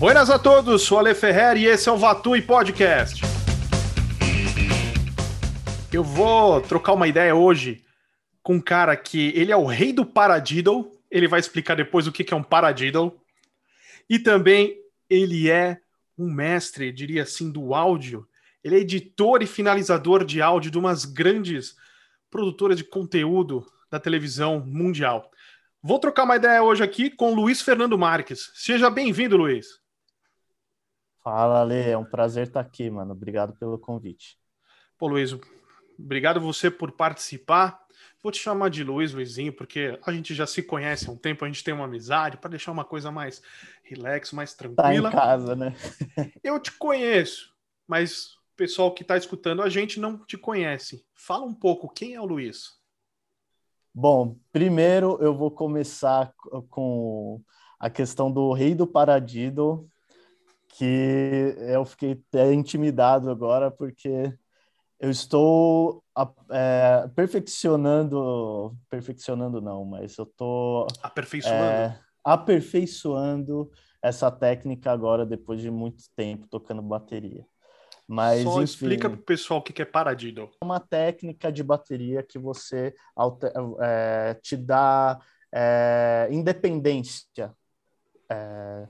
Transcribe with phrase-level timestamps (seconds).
[0.00, 3.20] Buenas a todos, sou Ale Ferrer e esse é o Vatui Podcast.
[5.92, 7.84] Eu vou trocar uma ideia hoje
[8.42, 12.12] com um cara que ele é o rei do paradiddle, ele vai explicar depois o
[12.12, 13.20] que é um paradiddle,
[14.08, 14.74] e também
[15.06, 15.78] ele é
[16.16, 18.26] um mestre, diria assim, do áudio.
[18.64, 21.76] Ele é editor e finalizador de áudio de umas grandes
[22.30, 25.30] produtoras de conteúdo da televisão mundial.
[25.82, 28.50] Vou trocar uma ideia hoje aqui com Luiz Fernando Marques.
[28.54, 29.79] Seja bem-vindo, Luiz.
[31.22, 31.90] Fala, Ale.
[31.90, 33.12] É um prazer estar aqui, mano.
[33.12, 34.38] Obrigado pelo convite.
[34.98, 35.36] Pô, Luiz,
[35.98, 37.80] obrigado você por participar.
[38.22, 41.44] Vou te chamar de Luiz, Luizinho, porque a gente já se conhece há um tempo,
[41.44, 43.42] a gente tem uma amizade, para deixar uma coisa mais
[43.82, 45.10] relax, mais tranquila.
[45.10, 45.74] Tá em casa, né?
[46.44, 47.54] Eu te conheço,
[47.86, 51.04] mas o pessoal que está escutando a gente não te conhece.
[51.14, 52.78] Fala um pouco, quem é o Luiz?
[53.92, 56.32] Bom, primeiro eu vou começar
[56.68, 57.42] com
[57.78, 59.90] a questão do rei do paradido,
[60.80, 64.32] que eu fiquei até intimidado agora, porque
[64.98, 66.02] eu estou
[66.50, 71.62] é, perfeccionando, perfeccionando não, mas eu estou aperfeiçoando.
[71.62, 73.70] É, aperfeiçoando
[74.02, 77.44] essa técnica agora depois de muito tempo tocando bateria.
[78.08, 80.50] Mas, Só enfim, explica para o pessoal o que é paradiddle.
[80.62, 82.94] É uma técnica de bateria que você
[83.82, 85.20] é, te dá
[85.52, 87.54] é, independência
[88.30, 88.88] é,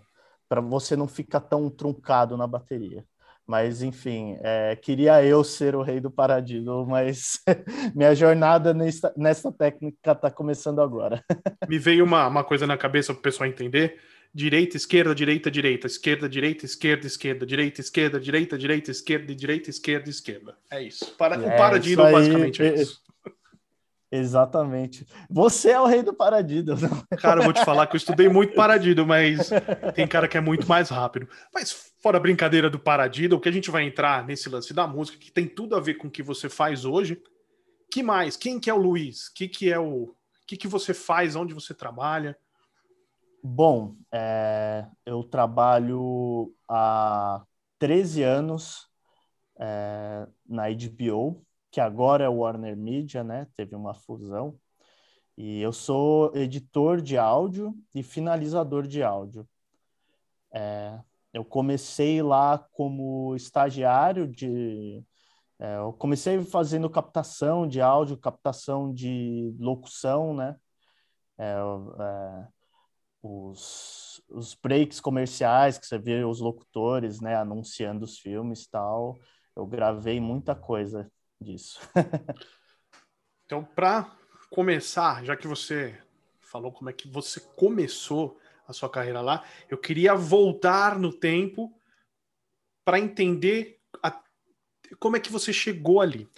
[0.51, 3.05] para você não ficar tão truncado na bateria.
[3.47, 7.41] Mas, enfim, é, queria eu ser o rei do paradiddle, mas
[7.95, 11.25] minha jornada nessa, nessa técnica está começando agora.
[11.69, 13.97] Me veio uma, uma coisa na cabeça para o pessoal entender.
[14.35, 20.11] Direita, esquerda, direita, direita, esquerda, direita, esquerda, esquerda, direita, esquerda, direita, direita, esquerda, direita, esquerda,
[20.11, 20.57] esquerda.
[20.71, 21.15] É isso.
[21.17, 23.01] Para, é, o paradiddle aí, basicamente é isso.
[24.13, 25.07] Exatamente.
[25.29, 26.77] Você é o rei do paradiddle.
[27.21, 29.51] Cara, eu vou te falar que eu estudei muito paradiddle, mas
[29.95, 31.29] tem cara que é muito mais rápido.
[31.55, 35.17] Mas fora a brincadeira do paradiddle, que a gente vai entrar nesse lance da música,
[35.17, 37.23] que tem tudo a ver com o que você faz hoje.
[37.91, 38.37] Que mais?
[38.37, 39.29] Quem que é o Luiz?
[39.29, 40.13] Que que é o
[40.47, 41.37] que que você faz?
[41.37, 42.37] Onde você trabalha?
[43.43, 47.45] Bom, é, eu trabalho há
[47.79, 48.89] 13 anos
[49.59, 53.47] é, na HBO, que agora é Warner Media, né?
[53.57, 54.59] Teve uma fusão.
[55.37, 59.49] E eu sou editor de áudio e finalizador de áudio.
[60.53, 61.01] É,
[61.33, 65.03] eu comecei lá como estagiário de.
[65.59, 70.57] É, eu comecei fazendo captação de áudio, captação de locução, né?
[71.39, 71.55] É,
[72.01, 72.49] é
[73.23, 79.19] os, os breaks comerciais que você vê os locutores, né, anunciando os filmes tal.
[79.55, 81.11] Eu gravei muita coisa
[81.41, 81.81] disso.
[83.47, 84.17] então, para
[84.51, 85.99] começar, já que você
[86.41, 91.73] falou como é que você começou a sua carreira lá, eu queria voltar no tempo
[92.85, 94.21] para entender a,
[94.99, 96.29] como é que você chegou ali.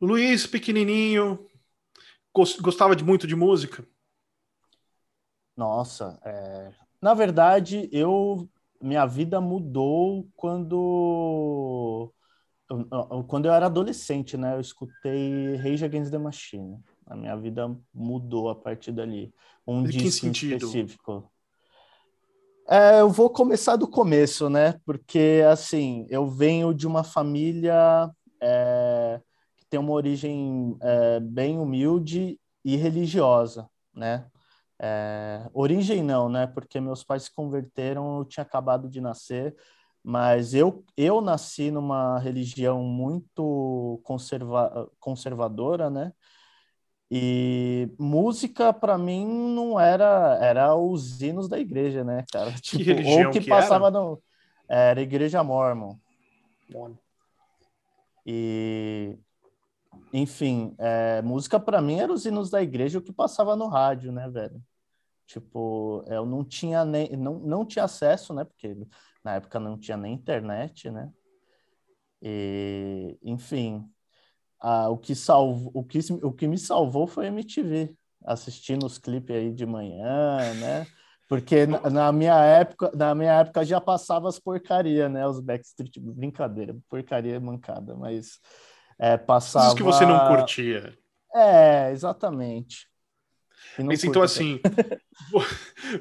[0.00, 1.48] Luiz, pequenininho,
[2.32, 3.86] gostava de muito de música?
[5.56, 6.72] Nossa, é...
[7.00, 8.48] na verdade, eu
[8.80, 12.12] minha vida mudou quando
[13.26, 14.54] quando eu era adolescente, né?
[14.54, 16.78] Eu escutei Rage Against the Machine.
[17.06, 19.32] A minha vida mudou a partir dali.
[19.66, 21.30] Um De disco específico.
[22.68, 24.80] É, eu vou começar do começo, né?
[24.84, 29.20] Porque, assim, eu venho de uma família é,
[29.56, 34.26] que tem uma origem é, bem humilde e religiosa, né?
[34.80, 36.46] É, origem não, né?
[36.46, 39.54] Porque meus pais se converteram, eu tinha acabado de nascer,
[40.02, 46.12] mas eu, eu nasci numa religião muito conserva, conservadora, né?
[47.10, 52.50] E música para mim não era era os hinos da igreja, né, cara?
[52.60, 54.00] Tipo, que religião ou que, que passava era?
[54.00, 54.22] no
[54.68, 55.96] era igreja mormon.
[56.70, 56.96] Bom.
[58.26, 59.18] E
[60.12, 64.10] enfim, é, música para mim era os hinos da igreja o que passava no rádio,
[64.10, 64.60] né, velho?
[65.26, 68.44] Tipo, eu não tinha nem não, não tinha acesso, né?
[68.44, 68.74] Porque
[69.24, 71.10] na época não tinha nem internet, né?
[72.20, 73.88] E, enfim,
[74.60, 78.98] a, o que salvo, o que o que me salvou foi a MTV, assistindo os
[78.98, 80.86] clipes aí de manhã, né?
[81.28, 85.26] Porque na, na, minha época, na minha época já passava as porcaria, né?
[85.26, 88.38] Os Backstreet, brincadeira, porcaria mancada, mas
[88.98, 89.68] é, passava.
[89.68, 90.96] Isso que você não curtia.
[91.34, 92.91] É, exatamente.
[93.78, 94.60] Mas então, assim,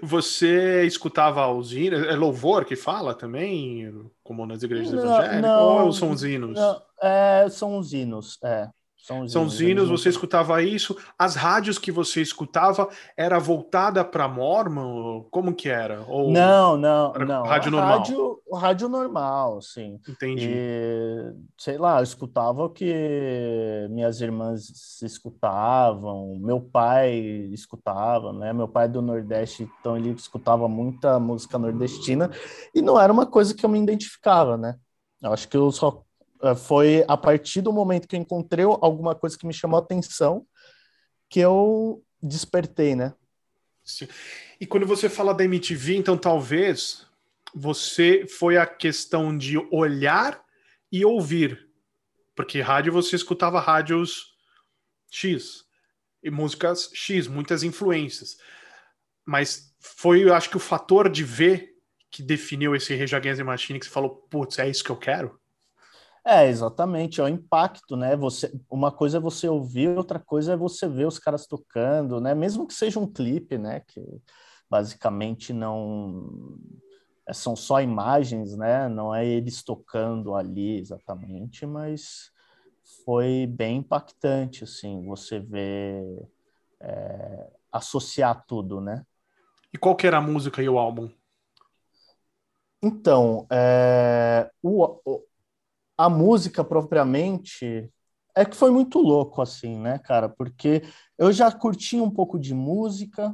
[0.02, 3.94] você escutava os hinos, é louvor que fala também,
[4.24, 6.60] como nas igrejas não, evangélicas, não, ou são os hinos?
[6.60, 8.69] Não, é, são os hinos, é.
[9.01, 10.95] São os São hinos, hinos você escutava isso.
[11.18, 12.88] As rádios que você escutava
[13.18, 15.24] era voltada para Mormon?
[15.31, 16.06] Como que era?
[16.07, 17.44] Ou não, não, não.
[17.44, 17.98] Rádio normal.
[17.98, 20.00] Rádio, rádio normal, sim.
[20.07, 20.48] Entendi.
[20.51, 27.15] E, sei lá, eu escutava o que minhas irmãs escutavam, meu pai
[27.51, 28.54] escutava, né?
[28.54, 32.30] Meu pai é do Nordeste, então ele escutava muita música nordestina
[32.74, 34.75] e não era uma coisa que eu me identificava, né?
[35.21, 36.04] Eu acho que eu só
[36.56, 40.46] foi a partir do momento que eu encontrei alguma coisa que me chamou a atenção
[41.30, 43.14] que eu despertei, né?
[43.84, 44.08] Sim.
[44.60, 47.08] E quando você fala da MTV, então talvez
[47.54, 50.44] você foi a questão de olhar
[50.92, 51.70] e ouvir.
[52.36, 54.36] Porque rádio você escutava rádios
[55.10, 55.66] X
[56.24, 58.38] e músicas X, muitas influências.
[59.26, 61.72] Mas foi, eu acho que o fator de ver
[62.12, 65.41] que definiu esse Against the Machine que você falou, putz, é isso que eu quero?
[66.23, 68.15] É, exatamente, é o impacto, né?
[68.15, 72.35] Você, uma coisa é você ouvir, outra coisa é você ver os caras tocando, né?
[72.35, 73.79] Mesmo que seja um clipe, né?
[73.88, 74.01] Que
[74.69, 76.59] basicamente não
[77.27, 78.88] é, são só imagens, né?
[78.88, 82.31] Não é eles tocando ali exatamente, mas
[83.03, 86.06] foi bem impactante, assim, você ver
[86.79, 89.03] é, associar tudo, né?
[89.73, 91.09] E qual que era a música e o álbum?
[92.83, 95.23] Então, é, o,
[96.01, 97.88] a música propriamente
[98.36, 100.27] é que foi muito louco, assim, né, cara?
[100.27, 100.81] Porque
[101.15, 103.31] eu já curti um pouco de música,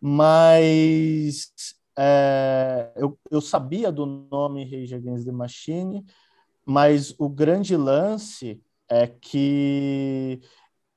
[0.00, 1.52] mas
[1.96, 6.04] é, eu, eu sabia do nome Rage Against the Machine,
[6.66, 10.40] mas o grande lance é que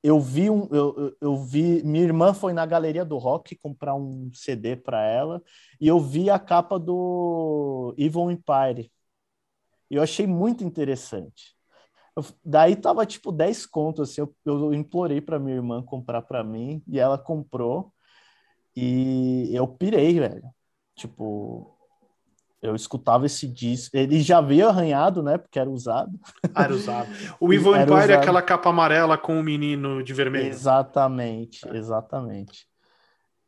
[0.02, 4.30] eu vi um, eu, eu vi minha irmã foi na galeria do rock comprar um
[4.34, 5.40] CD para ela
[5.80, 8.90] e eu vi a capa do Evil Empire
[9.90, 11.54] e eu achei muito interessante.
[12.16, 16.44] Eu, daí tava tipo 10 contos, assim, eu, eu implorei para minha irmã comprar para
[16.44, 17.92] mim e ela comprou.
[18.76, 20.44] E eu pirei, velho.
[20.96, 21.76] Tipo,
[22.62, 23.96] eu escutava esse disco.
[23.96, 25.38] Ele já veio arranhado, né?
[25.38, 26.18] Porque era usado.
[26.56, 27.08] Era usado.
[27.38, 30.46] O Ivan Empire é aquela capa amarela com o menino de vermelho.
[30.46, 32.66] Exatamente, exatamente.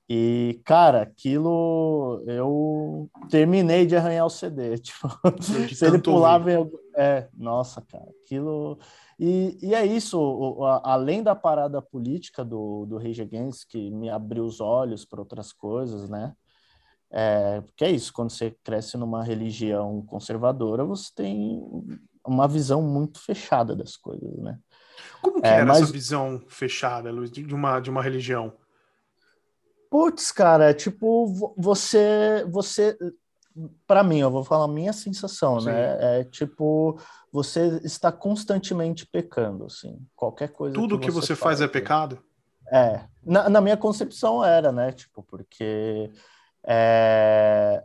[0.09, 4.79] E, cara, aquilo eu terminei de arranhar o CD.
[4.79, 5.09] Tipo,
[5.75, 6.51] se ele pulava.
[6.51, 6.71] Eu...
[6.95, 8.79] É, nossa, cara, aquilo.
[9.19, 13.91] E, e é isso, o, a, além da parada política do, do Rage Against, que
[13.91, 16.35] me abriu os olhos para outras coisas, né?
[17.11, 21.63] É, porque é isso, quando você cresce numa religião conservadora, você tem
[22.25, 24.59] uma visão muito fechada das coisas, né?
[25.23, 25.83] Como que é, era mas...
[25.83, 28.53] essa visão fechada, Luiz, de uma, de uma religião?
[29.91, 32.97] Putz, cara, tipo, você, você,
[33.87, 35.67] para mim, eu vou falar a minha sensação, Sim.
[35.67, 36.21] né?
[36.21, 36.99] É tipo,
[37.33, 40.75] você está constantemente pecando, assim, qualquer coisa.
[40.75, 42.23] Tudo que, que você, faz, faz é pecado?
[42.73, 44.93] É, na, na, minha concepção era, né?
[44.93, 46.11] Tipo, porque
[46.67, 47.83] é,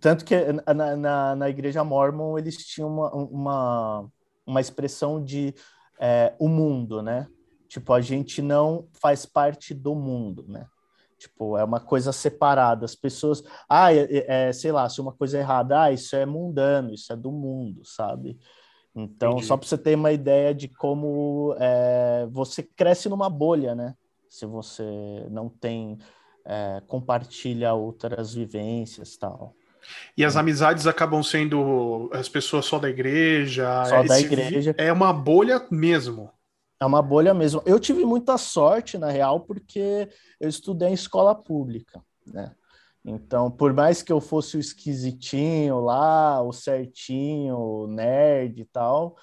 [0.00, 0.34] tanto que
[0.74, 4.10] na, na, na, igreja mormon eles tinham uma, uma,
[4.44, 5.54] uma expressão de
[6.00, 7.28] é, o mundo, né?
[7.68, 10.66] Tipo, a gente não faz parte do mundo, né?
[11.18, 12.84] Tipo, é uma coisa separada.
[12.84, 16.14] As pessoas, ah, é, é, é, sei lá, se uma coisa é errada, ah, isso
[16.14, 18.38] é mundano, isso é do mundo, sabe?
[18.94, 19.46] Então, Entendi.
[19.46, 23.94] só para você ter uma ideia de como é, você cresce numa bolha, né?
[24.28, 25.98] Se você não tem,
[26.44, 29.54] é, compartilha outras vivências tal.
[30.16, 33.84] E as amizades acabam sendo as pessoas só da igreja.
[33.86, 34.74] Só da igreja.
[34.76, 36.30] É uma bolha mesmo.
[36.80, 37.60] É uma bolha mesmo.
[37.66, 40.08] Eu tive muita sorte, na real, porque
[40.38, 42.54] eu estudei em escola pública, né?
[43.04, 49.16] Então, por mais que eu fosse o esquisitinho lá, o certinho, o nerd e tal,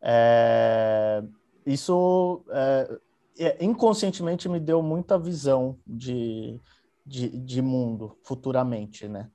[0.00, 1.22] é...
[1.66, 2.98] isso é...
[3.38, 6.58] é inconscientemente me deu muita visão de,
[7.04, 9.30] de, de mundo futuramente, né?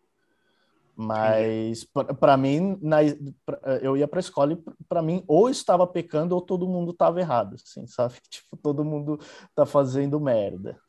[0.95, 1.85] Mas
[2.19, 2.97] para mim, na,
[3.45, 4.57] pra, eu ia para a escola e
[4.87, 8.15] para mim ou estava pecando ou todo mundo estava errado, assim, sabe?
[8.29, 9.19] Tipo, todo mundo
[9.55, 10.79] tá fazendo merda.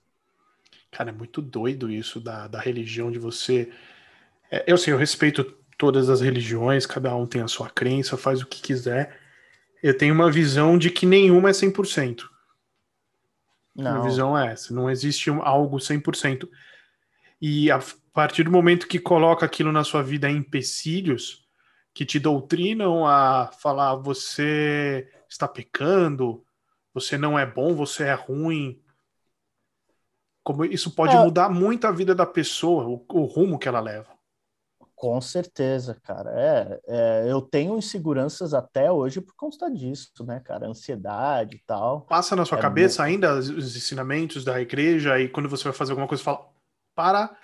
[0.90, 3.73] Cara, é muito doido isso da, da religião de você.
[4.50, 5.42] É, eu sei, eu respeito
[5.78, 9.18] todas as religiões, cada um tem a sua crença, faz o que quiser.
[9.82, 12.28] Eu tenho uma visão de que nenhuma é 100%.
[13.75, 13.92] Não.
[13.92, 16.49] Minha visão é essa, não existe algo 100%.
[17.40, 17.80] E a
[18.14, 21.47] partir do momento que coloca aquilo na sua vida empecilhos,
[21.92, 26.44] que te doutrinam a falar você está pecando,
[26.94, 28.80] você não é bom, você é ruim.
[30.44, 31.18] Como isso pode é.
[31.18, 34.14] mudar muito a vida da pessoa, o, o rumo que ela leva.
[34.94, 36.30] Com certeza, cara.
[36.35, 40.68] É, é, eu tenho inseguranças até hoje por conta disso, né, cara?
[40.68, 42.02] Ansiedade e tal.
[42.02, 45.64] Passa na sua É cabeça muito- ainda os os ensinamentos da igreja e quando você
[45.64, 46.47] vai fazer alguma coisa, fala:
[46.94, 47.37] para,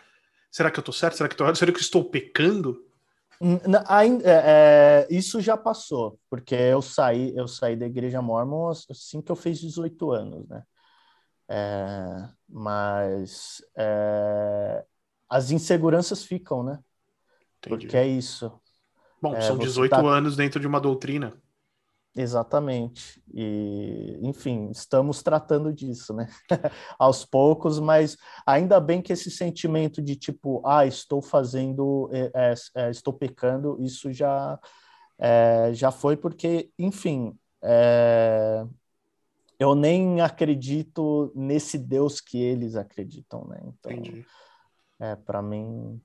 [0.50, 1.16] será que eu tô certo?
[1.16, 1.56] Será que eu tô errado?
[1.56, 2.84] Será que eu estou pecando?
[4.24, 9.32] É, é, isso já passou, porque eu saí, eu saí da igreja mormon assim que
[9.32, 10.62] eu fiz 18 anos, né?
[11.48, 14.84] É, mas é,
[15.28, 16.78] as inseguranças ficam, né?
[17.62, 17.86] Entendi.
[17.86, 18.52] Porque é isso.
[19.22, 21.40] Bom, é, são você 18 tá- anos dentro de uma doutrina.
[22.14, 23.22] Exatamente.
[23.32, 26.28] E, enfim, estamos tratando disso, né?
[26.98, 32.54] Aos poucos, mas ainda bem que esse sentimento de tipo, ah, estou fazendo, é, é,
[32.74, 34.58] é, estou pecando, isso já,
[35.18, 38.64] é, já foi, porque, enfim, é,
[39.58, 43.60] eu nem acredito nesse Deus que eles acreditam, né?
[43.64, 44.26] Então, Entendi.
[44.98, 46.00] é, para mim,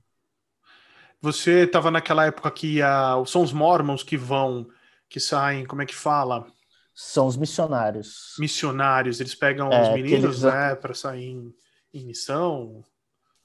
[1.19, 4.67] Você estava naquela época que ah, são os mormons que vão,
[5.15, 6.45] que saem, como é que fala?
[6.93, 8.33] são os missionários.
[8.37, 11.53] Missionários, eles pegam É, os meninos, eles- né, para sair em,
[11.93, 12.83] em missão.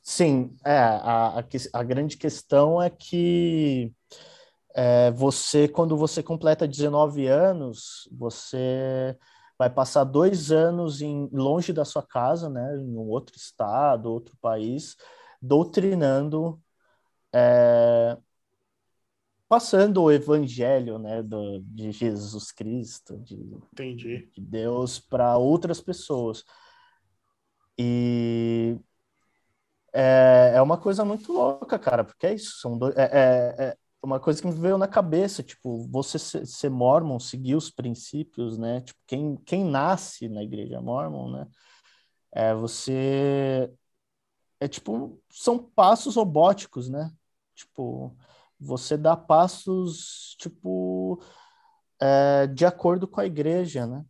[0.02, 3.92] Sim, é, a, a, a grande questão é que
[4.74, 9.16] é, você, quando você completa 19 anos, você
[9.58, 14.36] vai passar dois anos em, longe da sua casa, né, em um outro estado, outro
[14.40, 14.96] país,
[15.42, 16.60] doutrinando,
[17.34, 18.16] é,
[19.50, 23.36] passando o evangelho, né, do, de Jesus Cristo, de,
[24.32, 26.44] de Deus para outras pessoas.
[27.76, 28.78] E
[29.92, 33.76] é, é uma coisa muito louca, cara, porque é isso, são dois, é, é, é
[34.06, 38.56] uma coisa que me veio na cabeça, tipo, você ser, ser mormon, seguir os princípios,
[38.56, 38.82] né?
[38.82, 41.46] Tipo, quem, quem nasce na igreja mormon, né?
[42.32, 43.68] É você
[44.60, 47.10] é tipo, são passos robóticos, né?
[47.56, 48.16] Tipo,
[48.60, 51.22] você dá passos, tipo,
[52.00, 54.04] é, de acordo com a igreja, né?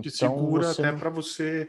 [0.00, 1.68] Te Então, segura você até não- para você,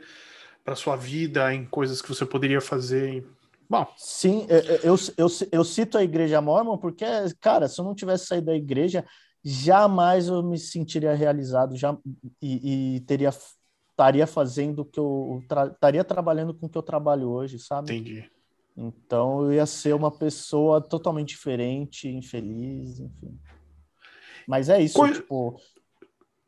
[0.63, 3.25] para sua vida, em coisas que você poderia fazer.
[3.67, 7.05] Bom, Sim, eu, eu, eu, eu cito a igreja mormon porque,
[7.41, 9.03] cara, se eu não tivesse saído da igreja,
[9.43, 11.97] jamais eu me sentiria realizado já,
[12.41, 13.29] e, e teria
[13.91, 17.97] estaria fazendo o que eu tra- estaria trabalhando com o que eu trabalho hoje, sabe?
[17.97, 18.29] entendi.
[18.77, 23.39] Então eu ia ser uma pessoa totalmente diferente, infeliz, enfim.
[24.47, 25.59] Mas é isso, tipo,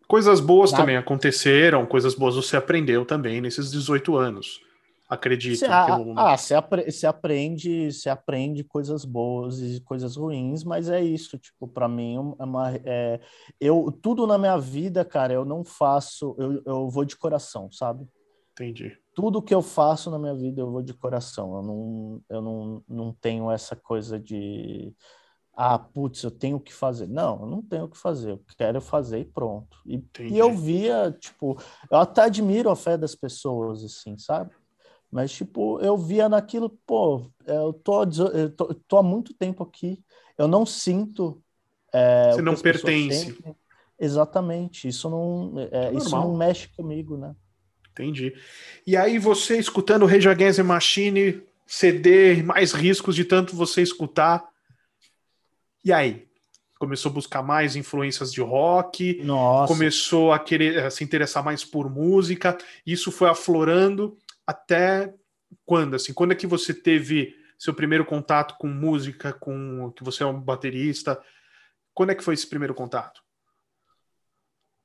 [0.07, 0.83] Coisas boas Nada.
[0.83, 4.61] também aconteceram, coisas boas você aprendeu também nesses 18 anos.
[5.09, 5.59] Acredito.
[5.59, 10.63] Você, ah, não- ah, você, apre- você aprende, você aprende coisas boas e coisas ruins,
[10.63, 13.19] mas é isso, tipo, para mim é uma, é,
[13.59, 18.05] eu tudo na minha vida, cara, eu não faço, eu, eu vou de coração, sabe?
[18.53, 18.97] Entendi.
[19.17, 21.55] Tudo que eu faço na minha vida eu vou de coração.
[21.55, 24.93] Eu não, eu não, não tenho essa coisa de
[25.55, 27.07] ah, putz, eu tenho que fazer.
[27.07, 28.33] Não, eu não tenho o que fazer.
[28.33, 29.79] Eu quero fazer e pronto.
[29.87, 31.59] E, e eu via, tipo,
[31.89, 34.51] eu até admiro a fé das pessoas, assim, sabe?
[35.11, 39.99] Mas, tipo, eu via naquilo, pô, eu tô, eu tô, tô há muito tempo aqui,
[40.37, 41.41] eu não sinto.
[41.91, 43.35] é, Você não pertence.
[43.99, 46.29] Exatamente, isso não, é, isso Normal.
[46.29, 47.35] não mexe comigo, né?
[47.97, 48.33] Entendi.
[48.85, 54.47] E aí você escutando Rage Against the Machine, CD, mais riscos de tanto você escutar.
[55.83, 56.27] E aí?
[56.79, 61.65] Começou a buscar mais influências de rock, Nossa, começou a querer a se interessar mais
[61.65, 62.55] por música.
[62.85, 65.11] Isso foi aflorando até
[65.65, 65.95] quando?
[65.95, 70.25] Assim, quando é que você teve seu primeiro contato com música, com que você é
[70.27, 71.19] um baterista?
[71.95, 73.23] Quando é que foi esse primeiro contato?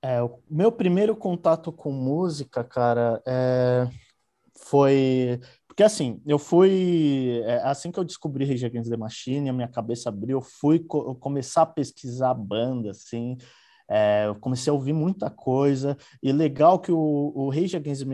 [0.03, 3.89] É, o meu primeiro contato com música, cara, é,
[4.59, 9.53] foi porque assim, eu fui é, assim que eu descobri Rage Against the Machine, a
[9.55, 13.37] minha cabeça abriu, eu fui co- começar a pesquisar banda, assim,
[13.91, 16.99] é, eu comecei a ouvir muita coisa e legal que o,
[17.37, 18.05] o Rage Against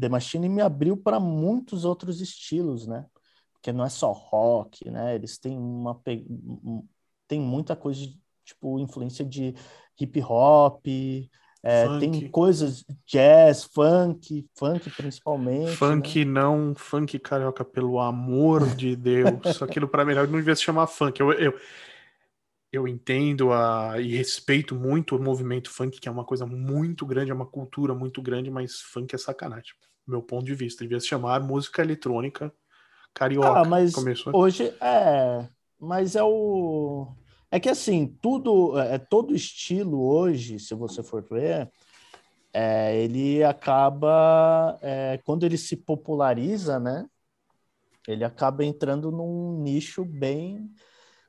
[0.00, 3.06] the Machine me abriu para muitos outros estilos, né?
[3.54, 5.14] Porque não é só rock, né?
[5.16, 6.86] Eles têm uma um-
[7.28, 8.19] tem muita coisa de,
[8.50, 9.54] tipo influência de
[9.98, 10.86] hip hop,
[11.62, 15.76] é, tem coisas jazz, funk, funk principalmente.
[15.76, 16.30] Funk né?
[16.30, 19.60] não, funk carioca, pelo amor de Deus.
[19.62, 21.20] Aquilo para melhor não devia se chamar funk.
[21.20, 21.54] Eu, eu,
[22.72, 27.30] eu entendo a, e respeito muito o movimento funk, que é uma coisa muito grande,
[27.30, 29.74] é uma cultura muito grande, mas funk é sacanagem.
[30.06, 32.50] Meu ponto de vista, devia se chamar música eletrônica
[33.12, 33.60] carioca.
[33.60, 34.34] Ah, mas Começou.
[34.34, 35.46] hoje é,
[35.78, 37.12] mas é o
[37.50, 41.68] é que assim, tudo é todo estilo hoje, se você for ver,
[42.52, 47.06] é, ele acaba é, quando ele se populariza, né?
[48.08, 50.70] Ele acaba entrando num nicho bem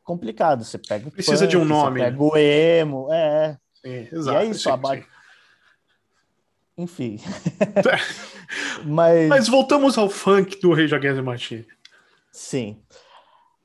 [0.04, 0.64] complicado.
[0.64, 3.58] Você pega o Precisa punk, de um nome, Você pega o emo, é.
[3.86, 4.38] Sim, E exato.
[4.38, 5.04] é isso, sim, a ba- sim.
[6.78, 7.20] Enfim.
[8.86, 11.68] Mas, Mas voltamos ao funk do Rei the Machine.
[12.32, 12.82] sim.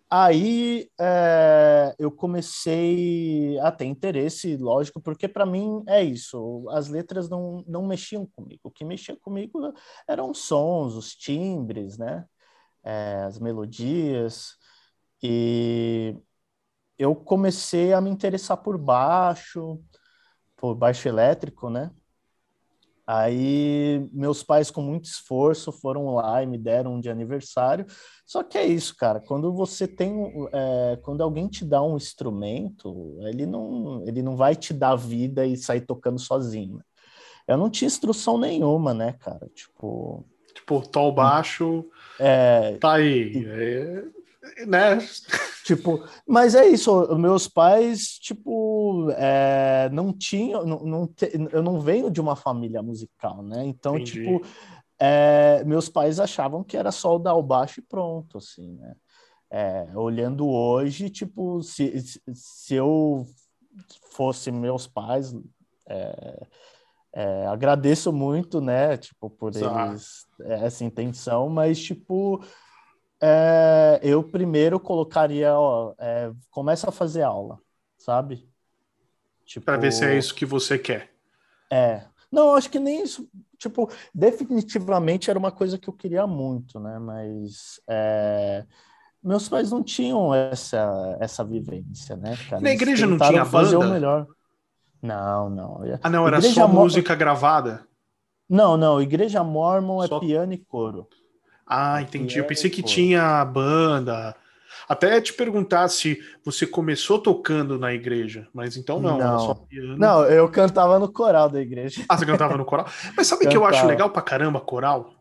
[0.09, 6.65] Aí é, eu comecei a ter interesse, lógico, porque para mim é isso.
[6.71, 8.61] As letras não, não mexiam comigo.
[8.65, 9.59] O que mexia comigo
[10.09, 12.25] eram os sons, os timbres, né?
[12.85, 14.57] É, as melodias.
[15.23, 16.17] E
[16.99, 19.83] eu comecei a me interessar por baixo,
[20.57, 21.91] por baixo elétrico, né?
[23.07, 27.87] Aí meus pais, com muito esforço, foram lá e me deram um de aniversário.
[28.27, 29.21] Só que é isso, cara.
[29.21, 34.57] Quando você tem, é, quando alguém te dá um instrumento, ele não, ele não vai
[34.57, 36.77] te dar vida e sair tocando sozinho.
[36.77, 36.83] né?
[37.47, 39.49] Eu não tinha instrução nenhuma, né, cara?
[39.55, 40.25] Tipo,
[40.57, 41.85] Tipo, tal baixo,
[42.19, 43.47] é, tá aí.
[43.47, 44.99] É, né?
[45.67, 51.81] Tipo, mas é isso, meus pais, tipo, é, não tinham, não, não te- eu não
[51.81, 53.65] venho de uma família musical, né?
[53.67, 54.13] Então, Entendi.
[54.13, 54.43] tipo,
[54.97, 58.95] é, meus pais achavam que era só o dar o baixo e pronto, assim, né?
[59.51, 62.01] É, olhando hoje, tipo, se,
[62.33, 63.27] se- eu
[64.13, 65.35] fosse meus pais,
[65.89, 66.47] é,
[67.13, 69.75] é, agradeço muito, né, tipo, por Exato.
[69.91, 72.41] eles, é, essa intenção, mas, tipo,
[73.21, 77.59] é, eu primeiro colocaria, ó, é, começa a fazer aula,
[77.97, 78.49] sabe?
[79.45, 81.11] Tipo, Pra ver se é isso que você quer.
[81.73, 82.05] é.
[82.31, 83.29] Não, acho que nem isso.
[83.57, 86.99] Tipo, definitivamente era uma coisa que eu queria muito, né?
[86.99, 88.67] Mas é,
[89.23, 92.61] meus pais não tinham essa, essa vivência, né, cara?
[92.61, 93.87] Na Eles igreja não tinha fazer banda?
[93.89, 94.27] o melhor.
[95.01, 95.81] Não, não.
[96.03, 97.87] Ah, não, era Igreja só mo- música gravada?
[98.49, 99.01] Não, não.
[99.01, 101.09] Igreja Mormon Só- é piano e coro.
[101.67, 102.39] Ah, É entendi.
[102.39, 104.35] Eu pensei e que tinha banda.
[104.89, 109.39] Até te perguntar se você começou tocando na igreja, mas então não, Não.
[109.41, 109.97] só piano.
[109.97, 112.05] Não, eu cantava no coral da igreja.
[112.09, 112.87] Ah, você cantava no coral?
[113.17, 115.13] Mas sabe o que eu acho legal pra caramba, coral?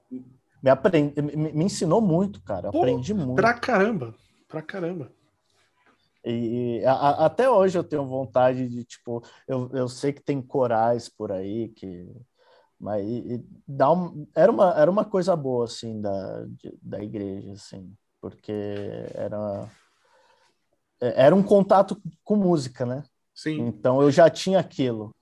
[0.61, 2.71] Me, aprendi, me, me ensinou muito, cara.
[2.71, 3.35] Pô, aprendi muito.
[3.35, 4.13] Pra caramba,
[4.47, 5.11] pra caramba.
[6.23, 11.07] E a- até hoje eu tenho vontade de, tipo, eu, eu sei que tem corais
[11.09, 12.07] por aí que.
[12.79, 17.01] Mas e- e dá um, era, uma, era uma coisa boa, assim, da, de- da
[17.03, 18.51] igreja, assim, porque
[19.13, 19.69] era,
[21.01, 23.03] é, era um contato com música, né?
[23.33, 23.59] Sim.
[23.67, 25.13] Então eu já tinha aquilo.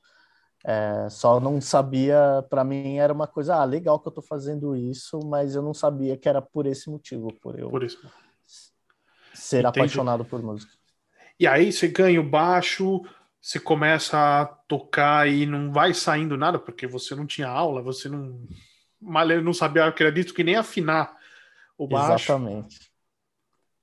[0.65, 4.77] É, só não sabia, para mim era uma coisa, ah, legal que eu tô fazendo
[4.77, 7.83] isso, mas eu não sabia que era por esse motivo, por eu Por
[9.33, 9.67] ser Entendi.
[9.67, 10.71] apaixonado por música.
[11.37, 13.01] E aí você ganha o baixo,
[13.43, 18.07] você começa a tocar e não vai saindo nada, porque você não tinha aula, você
[18.07, 18.41] não.
[19.01, 21.13] Mal não sabia, acredito que nem afinar
[21.77, 22.23] o baixo.
[22.31, 22.89] Exatamente.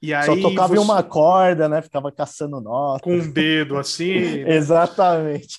[0.00, 1.82] E aí Só tocava em você- uma corda, né?
[1.82, 3.02] Ficava caçando nota.
[3.04, 4.14] com um dedo assim,
[4.48, 5.58] Exatamente.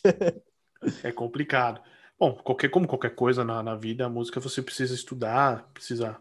[1.03, 1.79] é complicado.
[2.19, 6.17] Bom, qualquer, como qualquer coisa na, na vida, a música você precisa estudar, precisa.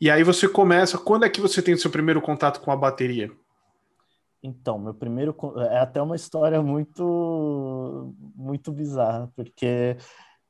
[0.00, 0.98] E aí você começa.
[0.98, 3.30] Quando é que você tem o seu primeiro contato com a bateria?
[4.46, 9.96] Então, meu primeiro con- é até uma história muito muito bizarra, porque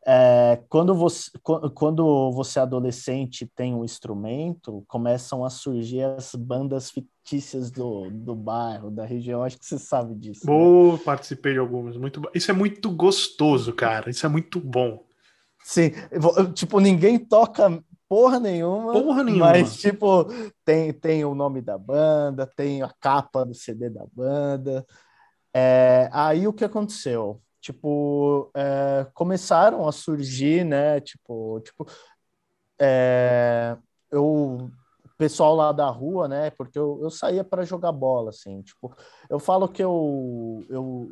[0.06, 6.02] é, quando você qu- quando você é adolescente e tem um instrumento, começam a surgir
[6.02, 9.42] as bandas fictícias do, do bairro, da região.
[9.42, 10.46] Acho que você sabe disso.
[10.46, 10.52] né?
[10.52, 11.96] Boa, participei de algumas.
[11.96, 14.10] Muito, isso é muito gostoso, cara.
[14.10, 15.04] Isso é muito bom.
[15.64, 15.90] Sim,
[16.54, 19.52] tipo, ninguém toca porra nenhuma, Porra nenhuma.
[19.52, 20.26] mas, tipo,
[20.64, 24.86] tem, tem o nome da banda, tem a capa do CD da banda.
[25.54, 27.40] É, aí o que aconteceu?
[27.60, 31.00] Tipo, é, começaram a surgir, né?
[31.00, 31.86] Tipo, tipo
[32.78, 33.76] é,
[34.10, 34.70] eu, o
[35.18, 36.50] pessoal lá da rua, né?
[36.50, 38.62] Porque eu, eu saía para jogar bola, assim.
[38.62, 38.94] Tipo,
[39.28, 41.10] eu falo que eu, eu,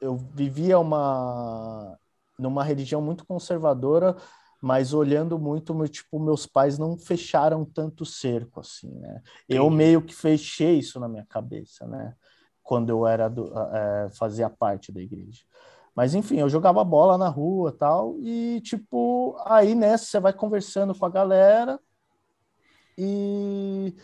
[0.00, 1.96] eu vivia uma
[2.38, 4.14] numa religião muito conservadora,
[4.66, 9.22] mas olhando muito, meu, tipo, meus pais não fecharam tanto cerco, assim, né?
[9.48, 12.16] Eu meio que fechei isso na minha cabeça, né?
[12.64, 15.42] Quando eu era do, é, fazia parte da igreja.
[15.94, 20.92] Mas enfim, eu jogava bola na rua tal, e tipo, aí nessa você vai conversando
[20.96, 21.78] com a galera
[22.98, 23.94] e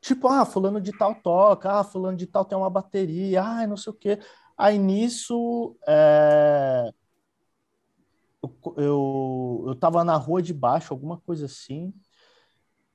[0.00, 3.76] tipo, ah, fulano de tal toca, ah, fulano de tal tem uma bateria, ah, não
[3.76, 4.20] sei o quê.
[4.56, 6.92] Aí nisso, é,
[8.76, 11.92] eu, eu, tava na rua de baixo, alguma coisa assim.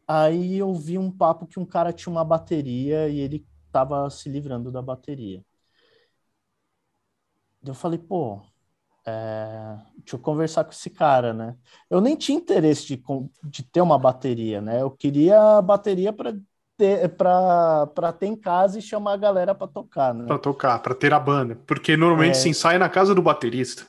[0.07, 4.29] Aí eu vi um papo que um cara tinha uma bateria e ele tava se
[4.29, 5.43] livrando da bateria.
[7.63, 8.41] Eu falei, pô,
[9.05, 11.55] é, deixa eu conversar com esse cara, né?
[11.89, 13.03] Eu nem tinha interesse de,
[13.43, 14.81] de ter uma bateria, né?
[14.81, 16.33] Eu queria a bateria para
[16.77, 20.25] ter para ter em casa e chamar a galera para tocar, né?
[20.25, 22.39] Para tocar, para ter a banda, porque normalmente é...
[22.39, 23.85] se ensaia na casa do baterista.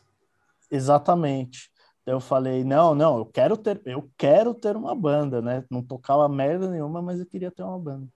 [0.70, 1.70] Exatamente.
[2.06, 5.64] Eu falei, não, não, eu quero ter, eu quero ter uma banda, né?
[5.70, 8.08] Não tocava merda nenhuma, mas eu queria ter uma banda.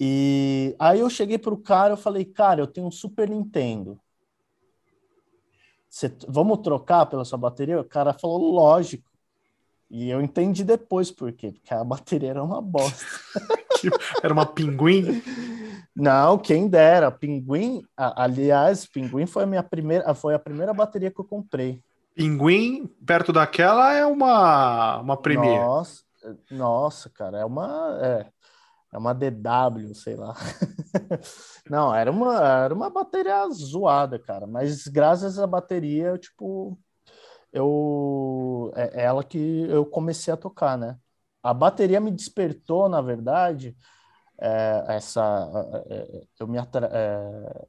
[0.00, 4.00] E aí eu cheguei pro cara, eu falei, cara, eu tenho um Super Nintendo.
[5.88, 7.80] Você, vamos trocar pela sua bateria?
[7.80, 9.08] O cara falou, lógico.
[9.88, 13.06] E eu entendi depois por quê, porque a bateria era uma bosta.
[14.22, 15.22] era uma pinguim?
[15.94, 17.10] Não, quem dera.
[17.10, 21.80] Pinguim, aliás, Pinguim foi a minha primeira, foi a primeira bateria que eu comprei.
[22.14, 25.60] Pinguim, perto daquela, é uma, uma Premier.
[25.60, 26.02] Nossa,
[26.50, 27.98] nossa, cara, é uma.
[28.00, 28.26] É,
[28.92, 30.34] é uma DW, sei lá.
[31.68, 34.46] Não, era uma, era uma bateria zoada, cara.
[34.46, 36.78] Mas graças à bateria, tipo,
[37.52, 40.96] eu é, é ela que eu comecei a tocar, né?
[41.42, 43.76] A bateria me despertou, na verdade,
[44.88, 45.22] essa
[45.90, 46.88] é, eu me atra...
[46.92, 47.66] É,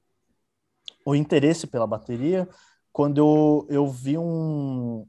[1.06, 2.48] o interesse pela bateria
[2.92, 5.06] quando eu, eu vi um,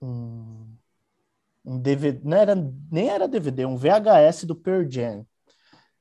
[0.00, 0.78] um
[1.68, 2.54] um DVD, não era,
[2.90, 5.26] nem era DVD, um VHS do Pearl Jam.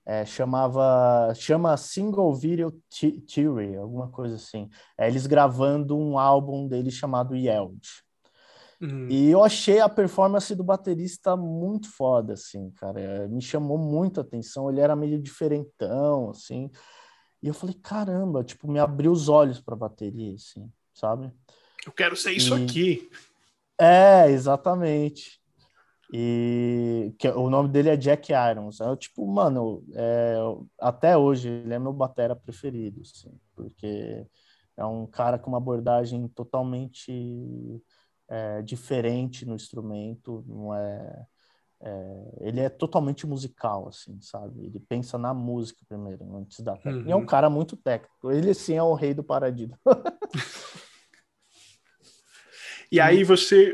[0.05, 2.71] É, chamava, chama Single Video
[3.27, 4.69] Theory, alguma coisa assim.
[4.97, 7.81] É, eles gravando um álbum dele chamado Yeld.
[8.79, 9.07] Uhum.
[9.09, 12.99] E eu achei a performance do baterista muito foda, assim, cara.
[12.99, 14.69] É, me chamou muito a atenção.
[14.69, 16.69] Ele era meio diferentão, assim.
[17.41, 21.31] E eu falei, caramba, tipo, me abriu os olhos para bateria, assim, sabe?
[21.85, 22.63] Eu quero ser isso e...
[22.63, 23.09] aqui.
[23.79, 25.39] É, exatamente.
[26.13, 28.79] E que, o nome dele é Jack Irons.
[28.79, 30.35] É tipo, mano, é,
[30.79, 34.25] até hoje ele é meu batera preferido, assim, porque
[34.77, 37.81] é um cara com uma abordagem totalmente
[38.29, 41.25] é, diferente no instrumento, não é,
[41.81, 44.65] é, ele é totalmente musical, assim, sabe?
[44.65, 46.99] Ele pensa na música primeiro, antes da técnica.
[46.99, 47.07] Uhum.
[47.07, 47.25] E é um uhum.
[47.25, 48.31] cara muito técnico.
[48.31, 49.77] Ele sim é o rei do paradido.
[52.91, 53.73] e aí você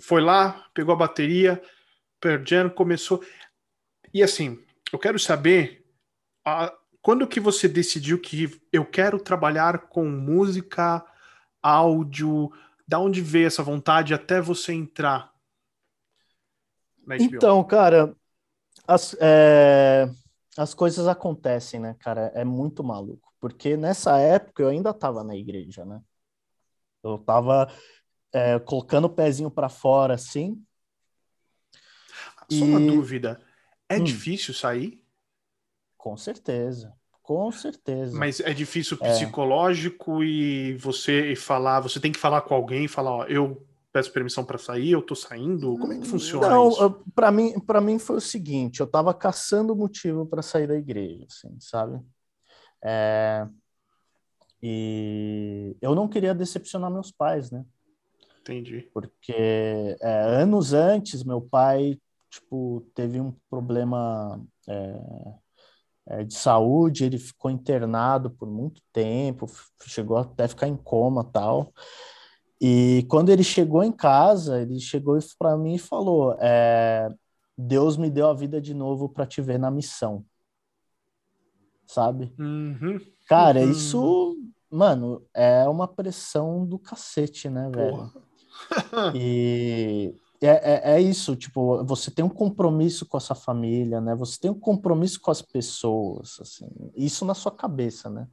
[0.00, 1.60] foi lá, pegou a bateria,
[2.20, 3.22] Pearl Jam começou.
[4.12, 4.58] E assim,
[4.92, 5.84] eu quero saber
[6.44, 11.04] a, quando que você decidiu que eu quero trabalhar com música,
[11.62, 12.50] áudio,
[12.88, 15.30] da onde veio essa vontade até você entrar
[17.06, 17.24] na HBO?
[17.24, 18.16] Então, cara,
[18.86, 20.08] as, é,
[20.56, 22.32] as coisas acontecem, né, cara?
[22.34, 23.30] É muito maluco.
[23.38, 26.00] Porque nessa época eu ainda estava na igreja, né?
[27.04, 27.70] Eu estava
[28.32, 30.64] é, colocando o pezinho para fora, assim.
[32.50, 32.62] Só e...
[32.62, 33.40] uma dúvida.
[33.86, 34.04] É hum.
[34.04, 35.04] difícil sair?
[35.96, 36.97] Com certeza.
[37.28, 38.16] Com certeza.
[38.16, 39.10] Mas é difícil é.
[39.10, 40.26] psicológico é.
[40.26, 44.42] e você falar, você tem que falar com alguém e falar, ó, eu peço permissão
[44.42, 45.76] para sair, eu tô saindo.
[45.76, 47.04] Como é que funciona Não, isso?
[47.14, 51.26] Para mim, para mim foi o seguinte, eu tava caçando motivo para sair da igreja,
[51.28, 52.00] assim, sabe?
[52.82, 53.46] É...
[54.62, 57.62] E eu não queria decepcionar meus pais, né?
[58.40, 58.88] Entendi.
[58.94, 59.34] Porque
[60.00, 64.98] é, anos antes, meu pai, tipo, teve um problema é,
[66.24, 69.46] de saúde, ele ficou internado por muito tempo,
[69.84, 71.72] chegou até ficar em coma tal.
[72.60, 77.08] E quando ele chegou em casa, ele chegou para mim e falou: é,
[77.56, 80.24] Deus me deu a vida de novo para te ver na missão.
[81.86, 82.34] Sabe?
[82.38, 83.00] Uhum.
[83.26, 83.70] Cara, uhum.
[83.70, 84.36] isso,
[84.70, 88.10] mano, é uma pressão do cacete, né, velho?
[89.14, 94.14] E é, é, é, isso, tipo, você tem um compromisso com a sua família, né?
[94.14, 98.28] Você tem um compromisso com as pessoas, assim, isso na sua cabeça, né?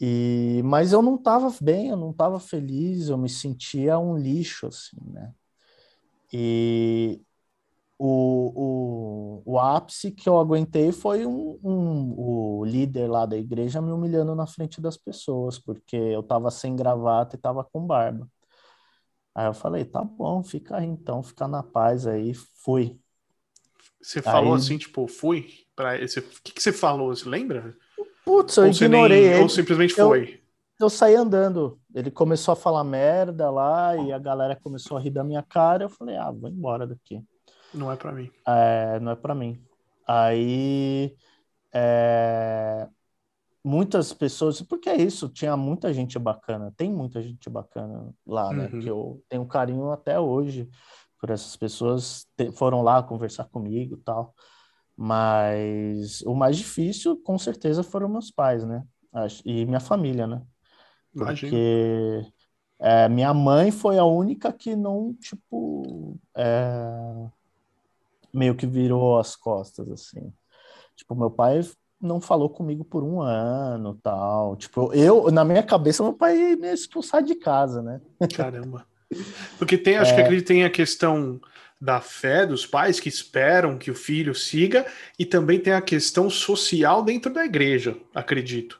[0.00, 4.66] E, mas eu não estava bem, eu não estava feliz, eu me sentia um lixo,
[4.66, 5.32] assim, né?
[6.32, 7.22] E
[7.98, 13.80] o, o, o ápice que eu aguentei foi um, um, o líder lá da igreja
[13.80, 18.28] me humilhando na frente das pessoas, porque eu estava sem gravata e estava com barba.
[19.34, 22.98] Aí eu falei, tá bom, fica aí então, fica na paz aí, fui.
[24.00, 24.60] Você falou aí...
[24.60, 26.20] assim, tipo, fui para esse.
[26.20, 27.14] O que, que você falou?
[27.14, 27.76] Você lembra?
[28.24, 29.42] Putz, eu ou ignorei nem...
[29.42, 30.40] Ou simplesmente foi?
[30.78, 31.80] Eu, eu saí andando.
[31.94, 35.84] Ele começou a falar merda lá e a galera começou a rir da minha cara.
[35.84, 37.20] Eu falei, ah, vou embora daqui.
[37.72, 38.30] Não é para mim.
[38.46, 39.60] É, não é para mim.
[40.06, 41.16] Aí
[41.72, 42.86] é,
[43.64, 48.68] muitas pessoas, porque é isso, tinha muita gente bacana, tem muita gente bacana lá, né?
[48.70, 48.80] Uhum.
[48.80, 50.68] Que eu tenho carinho até hoje
[51.18, 54.34] por essas pessoas, te, foram lá conversar comigo tal.
[54.96, 58.84] Mas o mais difícil, com certeza, foram meus pais, né?
[59.44, 60.42] E minha família, né?
[61.12, 62.20] Porque
[62.78, 67.30] é, minha mãe foi a única que não, tipo, é,
[68.32, 70.32] meio que virou as costas, assim.
[70.94, 71.60] Tipo, meu pai
[72.04, 74.56] não falou comigo por um ano, tal.
[74.56, 78.00] Tipo, eu, na minha cabeça, meu pai ia me expulsar de casa, né?
[78.34, 78.86] Caramba.
[79.58, 80.22] Porque tem, acho é...
[80.22, 81.40] que tem a questão
[81.80, 84.86] da fé dos pais que esperam que o filho siga,
[85.18, 88.78] e também tem a questão social dentro da igreja, acredito.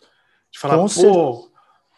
[0.50, 1.50] De falar, Com pô,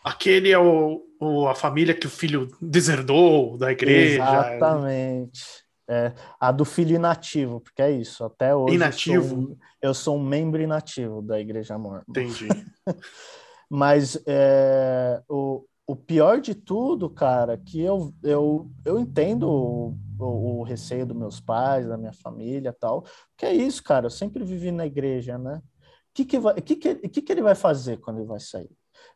[0.02, 4.22] aquele é o, o, a família que o filho deserdou da igreja.
[4.22, 5.65] Exatamente.
[5.88, 8.74] É, a do filho inativo, porque é isso, até hoje.
[8.74, 9.16] Inativo?
[9.16, 12.02] Eu sou, eu sou um membro inativo da Igreja Mormon.
[12.08, 12.48] Entendi.
[13.70, 20.58] Mas é, o, o pior de tudo, cara, que eu, eu, eu entendo o, o,
[20.58, 23.04] o, receio dos meus pais, da minha família tal,
[23.36, 25.62] que é isso, cara, eu sempre vivi na igreja, né?
[26.10, 28.70] O que que, vai, que, que, que, que ele vai fazer quando ele vai sair?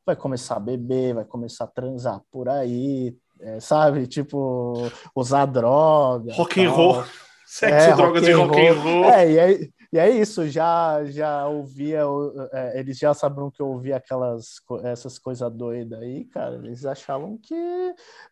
[0.04, 4.06] Vai começar a beber, vai começar a transar por aí, é, sabe?
[4.06, 6.32] Tipo, usar droga.
[6.34, 7.04] Rock and roll.
[7.46, 9.04] Sexo, é, drogas rock e rock and roll.
[9.06, 12.02] É, e aí, e é isso, já já ouvia,
[12.52, 16.54] é, eles já sabiam que eu ouvia aquelas essas coisas doidas aí, cara.
[16.54, 17.52] Eles achavam que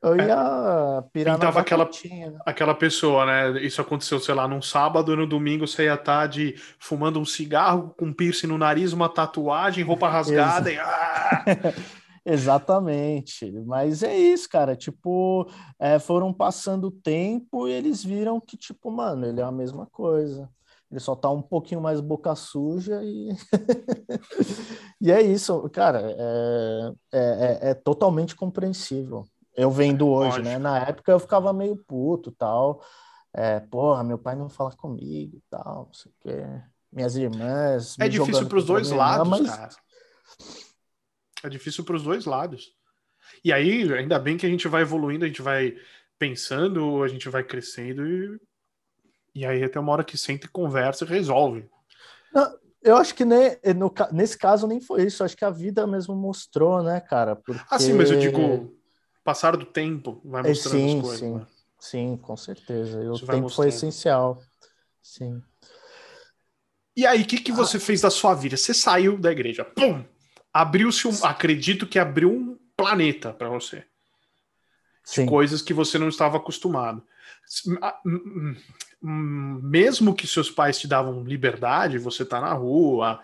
[0.00, 0.28] eu é.
[0.28, 2.38] ia pirar Pintava na aquela, né?
[2.46, 3.60] aquela pessoa, né?
[3.60, 7.24] Isso aconteceu, sei lá, num sábado e no domingo você ia estar de fumando um
[7.24, 10.78] cigarro com piercing no nariz, uma tatuagem, roupa rasgada e.
[10.78, 11.44] Ah!
[12.30, 14.76] Exatamente, mas é isso, cara.
[14.76, 19.50] Tipo, é, foram passando o tempo e eles viram que, tipo, mano, ele é a
[19.50, 20.46] mesma coisa.
[20.90, 23.30] Ele só tá um pouquinho mais boca suja e.
[25.00, 26.02] e é isso, cara.
[26.02, 29.24] É, é, é, é, totalmente compreensível.
[29.56, 30.58] Eu vendo hoje, né?
[30.58, 32.82] Na época eu ficava meio puto tal.
[33.32, 36.44] É, porra, meu pai não fala comigo tal, não sei o quê.
[36.92, 37.96] Minhas irmãs.
[37.98, 39.48] É difícil para os dois lados, mas...
[39.48, 39.70] cara.
[41.42, 42.72] É difícil para os dois lados.
[43.44, 45.76] E aí, ainda bem que a gente vai evoluindo, a gente vai
[46.18, 48.40] pensando, a gente vai crescendo e
[49.38, 51.64] e aí até uma hora que senta e conversa e resolve.
[52.34, 55.22] Não, eu acho que nem, no, nesse caso nem foi isso.
[55.22, 57.36] Acho que a vida mesmo mostrou, né, cara?
[57.36, 57.62] Porque...
[57.70, 58.76] Ah, sim, mas eu digo,
[59.22, 61.20] passar do tempo vai é, mostrando sim, as coisas.
[61.20, 61.46] Sim, né?
[61.78, 63.00] sim, com certeza.
[63.00, 64.42] E o tempo foi essencial.
[65.00, 65.40] Sim.
[66.96, 67.80] E aí, o que, que você ah.
[67.80, 68.56] fez da sua vida?
[68.56, 70.04] Você saiu da igreja, pum!
[70.58, 71.24] Abriu-se um.
[71.24, 73.84] Acredito que abriu um planeta para você.
[75.14, 77.00] De coisas que você não estava acostumado.
[79.00, 83.22] Mesmo que seus pais te davam liberdade, você tá na rua,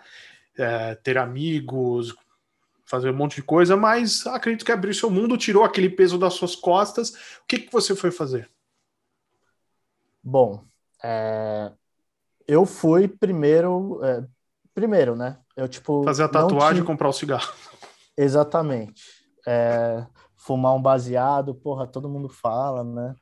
[0.57, 2.14] é, ter amigos,
[2.87, 6.35] fazer um monte de coisa, mas acredito que abriu seu mundo, tirou aquele peso das
[6.35, 7.11] suas costas.
[7.42, 8.49] O que, que você foi fazer?
[10.23, 10.64] Bom,
[11.03, 11.73] é,
[12.47, 14.25] eu fui primeiro, é,
[14.73, 15.40] primeiro, né?
[15.56, 17.52] Eu tipo fazer a tatuagem e comprar o cigarro.
[18.16, 19.02] Exatamente.
[19.46, 23.14] É, fumar um baseado, porra, todo mundo fala, né?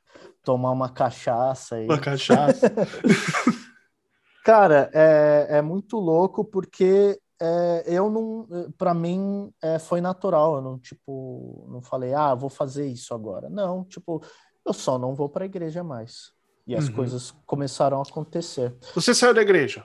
[0.42, 1.80] tomar uma cachaça.
[1.80, 1.86] E...
[1.86, 2.72] Uma cachaça?
[4.44, 10.56] Cara, é, é muito louco porque é, eu não, para mim é, foi natural.
[10.56, 13.48] Eu não tipo, não falei, ah, vou fazer isso agora.
[13.48, 14.22] Não, tipo,
[14.66, 16.32] eu só não vou para a igreja mais.
[16.66, 16.94] E as uhum.
[16.94, 18.76] coisas começaram a acontecer.
[18.94, 19.84] Você saiu da igreja.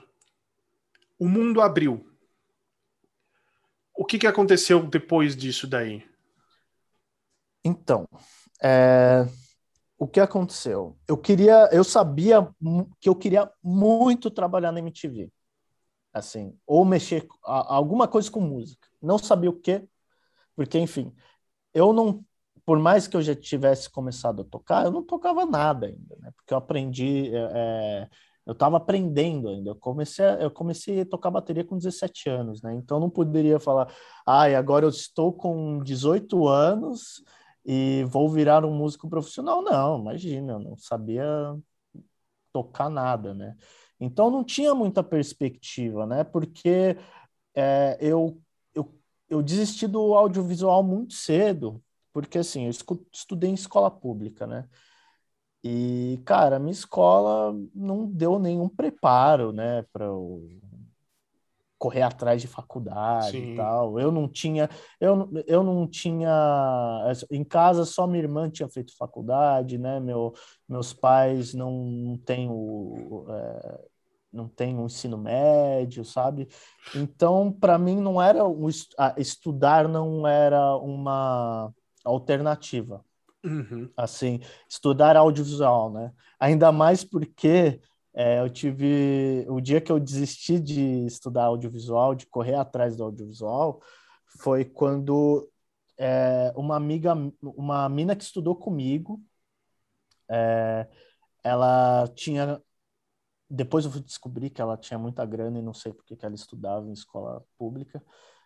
[1.18, 2.04] O mundo abriu.
[3.98, 6.08] O que, que aconteceu depois disso daí?
[7.64, 8.08] Então,
[8.62, 9.26] é,
[9.98, 10.96] o que aconteceu?
[11.08, 12.48] Eu queria, eu sabia
[13.00, 15.32] que eu queria muito trabalhar na MTV,
[16.12, 18.86] assim, ou mexer a, alguma coisa com música.
[19.02, 19.84] Não sabia o que,
[20.54, 21.12] porque enfim,
[21.74, 22.24] eu não,
[22.64, 26.30] por mais que eu já tivesse começado a tocar, eu não tocava nada ainda, né?
[26.36, 28.08] Porque eu aprendi, é, é
[28.48, 29.70] eu estava aprendendo ainda.
[29.70, 32.74] Eu comecei, a, eu comecei a tocar bateria com 17 anos, né?
[32.74, 33.94] Então não poderia falar,
[34.26, 37.22] ai, ah, agora eu estou com 18 anos
[37.62, 39.60] e vou virar um músico profissional.
[39.60, 41.26] Não, imagina, eu não sabia
[42.50, 43.54] tocar nada, né?
[44.00, 46.24] Então não tinha muita perspectiva, né?
[46.24, 46.96] Porque
[47.54, 48.40] é, eu,
[48.74, 48.94] eu,
[49.28, 51.82] eu desisti do audiovisual muito cedo,
[52.14, 52.70] porque assim, eu
[53.12, 54.66] estudei em escola pública, né?
[55.62, 60.48] E, cara, minha escola não deu nenhum preparo, né, para eu
[61.78, 63.52] correr atrás de faculdade Sim.
[63.52, 63.98] e tal.
[64.00, 64.68] Eu não tinha,
[65.00, 70.00] eu, eu não tinha em casa só minha irmã tinha feito faculdade, né?
[70.00, 70.34] Meu,
[70.68, 73.78] meus pais não têm o é,
[74.32, 76.48] não tem o ensino médio, sabe?
[76.94, 78.68] Então, para mim não era um,
[79.16, 81.72] estudar não era uma
[82.04, 83.04] alternativa.
[83.44, 83.90] Uhum.
[83.96, 86.12] Assim, estudar audiovisual, né?
[86.38, 87.80] Ainda mais porque
[88.14, 93.04] é, eu tive o dia que eu desisti de estudar audiovisual, de correr atrás do
[93.04, 93.80] audiovisual,
[94.40, 95.48] foi quando
[95.96, 99.22] é, uma amiga, uma mina que estudou comigo,
[100.28, 100.86] é,
[101.42, 102.60] ela tinha
[103.50, 106.34] depois eu fui descobrir que ela tinha muita grana e não sei porque que ela
[106.34, 108.02] estudava em escola pública,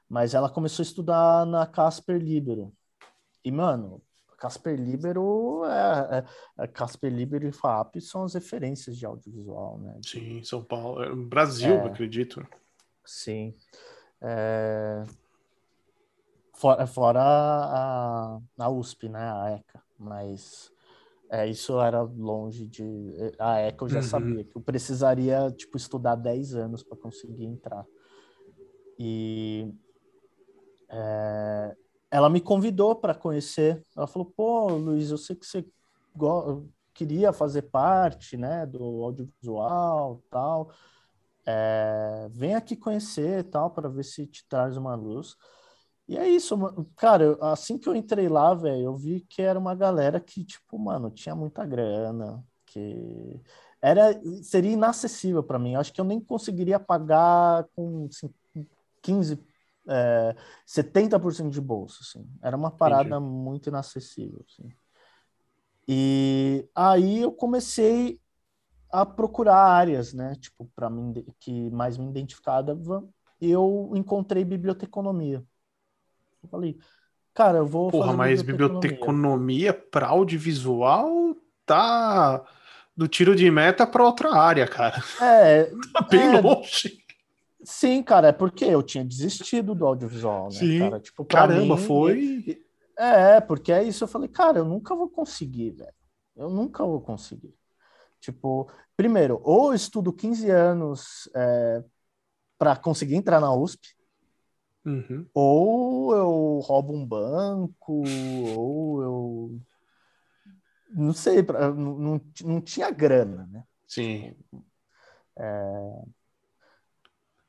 [0.09, 2.73] mas ela começou a estudar na Casper Libero.
[3.45, 4.03] E, mano,
[4.43, 10.01] Casper Libero é, é, é Casper Libero e FAP são as referências de audiovisual, né?
[10.05, 12.45] Sim, São Paulo, é, Brasil, é, acredito.
[13.05, 13.55] Sim.
[14.21, 15.05] É,
[16.55, 19.21] fora, fora a, a USP, né?
[19.21, 20.73] A ECA, mas
[21.31, 23.15] é, isso era longe de.
[23.39, 24.03] A ECA eu já uhum.
[24.03, 27.87] sabia que eu precisaria tipo, estudar 10 anos para conseguir entrar.
[28.99, 29.73] E
[30.89, 31.77] é,
[32.13, 33.83] ela me convidou para conhecer.
[33.97, 35.67] Ela falou: pô, Luiz, eu sei que você
[36.93, 40.71] queria fazer parte né, do audiovisual tal.
[41.47, 45.35] É, vem aqui conhecer tal para ver se te traz uma luz.
[46.07, 46.57] E é isso,
[46.97, 50.79] cara, assim que eu entrei lá, velho, eu vi que era uma galera que, tipo,
[50.79, 53.41] mano, tinha muita grana, que
[53.81, 55.77] era seria inacessível para mim.
[55.77, 58.33] Acho que eu nem conseguiria pagar com assim,
[59.01, 59.39] 15,
[59.89, 62.27] é, 70% de bolsa, assim.
[62.43, 63.25] Era uma parada Entendi.
[63.25, 64.69] muito inacessível, assim.
[65.87, 68.21] E aí eu comecei
[68.91, 73.03] a procurar áreas, né, tipo, para mim que mais me identificava,
[73.41, 75.43] eu encontrei biblioteconomia.
[76.43, 76.79] Eu falei,
[77.35, 82.45] cara, eu vou Porra, mas biblioteconomia para audiovisual tá
[82.97, 85.03] do tiro de meta para outra área, cara.
[85.21, 87.02] É, tá bem é, longe.
[87.65, 90.79] Sim, cara, é porque eu tinha desistido do audiovisual, né, Sim.
[90.79, 91.01] cara?
[91.01, 92.63] Tipo, Caramba, mim, foi.
[92.99, 94.05] É, porque é isso.
[94.05, 95.95] Eu falei, cara, eu nunca vou conseguir, velho.
[96.37, 97.55] Eu nunca vou conseguir.
[98.21, 101.83] Tipo, primeiro, ou eu estudo 15 anos é,
[102.59, 103.89] para conseguir entrar na USP,
[104.85, 105.27] uhum.
[105.35, 108.05] ou eu roubo um banco,
[108.57, 109.61] ou eu.
[110.91, 113.65] Não sei, não, não, não tinha grana, né?
[113.89, 114.35] Sim.
[114.35, 114.65] Tipo,
[115.37, 116.03] é,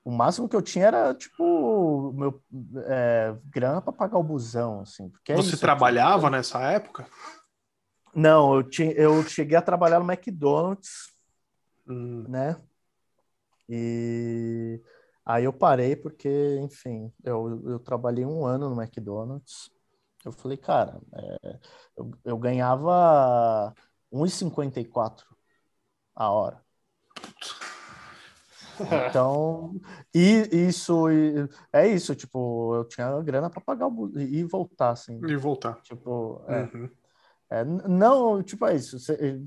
[0.04, 2.44] o máximo que eu tinha era, tipo, meu
[2.86, 5.10] é, grana para pagar o busão, assim.
[5.10, 7.08] Porque é Você trabalhava nessa época?
[8.14, 11.10] Não, eu, tinha, eu cheguei a trabalhar no McDonald's,
[11.88, 12.26] hum.
[12.28, 12.62] né?
[13.68, 14.82] E
[15.26, 19.72] aí eu parei porque, enfim, eu, eu trabalhei um ano no McDonald's.
[20.26, 21.60] Eu falei, cara, é,
[21.98, 23.74] eu, eu ganhava
[24.12, 25.24] 1,54
[26.14, 26.62] a hora.
[29.10, 29.80] Então,
[30.14, 31.06] e isso
[31.72, 35.20] é isso, tipo, eu tinha grana para pagar o e voltar assim.
[35.28, 35.82] E voltar.
[35.82, 36.90] Tipo, é, uhum.
[37.50, 38.98] é, não, tipo, é isso,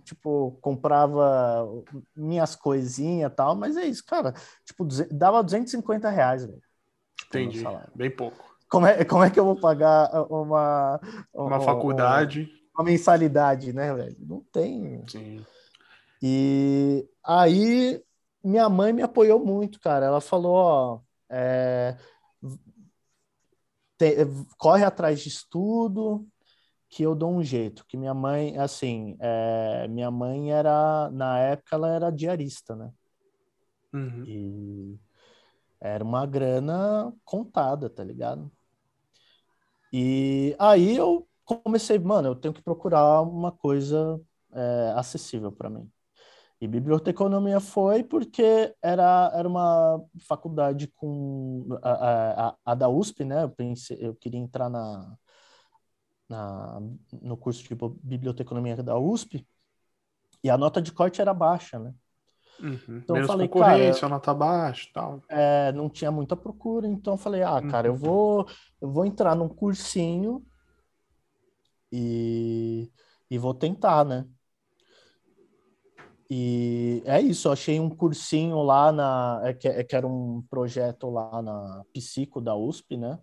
[0.04, 1.66] tipo, comprava
[2.14, 4.32] minhas coisinhas tal, mas é isso, cara,
[4.64, 6.62] tipo, dava 250 reais, velho.
[7.16, 8.44] Tipo, Entendi, bem pouco.
[8.68, 11.00] Como é, como é que eu vou pagar uma...
[11.32, 12.50] Uma, uma faculdade?
[12.74, 14.16] Uma, uma mensalidade, né, velho?
[14.20, 15.04] Não tem.
[15.08, 15.44] Sim.
[16.20, 18.02] E aí
[18.46, 20.06] minha mãe me apoiou muito, cara.
[20.06, 21.96] Ela falou, ó, é,
[23.98, 24.14] te,
[24.58, 26.26] corre atrás de estudo,
[26.88, 27.84] que eu dou um jeito.
[27.86, 32.90] Que minha mãe, assim, é, minha mãe era, na época, ela era diarista, né?
[33.92, 34.24] Uhum.
[34.26, 35.00] E
[35.80, 38.50] era uma grana contada, tá ligado?
[39.92, 44.20] E aí eu comecei, mano, eu tenho que procurar uma coisa
[44.52, 45.90] é, acessível para mim.
[46.60, 53.42] E biblioteconomia foi porque era, era uma faculdade com a, a, a da USP, né?
[53.42, 55.18] Eu pensei, eu queria entrar na,
[56.28, 56.80] na
[57.20, 59.46] no curso de biblioteconomia da USP
[60.42, 61.92] e a nota de corte era baixa, né?
[62.58, 63.00] Uhum.
[63.02, 65.22] Então Menos eu falei, concorrência, cara, nota baixa, tal.
[65.28, 67.98] É, não tinha muita procura, então eu falei, ah, cara, eu uhum.
[67.98, 68.48] vou
[68.80, 70.42] eu vou entrar num cursinho
[71.92, 72.90] e
[73.30, 74.26] e vou tentar, né?
[76.28, 79.40] E é isso, eu achei um cursinho lá na.
[79.44, 83.18] É que, é que era um projeto lá na Psico da USP, né?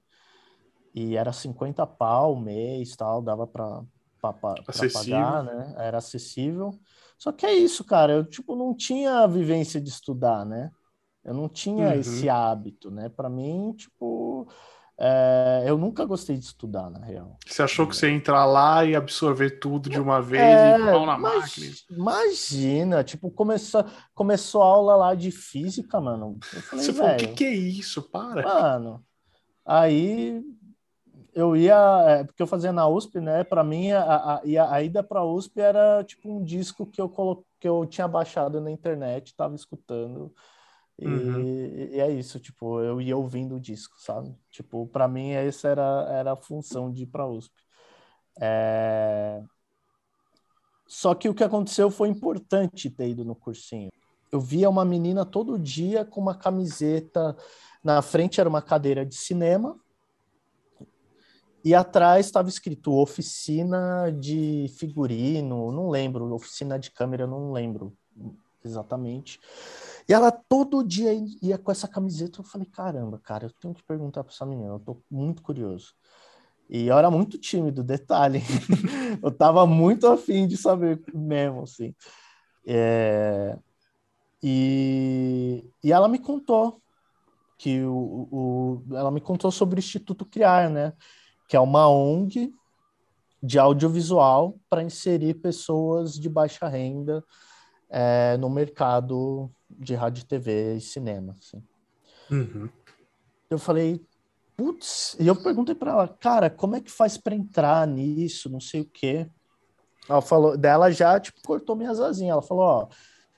[0.96, 3.84] E era 50 pau mês tal, dava para
[4.22, 5.76] pagar, né?
[5.78, 6.80] Era acessível.
[7.18, 8.14] Só que é isso, cara.
[8.14, 10.72] Eu tipo não tinha a vivência de estudar, né?
[11.24, 11.94] Eu não tinha uhum.
[11.94, 13.10] esse hábito, né?
[13.10, 14.48] Para mim, tipo,
[15.00, 17.38] é, eu nunca gostei de estudar, na real.
[17.46, 20.86] Você achou que você ia entrar lá e absorver tudo de uma vez é, e
[20.92, 21.74] pau na máquina?
[21.90, 26.38] Imagina, tipo, começou, começou a aula lá de física, mano.
[26.42, 28.02] Falei, você falou, o que, que é isso?
[28.04, 28.44] Para.
[28.44, 29.04] Mano,
[29.66, 30.44] aí
[31.34, 33.44] eu ia, é, porque eu fazia na USP, né?
[33.44, 34.42] Para mim, a, a,
[34.76, 37.44] a ida para a USP era tipo um disco que eu, colo...
[37.60, 40.32] que eu tinha baixado na internet, tava escutando.
[41.00, 41.42] E, uhum.
[41.42, 44.36] e, é isso, tipo, eu ia ouvindo o disco, sabe?
[44.52, 47.54] Tipo, para mim essa era, era a função de ir para USP.
[48.40, 49.42] É...
[50.88, 53.92] Só que o que aconteceu foi importante ter ido no cursinho.
[54.32, 57.36] eu via uma menina todo dia com uma camiseta.
[57.84, 59.80] Na frente era uma cadeira de cinema.
[61.64, 67.96] E atrás estava escrito oficina de figurino, não lembro, oficina de câmera, não lembro
[68.66, 69.40] exatamente.
[70.08, 72.40] E ela todo dia ia com essa camiseta.
[72.40, 75.94] Eu falei, caramba, cara, eu tenho que perguntar para essa menina, eu tô muito curioso.
[76.70, 78.42] E eu era muito tímido, detalhe.
[79.22, 81.94] eu tava muito afim de saber mesmo, assim.
[82.66, 83.58] É...
[84.42, 86.82] E, e ela me contou
[87.58, 90.94] que o, o, ela me contou sobre o Instituto Criar, né?
[91.48, 92.54] Que é uma ONG
[93.42, 97.24] de audiovisual para inserir pessoas de baixa renda
[97.90, 101.36] é, no mercado de rádio, TV e cinema.
[101.40, 101.64] Assim.
[102.32, 102.70] Uhum.
[103.50, 104.06] Eu falei,
[104.56, 108.60] putz, e eu perguntei para ela, cara, como é que faz para entrar nisso, não
[108.60, 109.30] sei o quê.
[110.10, 112.34] Ela falou, dela já, tipo, cortou minhas asinhas.
[112.34, 112.88] Ela falou, ó,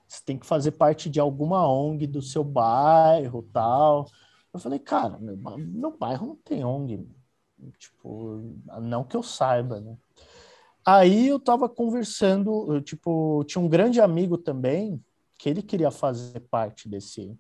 [0.08, 4.08] você tem que fazer parte de alguma ONG do seu bairro, tal.
[4.54, 7.08] Eu falei, cara, meu, meu bairro não tem ONG,
[7.78, 8.42] tipo,
[8.82, 9.98] não que eu saiba, né?
[10.86, 15.04] Aí eu tava conversando, eu, tipo, tinha um grande amigo também
[15.46, 17.38] que ele queria fazer parte desse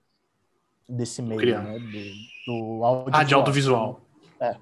[0.87, 3.09] desse meio, né, do, do audiovisual.
[3.11, 4.01] Ah, de audiovisual.
[4.39, 4.55] É.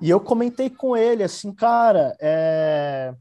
[0.00, 3.14] E eu comentei com ele assim, cara, é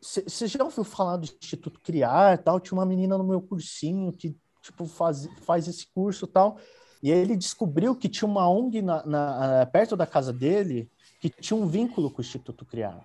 [0.00, 2.60] você já ouviu falar do Instituto Criar tal?
[2.60, 6.58] Tinha uma menina no meu cursinho que tipo faz, faz esse curso tal.
[7.02, 10.88] E ele descobriu que tinha uma ONG na, na, perto da casa dele
[11.20, 13.04] que tinha um vínculo com o Instituto Criar.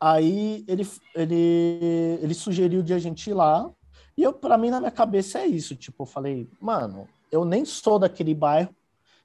[0.00, 3.70] Aí ele, ele, ele sugeriu de a gente ir lá.
[4.16, 5.76] E eu, para mim, na minha cabeça é isso.
[5.76, 8.74] Tipo, eu falei, mano, eu nem sou daquele bairro,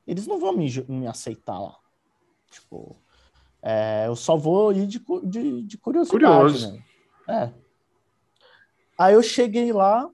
[0.05, 1.77] eles não vão me, me aceitar lá.
[2.51, 2.97] Tipo,
[3.61, 6.23] é, eu só vou ir de, de, de curiosidade.
[6.23, 6.73] Curioso.
[6.73, 6.83] Né?
[7.27, 7.65] É.
[8.97, 10.09] Aí eu cheguei lá,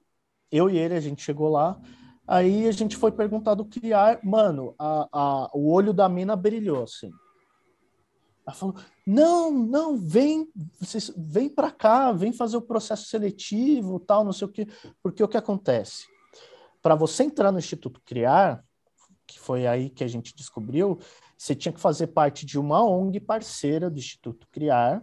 [0.50, 1.78] eu e ele, a gente chegou lá.
[2.26, 4.20] Aí a gente foi perguntar do criar.
[4.22, 7.10] Mano, a, a, o olho da mina brilhou, assim.
[8.46, 8.74] Ela falou:
[9.06, 10.48] não, não, vem,
[10.80, 14.66] vocês, vem para cá, vem fazer o processo seletivo, tal, não sei o quê.
[15.02, 16.06] Porque o que acontece?
[16.80, 18.64] Para você entrar no Instituto Criar,
[19.26, 20.98] que foi aí que a gente descobriu,
[21.38, 25.02] você tinha que fazer parte de uma ONG parceira do Instituto Criar,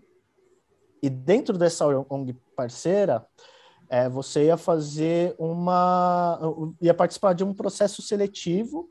[1.01, 3.25] e dentro dessa ONG parceira,
[3.89, 6.39] é, você ia fazer uma.
[6.81, 8.89] ia participar de um processo seletivo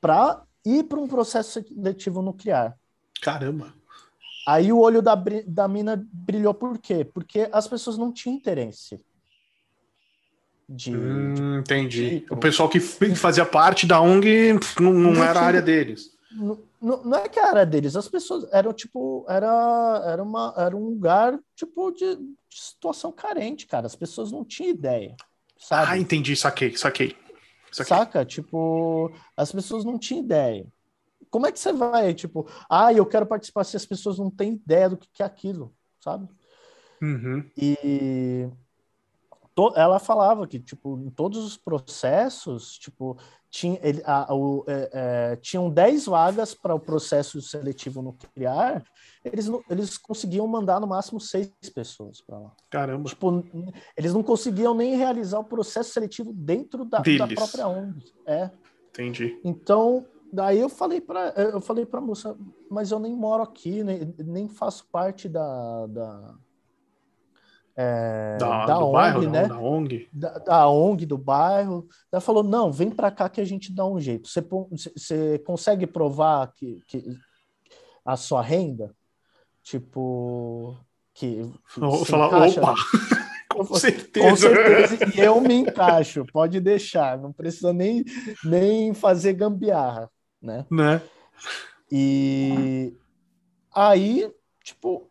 [0.00, 2.76] para ir para um processo seletivo no Criar.
[3.22, 3.72] Caramba!
[4.46, 5.14] Aí o olho da,
[5.46, 7.04] da mina brilhou por quê?
[7.04, 9.00] Porque as pessoas não tinham interesse.
[10.68, 12.20] De, hum, entendi.
[12.20, 12.26] De...
[12.30, 16.14] O pessoal que fazia parte da ONG não, não, não era a área deles.
[16.32, 20.86] Não, não, é que era deles, as pessoas eram tipo, era, era, uma, era um
[20.86, 23.86] lugar tipo de, de situação carente, cara.
[23.86, 25.16] As pessoas não tinham ideia.
[25.56, 25.92] Sabe?
[25.92, 27.16] Ah, entendi, saquei, saquei,
[27.70, 27.96] saquei.
[27.96, 28.24] Saca?
[28.24, 30.66] Tipo, as pessoas não tinham ideia.
[31.34, 34.52] Como é que você vai, tipo, ah, eu quero participar se as pessoas não têm
[34.52, 36.28] ideia do que é aquilo, sabe?
[37.02, 37.44] Uhum.
[37.60, 38.48] E
[39.74, 43.18] ela falava que, tipo, em todos os processos, tipo,
[43.50, 44.90] tinha, ele, a, o, é,
[45.32, 48.84] é, tinham 10 vagas para o processo seletivo nuclear,
[49.24, 52.52] eles, eles conseguiam mandar no máximo seis pessoas para lá.
[52.70, 53.08] Caramba.
[53.08, 53.44] Tipo,
[53.96, 58.14] eles não conseguiam nem realizar o processo seletivo dentro da, da própria ONG.
[58.24, 58.50] É.
[58.90, 59.40] Entendi.
[59.42, 62.36] Então, daí eu falei para eu falei para moça,
[62.70, 66.34] mas eu nem moro aqui, nem, nem faço parte da, da
[67.76, 69.48] é, da, da ONG, bairro, né?
[69.48, 70.08] Da ONG.
[70.12, 71.88] Da, da, ONG do bairro.
[72.10, 74.28] Ela falou: não, vem para cá que a gente dá um jeito.
[74.28, 74.40] Você,
[74.96, 77.04] você consegue provar que, que
[78.04, 78.94] a sua renda?
[79.62, 80.76] Tipo,
[81.12, 81.42] que.
[82.06, 82.74] falar, encaixa, opa!
[83.54, 84.28] Com certeza.
[84.28, 85.12] Com certeza.
[85.16, 88.04] E eu me encaixo, pode deixar, não precisa nem,
[88.44, 90.10] nem fazer gambiarra,
[90.44, 90.66] né?
[90.70, 91.02] Né?
[91.90, 92.92] E
[93.74, 94.30] aí,
[94.62, 95.10] tipo,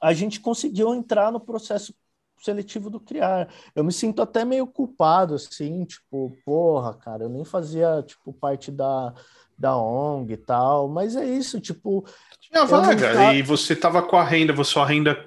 [0.00, 1.94] a gente conseguiu entrar no processo
[2.40, 3.48] seletivo do criar.
[3.74, 8.70] Eu me sinto até meio culpado, assim, tipo, porra, cara, eu nem fazia, tipo, parte
[8.70, 9.14] da,
[9.58, 12.04] da ONG e tal, mas é isso, tipo...
[12.38, 15.26] Tinha vaga, e você tava com a renda, a sua renda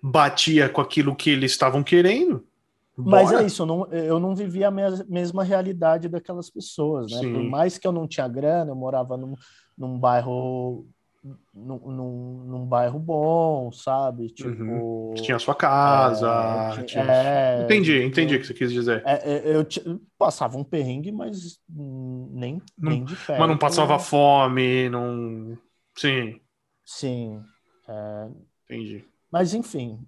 [0.00, 2.46] batia com aquilo que eles estavam querendo.
[2.96, 3.24] Bora.
[3.24, 7.18] Mas é isso, eu não, eu não vivia a mesma realidade daquelas pessoas, né?
[7.18, 7.32] Sim.
[7.34, 9.34] Por mais que eu não tinha grana, eu morava num,
[9.76, 10.86] num bairro
[11.52, 14.30] num, num, num, bairro bom, sabe?
[14.30, 14.48] Tipo.
[14.48, 15.14] Uhum.
[15.14, 16.74] Tinha sua casa.
[16.78, 17.04] É, tinha...
[17.04, 19.02] É, entendi, entendi o que você quis dizer.
[19.04, 23.40] É, é eu, eu, passava um perrengue, mas nem, não, nem de perto.
[23.40, 25.58] Mas não passava fome, não.
[25.96, 26.40] Sim.
[26.84, 27.42] Sim.
[27.88, 28.28] É.
[28.64, 29.04] Entendi.
[29.30, 29.98] Mas enfim.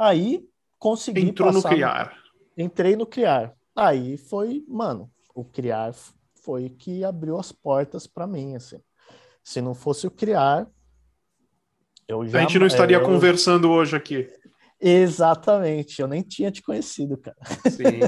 [0.00, 0.44] É, Aí
[0.78, 2.16] consegui Entrou no criar.
[2.56, 2.64] No...
[2.64, 3.54] Entrei no criar.
[3.76, 5.92] Aí foi, mano, o criar
[6.42, 8.80] foi que abriu as portas para mim, assim.
[9.44, 10.66] Se não fosse o criar,
[12.08, 12.38] eu já.
[12.38, 13.04] A gente não estaria eu...
[13.04, 14.28] conversando hoje aqui.
[14.82, 17.36] Exatamente, eu nem tinha te conhecido, cara.
[17.70, 18.00] Sim.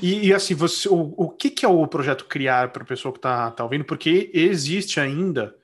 [0.00, 3.12] E, e assim, você, o, o que, que é o projeto Criar para a pessoa
[3.12, 3.84] que está tá ouvindo?
[3.84, 5.56] Porque existe ainda,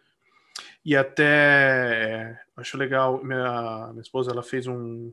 [0.84, 5.12] e até acho legal, minha, minha esposa ela fez um,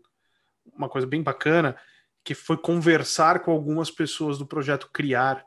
[0.81, 1.75] uma coisa bem bacana,
[2.23, 5.43] que foi conversar com algumas pessoas do projeto Criar,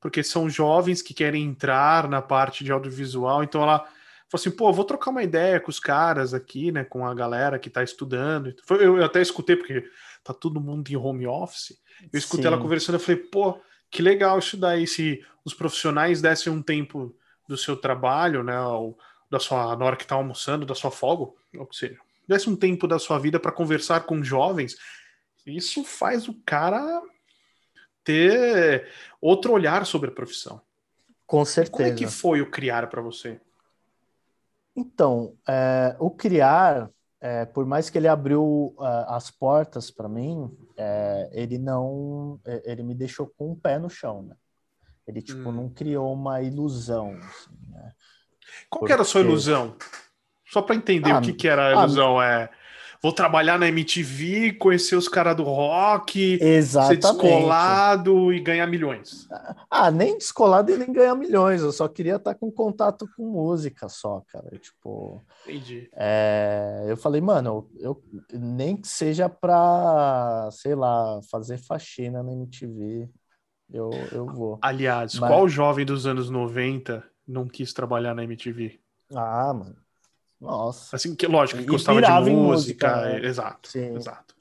[0.00, 3.78] porque são jovens que querem entrar na parte de audiovisual, então ela
[4.30, 7.58] falou assim, pô, vou trocar uma ideia com os caras aqui, né, com a galera
[7.58, 8.54] que tá estudando.
[8.70, 9.84] Eu até escutei, porque
[10.22, 11.78] tá todo mundo em home office.
[12.12, 12.48] Eu escutei Sim.
[12.48, 13.60] ela conversando, eu falei, pô,
[13.90, 17.16] que legal isso daí, se os profissionais dessem um tempo
[17.48, 18.98] do seu trabalho, né, ou
[19.30, 21.98] da sua, na hora que tá almoçando, da sua folga, ou seja,
[22.28, 24.76] desse um tempo da sua vida para conversar com jovens,
[25.46, 27.02] isso faz o cara
[28.04, 28.88] ter
[29.20, 30.60] outro olhar sobre a profissão.
[31.26, 31.72] Com certeza.
[31.72, 33.40] como é que foi o criar para você?
[34.74, 40.50] Então, é, o criar, é, por mais que ele abriu é, as portas para mim,
[40.76, 44.36] é, ele não, é, ele me deixou com o um pé no chão, né?
[45.06, 45.52] Ele tipo hum.
[45.52, 47.10] não criou uma ilusão.
[47.18, 47.92] Assim, né?
[48.70, 48.92] Qual Porque...
[48.92, 49.76] era a sua ilusão?
[50.50, 52.50] Só para entender ah, o que, que era a ilusão, ah, é
[53.02, 57.02] vou trabalhar na MTV, conhecer os caras do rock, Exatamente.
[57.06, 59.28] ser descolado e ganhar milhões.
[59.70, 61.62] Ah, nem descolado e nem ganhar milhões.
[61.62, 64.50] Eu só queria estar com contato com música só, cara.
[64.58, 65.22] Tipo.
[65.46, 65.88] Entendi.
[65.94, 73.08] É, eu falei, mano, eu, nem que seja pra, sei lá, fazer faxina na MTV.
[73.70, 74.58] Eu, eu vou.
[74.62, 75.30] Aliás, Mas...
[75.30, 78.80] qual jovem dos anos 90 não quis trabalhar na MTV?
[79.14, 79.76] Ah, mano.
[80.40, 80.94] Nossa.
[80.94, 82.32] Assim, que lógico, que gostava de música.
[82.32, 83.26] música né?
[83.26, 83.96] Exato, Sim.
[83.96, 84.34] exato.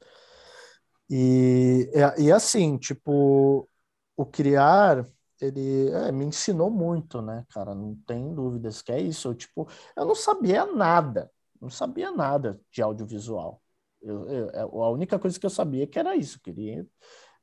[1.09, 3.67] E, e assim, tipo,
[4.15, 5.05] o criar,
[5.41, 7.73] ele é, me ensinou muito, né, cara?
[7.73, 9.29] Não tem dúvidas que é isso.
[9.29, 11.31] Eu, tipo, eu não sabia nada,
[11.61, 13.61] não sabia nada de audiovisual.
[14.01, 16.85] Eu, eu, é, a única coisa que eu sabia é que era isso, queria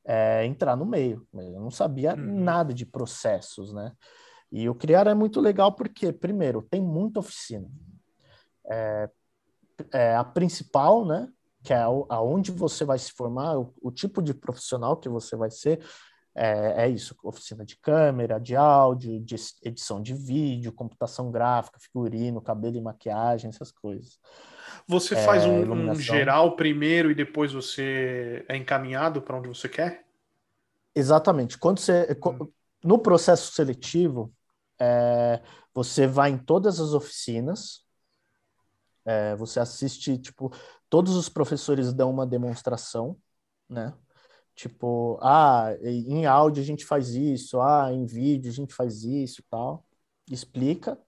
[0.05, 2.45] é, entrar no meio, mas eu não sabia hum.
[2.45, 3.93] nada de processos, né?
[4.53, 7.69] E o criar é muito legal porque, primeiro, tem muita oficina
[8.71, 9.11] é,
[9.93, 11.29] é a principal, né?
[11.62, 15.51] Que é aonde você vai se formar, o, o tipo de profissional que você vai
[15.51, 15.81] ser,
[16.35, 22.41] é, é, isso: oficina de câmera, de áudio, de edição de vídeo, computação gráfica, figurino,
[22.41, 24.19] cabelo e maquiagem, essas coisas.
[24.89, 29.69] Você faz é, um, um, geral primeiro e depois você é encaminhado para onde você
[29.69, 30.05] quer?
[30.95, 31.57] Exatamente.
[31.57, 32.49] Quando você hum.
[32.83, 34.33] no processo seletivo,
[34.81, 35.41] é,
[35.73, 37.84] você vai em todas as oficinas
[39.05, 40.53] é, você assiste, tipo,
[40.89, 43.17] todos os professores dão uma demonstração,
[43.69, 43.93] né?
[44.55, 49.41] Tipo, ah, em áudio a gente faz isso, ah, em vídeo a gente faz isso
[49.41, 49.85] e tal.
[50.31, 50.99] Explica.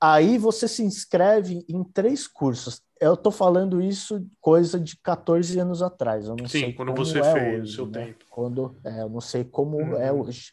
[0.00, 2.82] Aí você se inscreve em três cursos.
[3.00, 6.26] Eu tô falando isso coisa de 14 anos atrás.
[6.26, 8.06] Eu não Sim, sei quando você é fez hoje, o seu né?
[8.06, 8.24] tempo.
[8.30, 9.96] Quando, é, eu não sei como é uhum.
[9.96, 10.52] é hoje.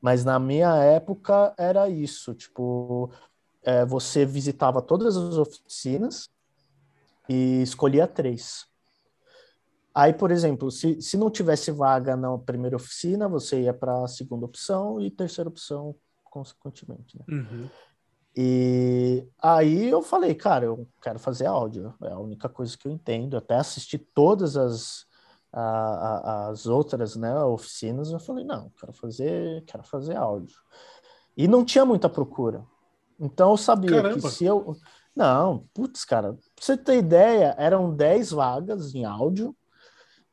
[0.00, 3.12] Mas na minha época era isso, tipo,
[3.62, 6.30] é, você visitava todas as oficinas
[7.28, 8.66] e escolhia três.
[9.94, 14.08] Aí, por exemplo, se, se não tivesse vaga na primeira oficina, você ia para a
[14.08, 15.94] segunda opção e terceira opção,
[16.24, 17.18] consequentemente.
[17.18, 17.24] Né?
[17.28, 17.68] Uhum.
[18.36, 22.92] E aí eu falei, cara, eu quero fazer áudio, é a única coisa que eu
[22.92, 23.36] entendo.
[23.36, 25.06] Até assisti todas as,
[25.52, 30.56] a, a, as outras né, oficinas, eu falei, não, quero fazer, quero fazer áudio.
[31.36, 32.64] E não tinha muita procura.
[33.20, 34.20] Então eu sabia Caramba.
[34.20, 34.74] que se eu.
[35.14, 39.54] Não, putz, cara, pra você ter ideia, eram 10 vagas em áudio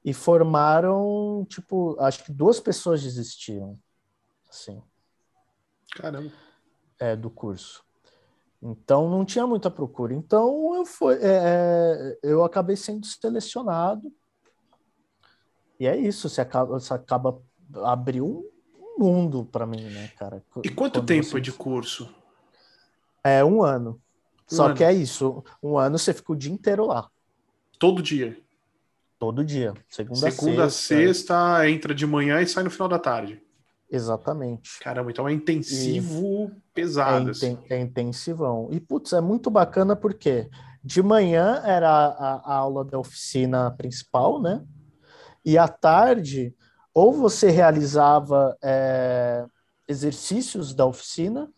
[0.05, 3.77] e formaram, tipo, acho que duas pessoas desistiram.
[4.49, 4.81] Assim.
[5.91, 6.31] Caramba.
[6.97, 7.83] É, do curso.
[8.61, 10.13] Então não tinha muita procura.
[10.13, 14.11] Então eu fui, é, é eu acabei sendo selecionado.
[15.79, 17.39] E é isso, você acaba, você acaba
[17.83, 20.43] abriu um mundo para mim, né, cara?
[20.63, 21.41] E quanto tempo você...
[21.41, 22.09] de curso?
[23.27, 23.99] É um ano.
[24.51, 24.75] Um Só ano.
[24.75, 25.43] que é isso.
[25.61, 27.09] Um ano você fica o dia inteiro lá.
[27.79, 28.37] Todo dia.
[29.19, 29.73] Todo dia.
[29.89, 30.95] Segunda, Segunda sexta.
[30.95, 33.41] sexta, entra de manhã e sai no final da tarde.
[33.89, 34.79] Exatamente.
[34.79, 37.29] Caramba, então é intensivo, e pesado.
[37.29, 37.57] É, assim.
[37.69, 38.67] é intensivão.
[38.71, 40.49] E, putz, é muito bacana porque
[40.83, 44.63] de manhã era a, a, aula da oficina principal, né?
[45.43, 46.53] E à tarde,
[46.93, 49.45] ou você realizava é,
[49.87, 51.49] exercícios da oficina,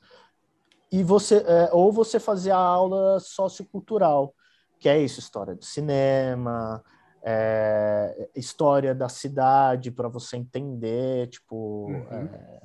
[0.91, 4.33] e você é, ou você fazia a aula sociocultural,
[4.79, 6.83] que é isso, história do cinema,
[7.21, 12.07] é, história da cidade para você entender, tipo, uhum.
[12.11, 12.61] é,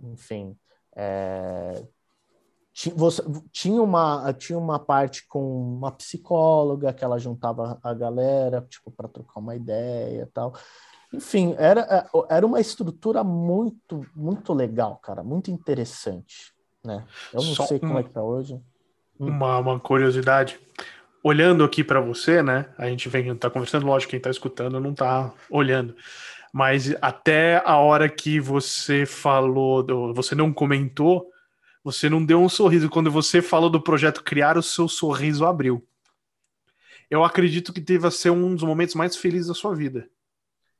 [0.00, 0.56] enfim,
[0.96, 1.86] é,
[2.72, 8.60] tinha, você, tinha, uma, tinha uma parte com uma psicóloga que ela juntava a galera,
[8.62, 10.54] tipo, para trocar uma ideia tal.
[11.12, 16.53] Enfim, era, é, era uma estrutura muito, muito legal, cara, muito interessante,
[16.84, 17.04] né?
[17.32, 18.54] Eu não Só sei um, como é que tá hoje.
[19.18, 19.28] Hum.
[19.28, 20.58] Uma, uma curiosidade.
[21.22, 22.66] Olhando aqui para você, né?
[22.76, 25.96] A gente vem, tá conversando, lógico, quem tá escutando não tá olhando.
[26.52, 31.28] Mas até a hora que você falou, você não comentou,
[31.82, 32.90] você não deu um sorriso.
[32.90, 35.84] Quando você falou do projeto Criar, o seu sorriso abriu.
[37.10, 40.08] Eu acredito que deva ser um dos momentos mais felizes da sua vida.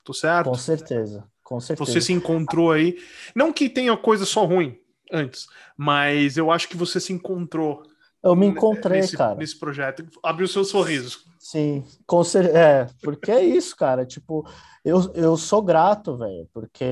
[0.04, 0.50] Tô certo?
[0.50, 1.90] Com certeza, com certeza.
[1.90, 2.98] Você se encontrou aí.
[3.34, 4.78] Não que tenha coisa só ruim
[5.12, 5.46] antes,
[5.76, 7.82] mas eu acho que você se encontrou.
[8.22, 9.34] Eu me encontrei, nesse, cara.
[9.34, 10.06] Nesse projeto.
[10.22, 11.18] Abriu seu sorriso.
[11.38, 12.58] Sim, com certeza.
[12.58, 14.06] É, porque é isso, cara.
[14.06, 14.48] Tipo,
[14.82, 16.86] eu, eu sou grato, velho, porque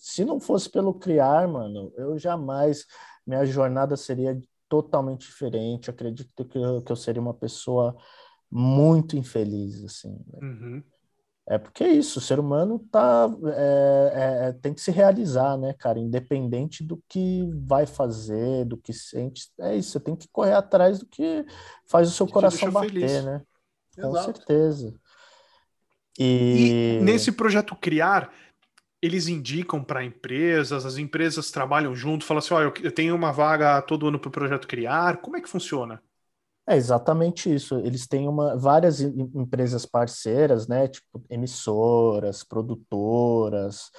[0.00, 2.84] se não fosse pelo criar, mano, eu jamais
[3.24, 4.36] minha jornada seria
[4.68, 5.88] totalmente diferente.
[5.88, 7.96] Eu acredito que eu, que eu seria uma pessoa
[8.50, 10.18] muito infeliz, assim.
[10.42, 10.82] Uhum.
[11.50, 15.58] É porque é isso, o ser humano tá, é, é, é, tem que se realizar,
[15.58, 15.98] né, cara?
[15.98, 19.48] Independente do que vai fazer, do que sente.
[19.58, 21.44] É isso, você tem que correr atrás do que
[21.88, 23.24] faz o seu que coração bater, feliz.
[23.24, 23.42] né?
[23.98, 24.14] Exato.
[24.14, 24.94] Com certeza.
[26.16, 26.98] E...
[27.00, 28.32] e nesse projeto Criar,
[29.02, 33.32] eles indicam para empresas, as empresas trabalham junto, falam assim: ó, oh, eu tenho uma
[33.32, 35.16] vaga todo ano para o projeto criar.
[35.16, 36.00] Como é que funciona?
[36.68, 37.78] É exatamente isso.
[37.80, 40.88] Eles têm uma, várias empresas parceiras, né?
[40.88, 43.90] Tipo emissoras, produtoras,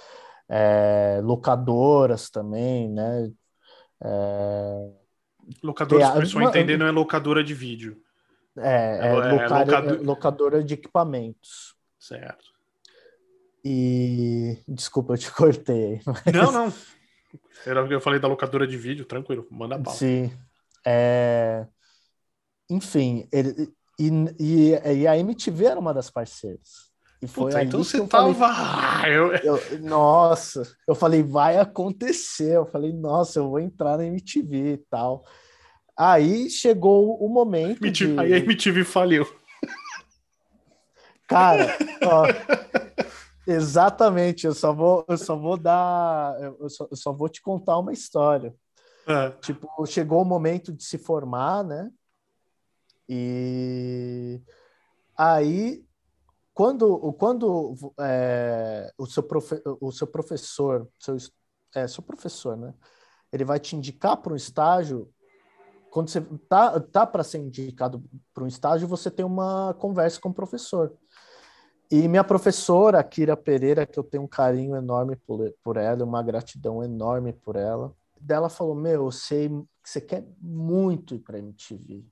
[0.49, 3.31] é, locadoras também, né?
[4.03, 4.89] É...
[5.63, 8.01] Locadora, se a pessoa entender, não é locadora de vídeo.
[8.57, 11.75] É, é, é, é locadora de equipamentos.
[11.99, 12.51] Certo.
[13.63, 16.01] E desculpa, eu te cortei.
[16.05, 16.33] Mas...
[16.33, 16.73] Não, não.
[17.65, 19.93] Era eu falei da locadora de vídeo, tranquilo, manda pau.
[19.93, 20.31] Sim.
[20.85, 21.65] É...
[22.71, 23.69] Enfim, ele...
[23.99, 24.09] e,
[24.39, 26.89] e, e, a MTV era uma das parceiras.
[27.21, 28.33] E foi Puta, então você tava.
[28.33, 29.13] Falei...
[29.15, 29.35] Eu...
[29.35, 29.79] Eu...
[29.81, 32.55] Nossa, eu falei, vai acontecer.
[32.55, 35.25] Eu falei, nossa, eu vou entrar na MTV e tal.
[35.97, 37.83] Aí chegou o momento.
[37.83, 38.13] MTV...
[38.13, 38.19] De...
[38.19, 39.27] Aí a MTV faliu.
[41.27, 42.25] Cara, ó,
[43.47, 47.77] Exatamente, eu só vou, eu só vou dar, eu só, eu só vou te contar
[47.79, 48.53] uma história.
[49.07, 49.29] É.
[49.41, 51.89] Tipo, chegou o momento de se formar, né?
[53.13, 54.41] E
[55.17, 55.85] aí,
[56.53, 61.17] quando, quando é, o, seu profe, o seu professor, seu,
[61.75, 62.73] é, seu professor, né?
[63.29, 65.11] Ele vai te indicar para um estágio.
[65.89, 68.01] Quando você tá, tá para ser indicado
[68.33, 70.97] para um estágio, você tem uma conversa com o professor.
[71.91, 76.23] E minha professora, Kira Pereira, que eu tenho um carinho enorme por, por ela, uma
[76.23, 79.49] gratidão enorme por ela, dela falou: Meu, eu sei
[79.83, 82.05] que você quer muito ir para MTV,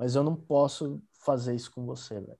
[0.00, 2.38] mas eu não posso fazer isso com você, velho.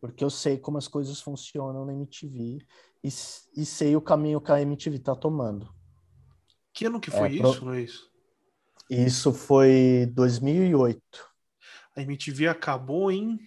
[0.00, 2.58] Porque eu sei como as coisas funcionam na MTV
[3.00, 5.72] e, e sei o caminho que a MTV tá tomando.
[6.72, 7.66] Que ano que foi é, isso, pro...
[7.66, 8.10] Luiz?
[8.90, 11.00] Isso foi 2008.
[11.96, 13.38] A MTV acabou em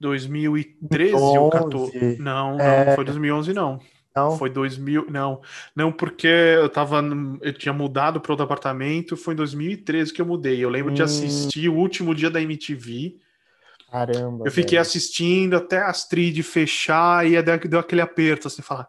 [0.00, 2.18] 2013 ou 14?
[2.18, 2.96] Não, não, é...
[2.96, 3.78] foi 2011 não.
[4.14, 4.36] Não.
[4.36, 5.40] Foi 2000, não.
[5.74, 7.02] Não, porque eu tava
[7.40, 10.62] eu tinha mudado para outro apartamento, foi em 2013 que eu mudei.
[10.62, 10.94] Eu lembro hum.
[10.94, 13.16] de assistir o último dia da MTV.
[13.90, 14.44] Caramba.
[14.46, 14.82] Eu fiquei velho.
[14.82, 18.88] assistindo até a Astrid fechar e deu, deu aquele aperto assim, falar,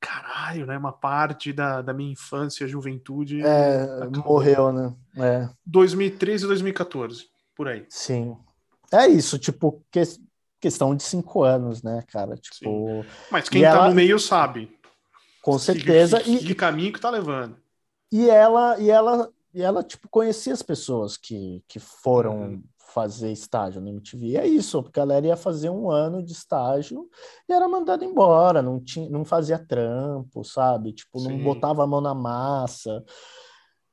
[0.00, 0.78] caralho, né?
[0.78, 3.42] Uma parte da, da minha infância, juventude.
[3.44, 4.94] É, morreu, né?
[5.16, 5.48] É.
[5.66, 7.84] 2013 e 2014, por aí.
[7.88, 8.36] Sim.
[8.92, 10.02] É isso, tipo, que,
[10.60, 12.36] questão de cinco anos, né, cara?
[12.36, 13.02] Tipo.
[13.02, 13.08] Sim.
[13.30, 13.88] Mas quem tá ela...
[13.88, 14.76] no meio sabe.
[15.42, 16.20] Com certeza.
[16.20, 17.56] Que, que, que, caminho que tá levando.
[18.12, 22.62] E ela, e ela, e ela, tipo, conhecia as pessoas que, que foram uhum.
[22.92, 24.26] fazer estágio no MTV.
[24.26, 27.08] E é isso, porque a galera ia fazer um ano de estágio
[27.48, 30.92] e era mandada embora, não, tinha, não fazia trampo, sabe?
[30.92, 31.42] Tipo, não Sim.
[31.42, 33.04] botava a mão na massa.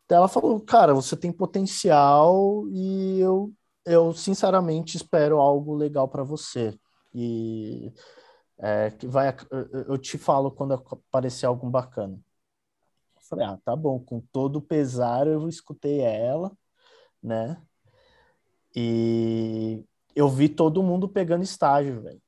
[0.05, 3.51] Então ela falou, cara, você tem potencial e eu
[3.85, 6.77] eu sinceramente espero algo legal para você.
[7.13, 7.93] E
[8.57, 9.33] é, que vai,
[9.87, 12.19] eu te falo quando aparecer algo bacana.
[13.15, 16.51] Eu falei, ah, tá bom, com todo o pesar eu escutei ela,
[17.21, 17.61] né?
[18.75, 19.83] E
[20.15, 22.21] eu vi todo mundo pegando estágio, velho.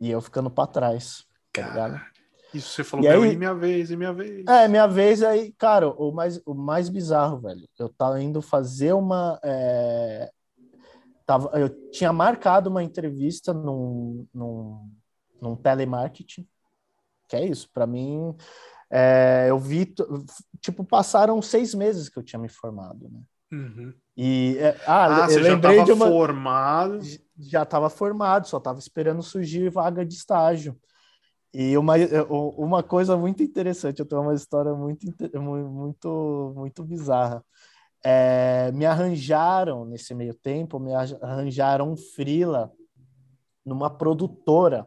[0.00, 1.24] E eu ficando para trás.
[1.52, 2.06] Tá cara,
[2.52, 4.46] isso você falou, e meu, aí, e minha vez, e minha vez.
[4.46, 7.68] É, minha vez aí, cara, o mais, o mais bizarro, velho.
[7.78, 9.40] Eu tava indo fazer uma.
[9.42, 10.30] É,
[11.26, 14.90] tava, eu tinha marcado uma entrevista num, num,
[15.40, 16.46] num telemarketing,
[17.28, 18.34] que é isso, para mim,
[18.90, 19.92] é, eu vi,
[20.60, 23.20] tipo, passaram seis meses que eu tinha me formado, né?
[23.52, 23.94] Uhum.
[24.16, 26.06] E, é, ah, Ah, eu já lembrei estava de uma...
[26.06, 26.98] formado.
[27.38, 30.78] Já estava formado, só estava esperando surgir vaga de estágio.
[31.52, 31.94] E uma,
[32.28, 35.06] uma coisa muito interessante, eu tenho uma história muito,
[35.40, 37.44] muito, muito bizarra.
[38.06, 42.70] É, me arranjaram, nesse meio tempo, me arran- arranjaram um freela
[43.64, 44.86] numa produtora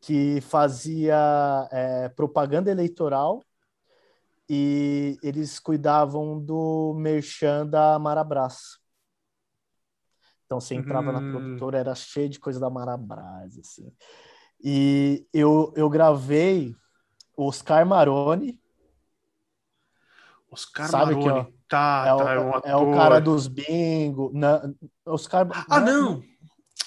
[0.00, 3.42] que fazia é, propaganda eleitoral
[4.48, 8.78] e eles cuidavam do merchan da Marabras.
[10.46, 11.30] Então você entrava na Hum.
[11.30, 13.92] produtora, era cheio de coisa da Marabras, assim.
[14.62, 16.74] E eu, eu gravei
[17.36, 18.58] Oscar Maroni,
[20.50, 21.57] Oscar Sabe que, Maroni.
[21.68, 22.94] Tá, é o, tá, é um é o ator.
[22.96, 24.30] cara dos bingo.
[24.34, 24.62] Na,
[25.04, 26.22] Oscar, Ah, não!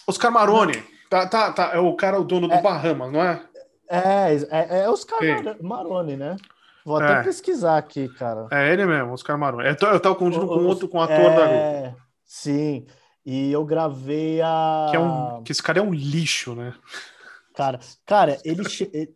[0.07, 0.81] Oscar Maroni.
[1.09, 1.71] Tá, tá, tá.
[1.73, 2.61] É o cara, o dono do É.
[2.61, 3.41] Bahamas, não é?
[3.89, 5.43] É, é, é Oscar Sim.
[5.43, 6.35] Mar- Maroni, né?
[6.85, 7.23] Vou até É.
[7.23, 8.47] pesquisar aqui, cara.
[8.51, 9.67] É ele mesmo, Oscar Maroni.
[9.67, 11.53] Eu, tô- eu tava confundindo com outro, com o ator da Globo.
[11.53, 12.87] é, Sim.
[13.23, 14.87] E eu gravei a.
[14.89, 16.73] Que, é um, que esse cara é um lixo, né?
[17.53, 18.63] Cara, cara, ele,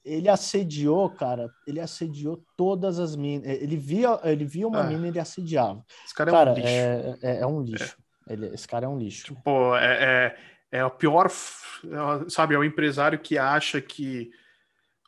[0.03, 3.47] ele- assediou, cara, ele assediou todas as minas.
[3.47, 4.88] Ele via, ele via uma É.
[4.88, 5.86] mina e ele assediava.
[6.05, 6.67] Esse cara é Cara, um lixo.
[6.67, 7.97] é, é, é um lixo.
[8.27, 9.36] Ele, esse cara é um lixo.
[9.43, 10.36] Pô, é,
[10.71, 14.29] é, é o pior, é, sabe, é o empresário que acha que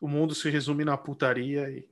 [0.02, 1.86] o mundo se resume na putaria e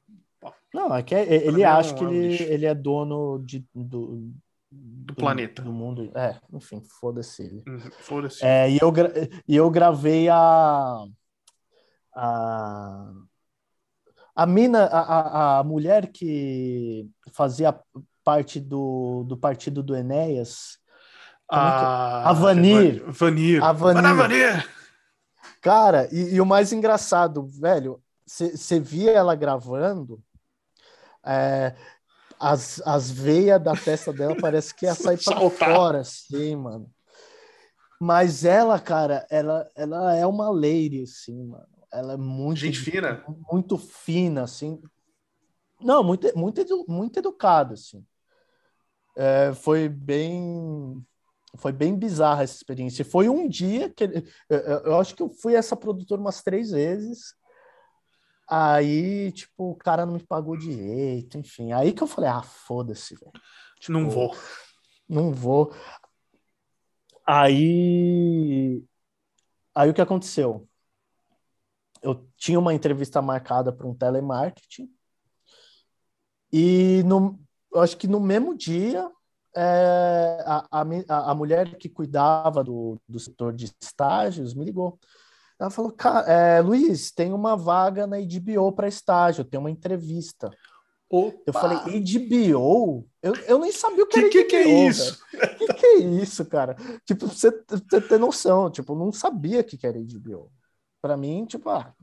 [0.74, 4.32] Não, é que é- ele é acha que é ele, ele é dono de, do,
[4.72, 5.62] do, planeta.
[5.64, 6.12] Do mundo.
[6.16, 7.64] É, enfim, foda-se ele.
[7.68, 8.46] Hum, foda-se.
[8.46, 8.94] É, e, eu,
[9.48, 11.04] e eu gravei a.
[12.16, 13.12] A,
[14.36, 17.78] a mina, a, a, a mulher que fazia
[18.24, 20.78] parte do, do partido do Enéas.
[21.48, 23.04] como é que- a, a Vanir.
[23.06, 23.64] Van- Vanir.
[23.64, 24.00] A Vanir.
[24.00, 24.70] Ana Vanir.
[25.62, 30.22] Cara, e, e o mais engraçado, velho, você via ela gravando,
[31.26, 31.76] é,
[32.40, 35.76] as, as veias da testa dela parece que ia sair pra Saltar.
[35.76, 36.90] fora, assim, mano.
[38.00, 41.66] Mas ela, cara, ela, ela é uma lady, assim, mano.
[41.98, 43.24] Ela é muito, Gente fina.
[43.52, 44.82] muito fina, assim.
[45.82, 48.06] Não, muito, muito, edu- muito educada, assim.
[49.18, 51.06] É, foi bem
[51.58, 53.06] foi bem bizarra essa experiência.
[53.06, 54.04] Foi um dia que
[54.50, 57.34] eu, eu- acho que eu fui essa produtora umas três vezes.
[58.48, 61.72] Aí, tipo, o cara não me pagou direito, enfim.
[61.72, 63.32] Aí que eu falei, ah, foda-se, velho.
[63.88, 64.36] Não Tipo, vou.
[65.08, 65.74] Não vou.
[67.26, 68.84] Aí,
[69.74, 70.68] aí o que aconteceu?
[72.06, 74.88] Eu tinha uma entrevista marcada para um telemarketing
[76.54, 77.40] e no,
[77.74, 79.10] eu acho que no mesmo dia
[79.56, 85.00] é, a, a, a- mulher que cuidava do, do setor de estágios me ligou.
[85.60, 90.52] Ela falou, "Ca- é, Luiz, tem uma vaga na HBO para estágio, tem uma entrevista.
[91.10, 91.54] Eu Opa.
[91.54, 93.08] falei, HBO?
[93.22, 95.18] Eu, eu nem sabia o que, que, era que, que é isso?
[95.32, 95.58] velho.
[95.58, 96.76] Que que é isso, cara?
[97.06, 100.52] Tipo, você, você ter noção, tipo, eu não sabia o que, que era HBO.
[101.06, 101.94] Pra mim, tipo, ah,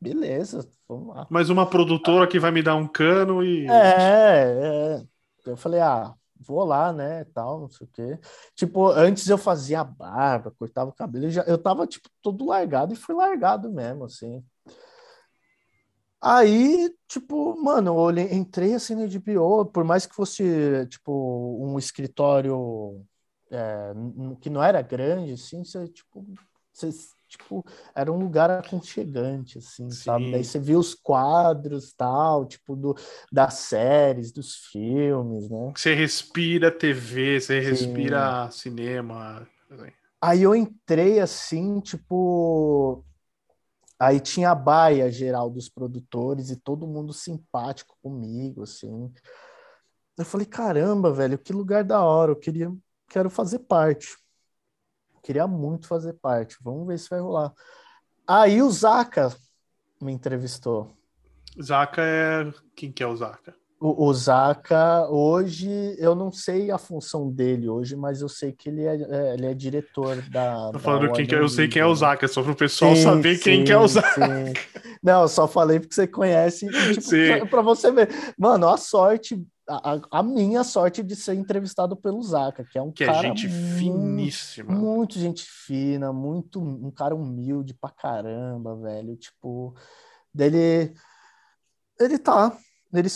[0.00, 1.28] beleza, vamos lá.
[1.30, 3.68] Mais uma produtora que vai me dar um cano e.
[3.68, 5.06] É, é.
[5.46, 8.18] Eu falei, ah, vou lá, né, tal, não sei o quê.
[8.56, 12.92] Tipo, antes eu fazia barba, cortava o cabelo, eu, já, eu tava, tipo, todo largado
[12.92, 14.44] e fui largado mesmo, assim.
[16.20, 21.78] Aí, tipo, mano, eu olhei, entrei assim no HBO, por mais que fosse, tipo, um
[21.78, 23.06] escritório
[23.52, 23.92] é,
[24.40, 26.26] que não era grande, assim, você, tipo,
[26.72, 26.90] você,
[27.28, 27.64] tipo,
[27.94, 30.26] era um lugar aconchegante, assim, sabe?
[30.26, 30.30] Sim.
[30.32, 32.94] Daí você via os quadros, tal, tipo, do,
[33.32, 35.72] das séries, dos filmes, né?
[35.74, 37.70] Você respira TV, você Sim.
[37.70, 39.46] respira cinema.
[40.20, 43.04] Aí eu entrei assim, tipo.
[43.98, 49.10] Aí tinha a baia geral dos produtores e todo mundo simpático comigo, assim.
[50.18, 52.72] Eu falei, caramba, velho, que lugar da hora, eu queria,
[53.08, 54.16] quero fazer parte.
[55.26, 56.56] Queria muito fazer parte.
[56.62, 57.52] Vamos ver se vai rolar.
[58.24, 59.34] Aí o Zaca
[60.00, 60.96] me entrevistou.
[61.60, 62.52] Zaka é.
[62.76, 63.52] Quem que é o Zaka?
[63.80, 65.68] O, o Zaca, hoje,
[65.98, 69.46] eu não sei a função dele hoje, mas eu sei que ele é, é, ele
[69.46, 70.66] é diretor da.
[70.66, 71.94] Tô da falando quem que é, eu sei quem é o?
[71.94, 74.14] Zaka, só pro pessoal Sim, saber quem que é o sim, Zaka.
[74.14, 74.52] sim.
[75.02, 77.44] Não, eu só falei porque você conhece, tipo, Sim.
[77.50, 78.08] pra você ver.
[78.38, 82.92] Mano, a sorte, a, a- minha sorte de ser entrevistado pelo Zaca, que é um
[82.92, 84.72] Que é cara gente muito, finíssima.
[84.74, 89.16] muito gente fina, muito um cara humilde pra caramba, velho.
[89.16, 89.74] Tipo,
[90.32, 90.94] dele
[91.98, 92.56] ele tá
[92.94, 93.08] ele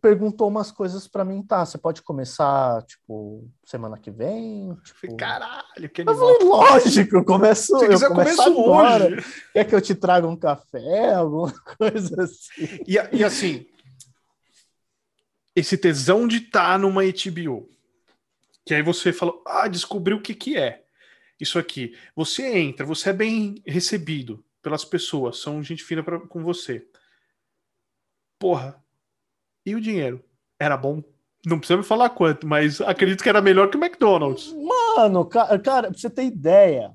[0.00, 1.64] perguntou umas coisas para mim, tá?
[1.64, 4.72] Você pode começar, tipo, semana que vem?
[4.84, 5.16] Tipo...
[5.16, 6.28] Caralho, que animal.
[6.28, 9.06] Eu falei, lógico, eu começo, Se quiser, eu começo agora.
[9.06, 9.24] hoje.
[9.52, 12.82] Quer que eu te traga um café, alguma coisa assim?
[12.86, 13.66] E, e assim,
[15.54, 17.68] esse tesão de estar tá numa HBO,
[18.64, 20.82] que aí você falou, ah, descobriu o que que é
[21.40, 21.96] isso aqui.
[22.16, 26.86] Você entra, você é bem recebido pelas pessoas, são gente fina pra, com você
[28.44, 28.76] porra,
[29.64, 30.22] e o dinheiro?
[30.60, 31.02] Era bom?
[31.46, 34.52] Não precisa me falar quanto, mas acredito que era melhor que o McDonald's.
[34.52, 36.92] Mano, cara, cara pra você ter ideia,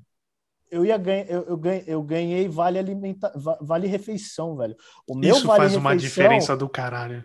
[0.70, 4.76] eu ia ganhar, eu, eu, ganhei, eu ganhei vale alimenta, vale refeição, velho.
[5.08, 7.24] O meu Isso vale faz uma diferença do caralho.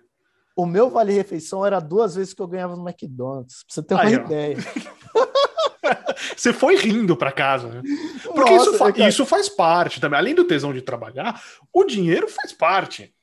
[0.55, 3.63] O meu vale refeição era duas vezes que eu ganhava no McDonald's.
[3.63, 4.57] Pra você ter uma Aí, ideia.
[6.35, 7.81] você foi rindo para casa, né?
[8.23, 9.09] Porque Nossa, isso, fa cara...
[9.09, 10.17] isso faz parte também.
[10.17, 11.41] Além do tesão de trabalhar,
[11.73, 13.13] o dinheiro faz parte.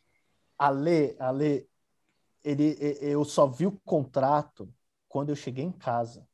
[0.59, 1.67] Ale, Ale,
[2.45, 4.73] ele, eu só vi o contrato
[5.09, 6.27] quando eu cheguei em casa.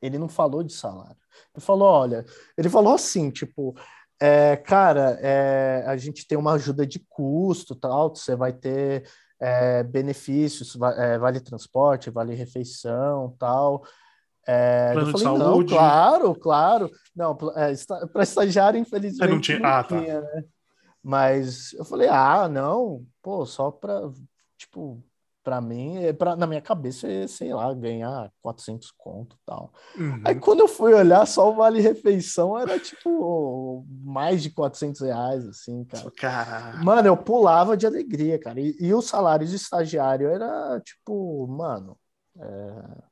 [0.00, 1.16] Ele não falou de salário.
[1.54, 2.24] Ele falou, olha,
[2.58, 3.74] ele falou assim, tipo,
[4.20, 9.08] é, cara, é, a gente tem uma ajuda de custo, tal, você vai ter
[9.42, 13.84] é, benefícios, é, vale transporte, vale refeição, tal.
[14.46, 15.70] É, Plano eu falei, de saúde.
[15.72, 16.90] não, claro, claro.
[17.14, 17.72] Não, é,
[18.12, 20.00] para estagiário, infelizmente, não tinha, não ah, tá.
[20.00, 20.44] né?
[21.02, 24.12] Mas eu falei, ah, não, pô, só para,
[24.56, 25.02] tipo,
[25.42, 29.72] para mim, é pra, na minha cabeça, é, sei lá, ganhar 400 conto e tal.
[29.96, 30.22] Uhum.
[30.24, 35.84] Aí quando eu fui olhar, só o vale-refeição era, tipo, mais de 400 reais, assim,
[35.84, 36.04] cara.
[36.84, 38.60] Mano, eu pulava de alegria, cara.
[38.60, 41.98] E, e o salário de estagiário era, tipo, mano,
[42.38, 43.02] é,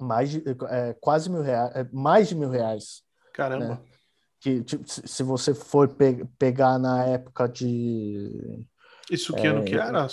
[0.00, 3.02] mais de, é, quase mil reais, é, mais de mil reais.
[3.32, 3.68] Caramba.
[3.68, 3.78] Né?
[4.42, 8.66] que tipo, se você for pe pegar na época de
[9.10, 10.06] isso que é, ano que era?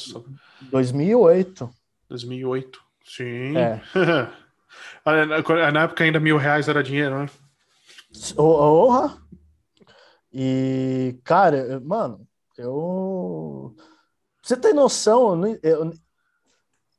[0.62, 1.70] 2008.
[2.10, 3.58] 2008, sim.
[3.58, 3.82] É.
[5.72, 7.30] na época ainda mil reais era dinheiro, né?
[8.36, 9.18] Porra!
[10.32, 12.28] E, cara, mano,
[12.58, 13.76] eu.
[14.44, 15.42] Você tem noção?
[15.64, 15.92] Eu,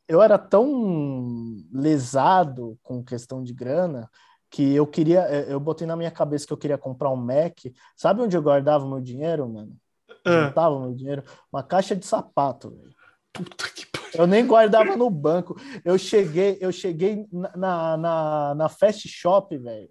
[0.09, 4.11] eu era tão lesado com questão de grana
[4.51, 7.57] que eu queria, eu botei na minha cabeça que eu queria comprar um Mac.
[7.97, 9.77] Sabe onde eu guardava o meu dinheiro, mano?
[10.25, 10.47] Ah.
[10.47, 11.23] Juntava o meu dinheiro?
[11.53, 12.95] Uma caixa de sapato, velho.
[13.33, 14.11] Puta que pariu.
[14.15, 15.57] Eu nem guardava no banco.
[15.85, 19.89] Eu cheguei, eu cheguei na, na, na Fast Shop, velho,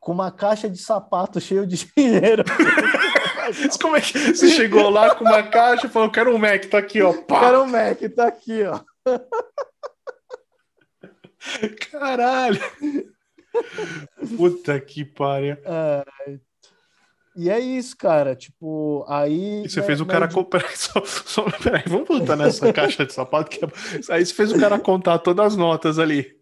[0.00, 2.44] com uma caixa de sapato cheio de dinheiro.
[3.80, 6.78] Como é que você chegou lá com uma caixa e falou: quero um Mac, tá
[6.78, 7.12] aqui, ó.
[7.12, 7.40] Pá.
[7.40, 8.80] Quero um Mac, tá aqui, ó.
[11.90, 12.60] Caralho.
[14.36, 15.56] Puta que pariu.
[15.64, 16.04] É,
[17.36, 18.36] e é isso, cara.
[18.36, 19.64] Tipo, aí.
[19.64, 20.26] E você né, fez o cara.
[20.26, 23.50] Né, peraí, só, só, peraí, vamos voltar nessa caixa de sapato.
[23.50, 23.64] Que...
[23.64, 23.68] É-
[24.14, 26.36] aí você fez o cara contar todas as notas ali.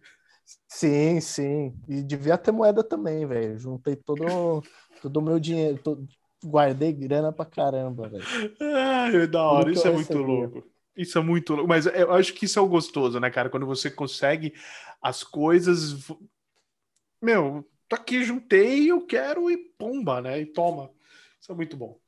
[0.68, 1.74] Sim, sim.
[1.88, 3.58] E devia ter moeda também, velho.
[3.58, 4.62] Juntei todo
[5.02, 5.78] todo o meu dinheiro.
[5.78, 6.06] Todo...
[6.44, 8.24] Guardei grana pra caramba, velho.
[8.60, 9.70] Ai, da hora.
[9.70, 10.64] Isso é muito louco.
[10.96, 11.68] Isso é muito louco.
[11.68, 13.50] Mas eu acho que isso é o gostoso, né, cara?
[13.50, 14.54] Quando você consegue
[15.02, 15.96] as coisas
[17.22, 20.40] meu, tô aqui, juntei, eu quero e pomba, né?
[20.40, 20.90] E toma.
[21.40, 21.98] Isso é muito bom.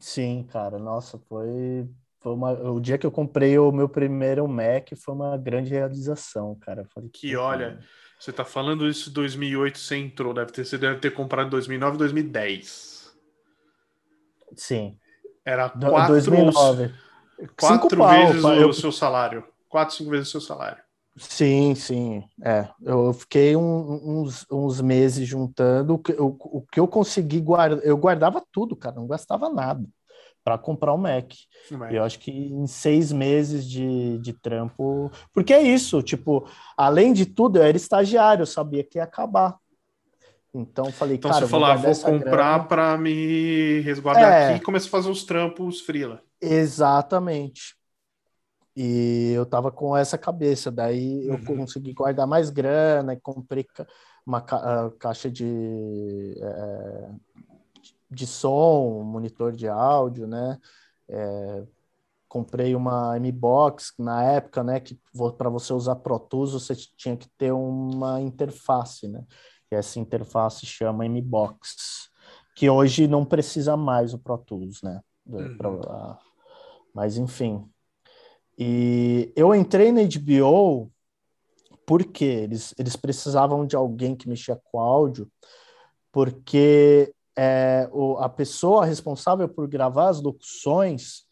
[0.00, 1.86] Sim, cara, nossa, foi,
[2.20, 6.54] foi uma, o dia que eu comprei o meu primeiro Mac foi uma grande realização,
[6.56, 6.86] cara.
[6.86, 7.78] Falei, que olha,
[8.18, 11.50] você tá falando isso em 2008, você entrou, deve ter, você deve ter comprado em
[11.50, 13.14] 2009, 2010.
[14.56, 14.98] Sim.
[15.44, 16.94] Era quatro, 2009.
[17.56, 18.72] quatro cinco vezes pau, o eu...
[18.72, 19.46] seu salário.
[19.68, 20.85] Quatro, cinco vezes o seu salário.
[21.18, 22.22] Sim, sim.
[22.44, 27.40] É, eu fiquei um, uns, uns meses juntando o que, o, o que eu consegui
[27.40, 27.84] guardar.
[27.84, 29.84] Eu guardava tudo, cara, não gastava nada
[30.44, 31.32] para comprar um Mac.
[31.90, 35.10] Eu acho que em seis meses de, de trampo.
[35.32, 39.56] Porque é isso, tipo, além de tudo, eu era estagiário, eu sabia que ia acabar.
[40.54, 44.64] Então falei, então, cara, você falou, ah, vou comprar para me resguardar é, aqui e
[44.64, 46.22] começar a fazer os trampos frila.
[46.40, 47.76] Exatamente.
[48.76, 51.56] E eu tava com essa cabeça, daí eu uhum.
[51.58, 53.66] consegui guardar mais grana e comprei
[54.26, 57.10] uma ca caixa de, é,
[58.10, 60.58] de som, monitor de áudio, né?
[61.08, 61.64] É,
[62.28, 64.78] comprei uma M-Box na época, né?
[64.78, 65.00] Que
[65.38, 69.24] para você usar Pro Tools você tinha que ter uma interface, né?
[69.72, 72.10] E essa interface chama M-Box,
[72.54, 75.00] que hoje não precisa mais o Pro Tools, né?
[75.24, 75.56] Uhum.
[75.56, 76.18] Pra,
[76.94, 77.66] mas enfim,
[78.58, 80.90] e eu entrei na HBO
[81.86, 85.30] porque eles, eles precisavam de alguém que mexia com áudio,
[86.10, 91.26] porque é, o, a pessoa responsável por gravar as locuções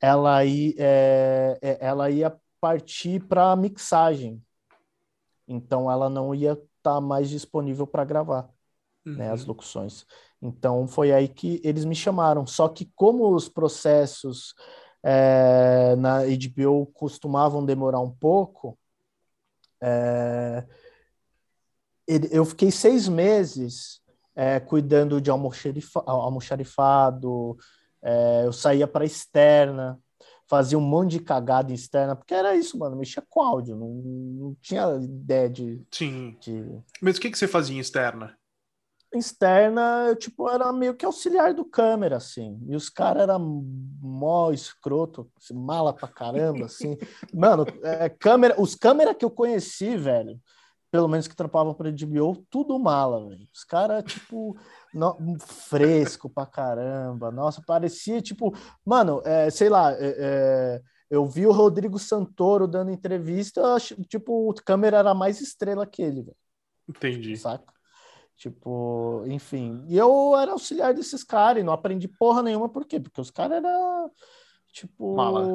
[0.00, 4.42] ela ia, é, é ela ia partir para mixagem.
[5.46, 8.48] Então ela não ia estar tá mais disponível para gravar
[9.04, 9.14] uhum.
[9.14, 9.48] né, as uhum.
[9.48, 10.06] locuções.
[10.40, 12.46] Então foi aí que eles me chamaram.
[12.46, 14.54] Só que como os processos
[15.02, 18.78] é, na HBO costumavam demorar um pouco,
[19.82, 20.64] é,
[22.30, 24.00] eu fiquei seis meses
[24.34, 27.56] é, cuidando de almoxarifado,
[28.02, 29.98] é, eu saía para externa,
[30.48, 34.56] fazia um monte de cagada externa, porque era isso, mano, mexia com áudio, não, não
[34.60, 35.80] tinha ideia de.
[35.92, 36.36] Sim.
[36.40, 36.64] De...
[37.00, 38.36] Mas o que, que você fazia em externa?
[39.12, 42.60] Externa, eu, tipo, era meio que auxiliar do câmera, assim.
[42.68, 43.64] E os caras eram
[44.00, 46.96] mó escroto, assim, mala pra caramba, assim.
[47.34, 50.40] Mano, é, câmera, os câmeras que eu conheci, velho,
[50.92, 53.48] pelo menos que trampavam para DBO, tudo mala, velho.
[53.52, 54.56] Os caras, tipo,
[54.94, 57.32] no, fresco pra caramba.
[57.32, 58.54] Nossa, parecia, tipo,
[58.84, 63.60] mano, é, sei lá, é, é, eu vi o Rodrigo Santoro dando entrevista,
[64.08, 66.36] tipo, o câmera era mais estrela que ele, velho.
[66.88, 67.36] Entendi.
[67.36, 67.79] Saca?
[68.40, 69.84] Tipo, enfim.
[69.86, 72.98] E eu era auxiliar desses caras e não aprendi porra nenhuma, por quê?
[72.98, 74.10] Porque os caras eram,
[74.72, 75.46] tipo, mala.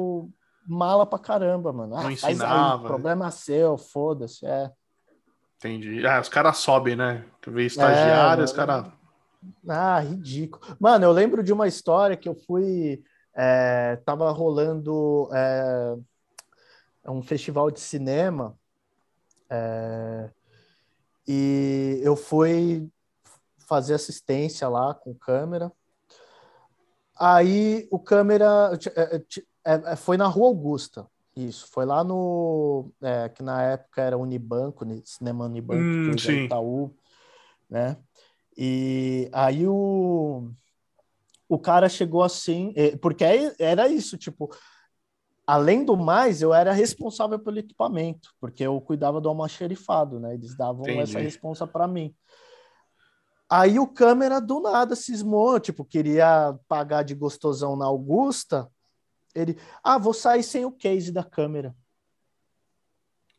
[0.64, 1.96] mala pra caramba, mano.
[1.96, 2.82] Ah, não ensinava.
[2.82, 4.70] Aí, problema seu, foda-se, é.
[5.56, 6.06] Entendi.
[6.06, 7.24] Ah, os caras sobem, né?
[7.40, 8.86] Tu vê estagiário, é, os caras.
[9.68, 10.76] Ah, ridículo.
[10.78, 13.02] Mano, eu lembro de uma história que eu fui.
[13.34, 15.96] É, tava rolando é,
[17.08, 18.56] um festival de cinema
[19.50, 20.30] é,
[21.26, 22.88] e eu fui
[23.58, 25.72] fazer assistência lá com câmera.
[27.18, 29.16] Aí o câmera é,
[29.64, 31.06] é, é, foi na Rua Augusta.
[31.34, 32.90] Isso, foi lá no.
[33.02, 36.96] É, que na época era Unibanco, Cinema Unibanco, hum, Itaú,
[37.68, 37.96] né?
[38.56, 40.50] E aí o,
[41.46, 43.22] o cara chegou assim, é, porque
[43.58, 44.50] era isso, tipo,
[45.46, 50.34] além do mais, eu era responsável pelo equipamento, porque eu cuidava do almoxerifado, né?
[50.34, 51.00] Eles davam Entendi.
[51.00, 52.14] essa responsa para mim.
[53.48, 58.68] Aí o câmera do nada cismou, tipo, queria pagar de gostosão na Augusta,
[59.36, 61.74] ele, ah, vou sair sem o case da câmera.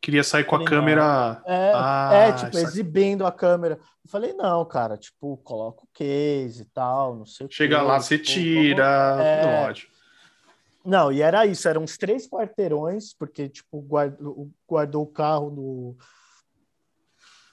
[0.00, 1.42] Queria sair com a câmera.
[1.44, 3.74] É, ah, é tipo, exibindo a câmera.
[4.04, 7.82] Eu falei, não, cara, tipo, coloca o case e tal, não sei o Chega que,
[7.82, 9.66] lá, você tipo, tira, é...
[9.66, 9.88] ódio.
[10.88, 15.96] Não, e era isso, eram uns três quarteirões, porque, tipo, guardou, guardou o carro no,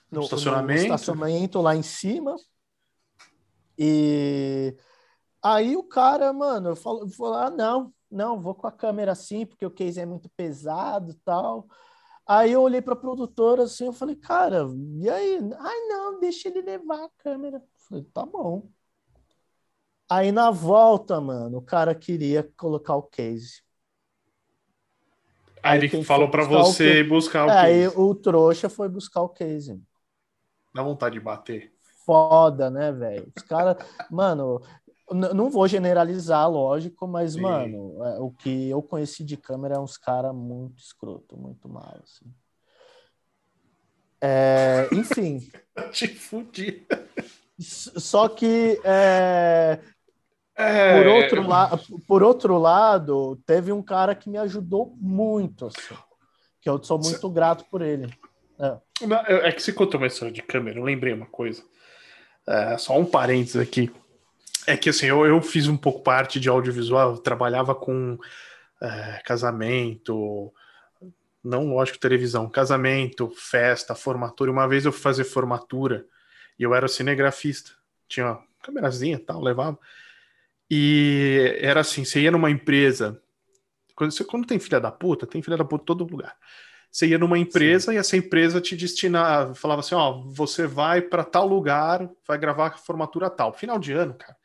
[0.09, 0.79] no, estacionamento.
[0.79, 2.33] no estacionamento lá em cima.
[3.77, 4.73] E
[5.43, 9.45] aí o cara, mano, eu falo, eu ah, não, não, vou com a câmera assim,
[9.45, 11.67] porque o case é muito pesado tal.
[12.25, 14.65] Aí eu olhei para a produtora assim, eu falei, cara,
[15.01, 15.39] e aí?
[15.59, 17.57] Ai, não, deixa ele levar a câmera.
[17.57, 18.69] Eu falei, tá bom.
[20.09, 23.63] Aí na volta, mano, o cara queria colocar o case.
[25.63, 27.59] Aí, ele falou para você o buscar o case.
[27.59, 29.81] Aí o trouxa foi buscar o case.
[30.73, 31.73] Dá vontade de bater.
[32.05, 33.31] Foda, né, velho?
[33.35, 33.77] Os caras,
[34.11, 34.61] mano,
[35.11, 37.41] não vou generalizar, lógico, mas, Sim.
[37.41, 41.99] mano, é, o que eu conheci de câmera é uns caras muito escroto, muito mal,
[42.03, 42.25] assim.
[44.21, 45.39] É, enfim.
[45.91, 46.85] Te fudi.
[47.59, 49.79] Só que, é,
[50.55, 50.97] é...
[50.97, 51.79] Por, outro la...
[52.07, 55.95] por outro lado, teve um cara que me ajudou muito, assim,
[56.61, 58.11] que eu sou muito grato por ele.
[58.59, 59.49] É.
[59.49, 61.61] é que você contou uma história de câmera, eu lembrei uma coisa.
[62.47, 63.91] É, só um parênteses aqui.
[64.67, 68.17] É que assim, eu, eu fiz um pouco parte de audiovisual, trabalhava com
[68.81, 70.51] é, casamento,
[71.43, 74.51] não lógico televisão, casamento, festa, formatura.
[74.51, 76.05] Uma vez eu fui fazer formatura
[76.57, 77.71] e eu era cinegrafista,
[78.07, 79.77] tinha uma câmerazinha tal, levava.
[80.69, 83.21] E era assim, você ia numa empresa,
[83.95, 86.35] quando, você, quando tem filha da puta, tem filha da puta em todo lugar.
[86.91, 87.97] Você ia numa empresa Sim.
[87.97, 92.67] e essa empresa te destinava, falava assim, ó, você vai para tal lugar, vai gravar
[92.67, 93.53] a formatura tal.
[93.53, 94.35] Final de ano, cara.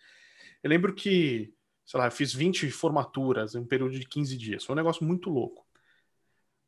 [0.63, 1.55] Eu lembro que,
[1.87, 4.65] sei lá, eu fiz 20 formaturas em um período de 15 dias.
[4.65, 5.65] Foi um negócio muito louco.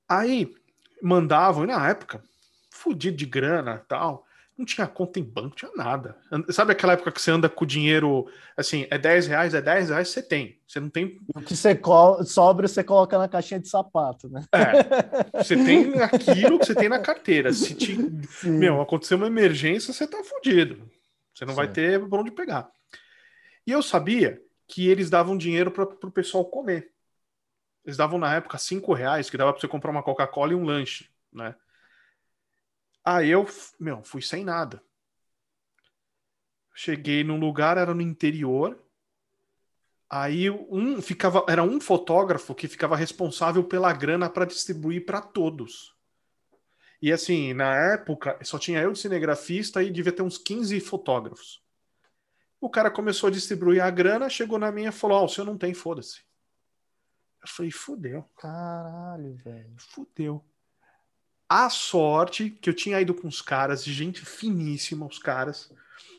[0.09, 0.55] Aí
[1.03, 2.23] mandavam, na época,
[2.71, 4.25] fudido de grana tal.
[4.57, 6.17] Não tinha conta em banco, tinha nada.
[6.51, 10.09] Sabe aquela época que você anda com dinheiro, assim, é 10 reais, é 10 reais,
[10.09, 10.61] você tem.
[10.67, 11.19] Você não tem.
[11.35, 11.81] O que você
[12.27, 14.45] sobra, você coloca na caixinha de sapato, né?
[14.53, 15.43] É.
[15.43, 17.53] Você tem aquilo que você tem na carteira.
[17.53, 17.97] Se te...
[18.45, 20.89] Meu, acontecer uma emergência, você tá fudido.
[21.35, 21.57] Você não Sim.
[21.57, 22.71] vai ter por onde pegar.
[23.67, 26.93] E eu sabia que eles davam dinheiro para o pessoal comer.
[27.85, 30.65] Eles davam na época cinco reais, que dava para você comprar uma Coca-Cola e um
[30.65, 31.55] lanche, né?
[33.05, 33.47] Aí eu,
[33.79, 34.83] meu, fui sem nada.
[36.75, 38.79] Cheguei num lugar, era no interior.
[40.09, 45.97] Aí um ficava, era um fotógrafo que ficava responsável pela grana para distribuir para todos.
[47.01, 51.63] E assim, na época, só tinha eu de cinegrafista e devia ter uns 15 fotógrafos.
[52.61, 55.29] O cara começou a distribuir a grana, chegou na minha e falou: Ó, oh, o
[55.29, 56.21] senhor não tem, foda-se.
[57.43, 58.23] Eu falei: fudeu.
[58.37, 59.75] Caralho, velho.
[59.79, 60.45] Fudeu.
[61.55, 65.71] A sorte que eu tinha ido com os caras, de gente finíssima, os caras.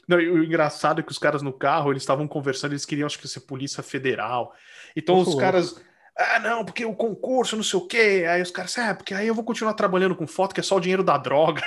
[0.08, 3.18] Não, o engraçado é que os caras no carro, eles estavam conversando, eles queriam, acho
[3.18, 4.54] que, ser Polícia Federal.
[4.96, 5.82] Então os caras
[6.16, 8.26] ah, não, porque o concurso, não sei o quê.
[8.30, 10.76] Aí os caras, é, porque aí eu vou continuar trabalhando com foto, que é só
[10.76, 11.64] o dinheiro da droga.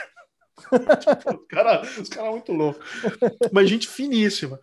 [1.00, 2.86] tipo, os caras os cara muito loucos.
[3.52, 4.60] Mas gente finíssima.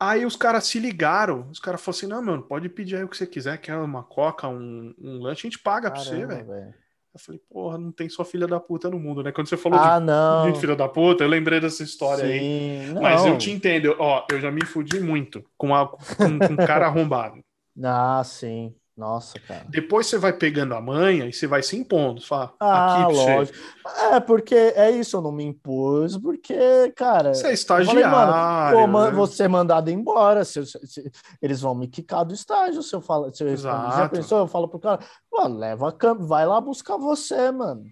[0.00, 3.08] Aí os caras se ligaram, os caras falaram assim: não, mano, pode pedir aí o
[3.08, 6.26] que você quiser, quer uma coca, um, um lanche, a gente paga Caramba, pra você,
[6.26, 6.74] velho.
[7.16, 9.32] Eu falei, porra, não tem só filha da puta no mundo, né?
[9.32, 10.52] Quando você falou ah, de, não.
[10.52, 12.86] de filha da puta, eu lembrei dessa história Sim, aí.
[12.92, 13.00] Não.
[13.00, 16.56] Mas eu te entendo, ó, eu já me fudi muito com, a, com, com um
[16.56, 17.42] cara arrombado.
[17.84, 18.74] Ah, sim.
[18.96, 19.66] Nossa, cara.
[19.68, 22.22] Depois você vai pegando a manha e você vai se impondo.
[22.22, 23.58] Fala, ah, aqui lógico.
[23.58, 24.14] Você.
[24.14, 27.34] É, porque é isso, eu não me impus, porque, cara.
[27.34, 28.00] Você é estagiário.
[28.00, 29.16] Falei, mano, né?
[29.16, 30.46] você é mandado embora.
[30.46, 32.82] Se, se, se, eles vão me quicar do estágio.
[32.82, 34.38] Se eu falo, se eu respondo, já pensou?
[34.38, 35.00] Eu falo pro cara,
[35.46, 37.84] leva a vai lá buscar você, mano.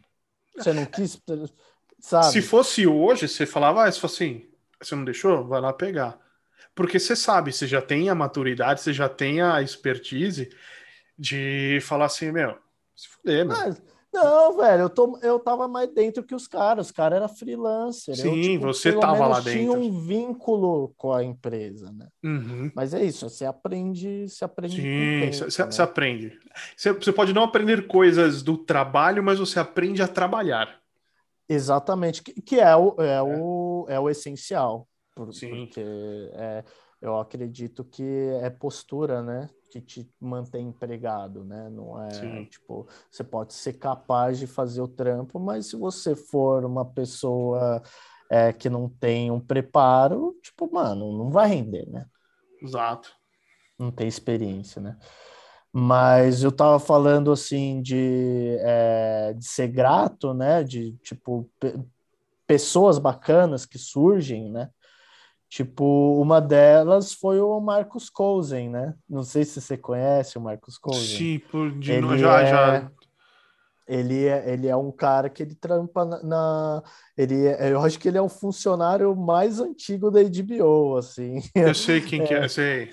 [0.57, 1.21] Você não quis,
[2.01, 2.33] sabe?
[2.33, 4.47] Se fosse hoje, você falava, ah, se fosse assim,
[4.81, 5.47] você não deixou?
[5.47, 6.19] Vai lá pegar.
[6.75, 10.51] Porque você sabe, você já tem a maturidade, você já tem a expertise
[11.19, 12.57] de falar assim, meu,
[12.95, 13.57] se fuder, meu.
[13.57, 13.83] Mas,
[14.15, 18.15] não, velho, eu, tô, eu tava mais dentro que os caras, os caras eram freelancer.
[18.15, 19.59] Sim, eu, tipo, você tava lá dentro.
[19.59, 22.07] tinha um vínculo com a empresa, né?
[22.23, 22.71] Uhum.
[22.77, 24.77] Mas é isso, você aprende, você aprende.
[24.77, 25.69] Sim, você, né?
[25.81, 26.39] aprende.
[26.77, 30.81] Você, você pode não aprender coisas do trabalho, mas você aprende a trabalhar.
[31.49, 33.23] Exatamente, que, que é, o, é, é.
[33.23, 34.89] O, é o essencial.
[35.13, 35.67] Por, Sim.
[35.67, 35.83] Porque
[36.35, 36.65] é,
[37.03, 38.05] eu acredito que
[38.41, 39.51] é postura, né?
[39.75, 41.69] Que te mantém empregado, né?
[41.69, 42.45] Não é Sim.
[42.45, 47.83] tipo, você pode ser capaz de fazer o trampo, mas se você for uma pessoa
[48.31, 52.07] é, que não tem um preparo, tipo, mano, não vai render, né?
[52.63, 53.13] Exato.
[53.77, 54.97] Não tem experiência, né?
[55.73, 60.63] Mas eu tava falando assim de, é, de ser grato, né?
[60.63, 61.51] De tipo
[62.47, 64.71] pessoas bacanas que surgem, né?
[65.55, 68.93] Tipo, uma delas foi o Marcos Cousen, né?
[69.09, 71.17] Não sei se você conhece o Marcos Cousen.
[71.17, 72.91] Sim, por de ele já, é, já.
[73.87, 76.21] Ele é, ele é um cara que ele trampa na.
[76.25, 76.83] na
[77.17, 81.41] ele é, eu acho que ele é o funcionário mais antigo da HBO, assim.
[81.55, 82.91] Eu sei quem é, que é, sei.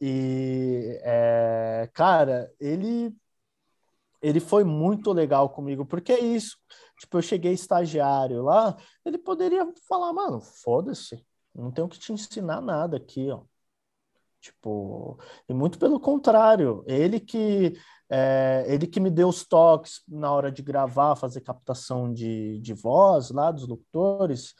[0.00, 3.14] E, é, cara, ele
[4.20, 6.58] ele foi muito legal comigo, porque é isso.
[6.98, 11.24] Tipo, eu cheguei estagiário lá, ele poderia falar, mano, foda-se,
[11.54, 13.42] não tenho que te ensinar nada aqui, ó.
[14.40, 17.78] Tipo, e muito pelo contrário, ele que
[18.10, 22.74] é, ele que me deu os toques na hora de gravar, fazer captação de, de
[22.74, 24.54] voz lá dos locutores,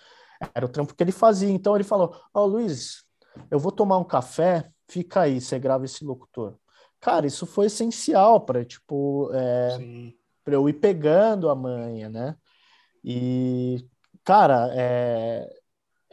[0.55, 1.51] era o trampo que ele fazia.
[1.51, 3.05] Então ele falou: Ó, oh, Luiz,
[3.51, 6.57] eu vou tomar um café, fica aí, você grava esse locutor.
[7.01, 9.79] Cara, isso foi essencial para tipo é,
[10.43, 12.37] para eu ir pegando a manha, né?
[13.05, 13.87] E
[14.25, 15.47] cara, é,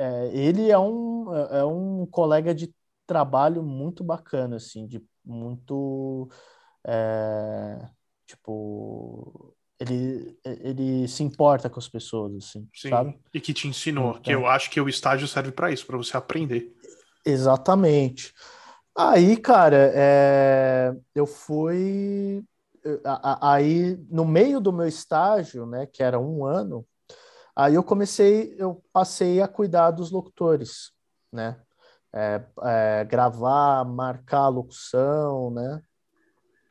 [0.02, 2.74] é, ele é um, é, é um colega de
[3.06, 6.28] trabalho muito bacana, assim, de muito.
[6.86, 7.88] É,
[8.26, 9.56] tipo.
[9.80, 13.20] Ele, ele se importa com as pessoas, assim, Sim, sabe?
[13.34, 15.98] E que te ensinou, então, que eu acho que o estágio serve para isso, para
[15.98, 16.72] você aprender.
[17.26, 18.32] Exatamente.
[18.96, 22.44] Aí, cara, é, eu fui.
[23.42, 26.86] Aí, no meio do meu estágio, né, que era um ano,
[27.56, 30.92] Aí eu comecei, eu passei a cuidar dos locutores,
[31.32, 31.60] né?
[32.14, 35.82] É, é, gravar, marcar a locução, né?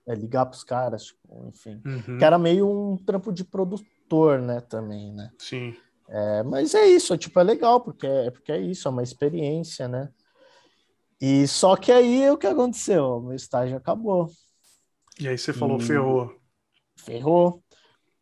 [0.06, 1.80] É, ligar para os caras, tipo, enfim.
[1.84, 2.18] Uhum.
[2.18, 4.60] Que era meio um trampo de produtor, né?
[4.60, 5.30] Também, né?
[5.38, 5.76] Sim.
[6.08, 9.86] É, mas é isso, tipo, é legal, porque é, porque é isso, é uma experiência,
[9.86, 10.10] né?
[11.20, 13.20] E só que aí o que aconteceu?
[13.20, 14.28] Meu estágio acabou.
[15.20, 15.82] E aí você falou, e...
[15.82, 16.34] ferrou.
[16.96, 17.62] Ferrou.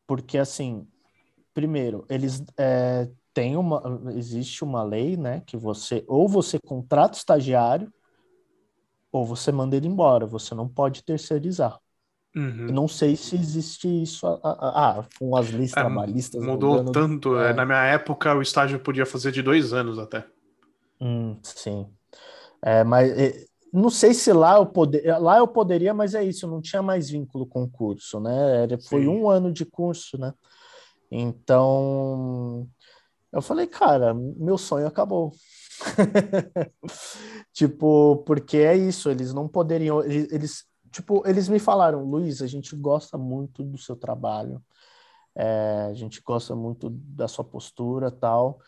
[0.07, 0.87] Porque assim,
[1.59, 3.83] primeiro, eles é, têm uma.
[4.15, 5.43] Existe uma lei, né?
[5.45, 7.93] Que você ou você contrata o estagiário
[9.11, 10.25] ou você manda ele embora.
[10.25, 11.77] Você não pode terceirizar.
[12.37, 12.69] Uhum.
[12.71, 16.41] Não sei se existe isso ah, com as leis é, trabalhistas.
[16.41, 17.37] Mudou tanto.
[17.37, 17.53] É.
[17.53, 20.25] Na minha época, o estágio podia fazer de dois anos até.
[21.01, 21.89] Hum, sim.
[22.63, 23.11] É, mas
[23.73, 27.11] não sei se lá eu, poder, lá eu poderia, mas é isso, não tinha mais
[27.11, 28.63] vínculo com o curso, né?
[28.63, 29.09] Era, foi sim.
[29.09, 30.33] um ano de curso, né?
[31.11, 32.69] Então,
[33.33, 35.33] eu falei, cara, meu sonho acabou.
[37.53, 42.47] tipo, porque é isso, eles não poderiam, eles, eles, tipo, eles me falaram, Luiz, a
[42.47, 44.63] gente gosta muito do seu trabalho,
[45.37, 48.61] é, a gente gosta muito da sua postura tal,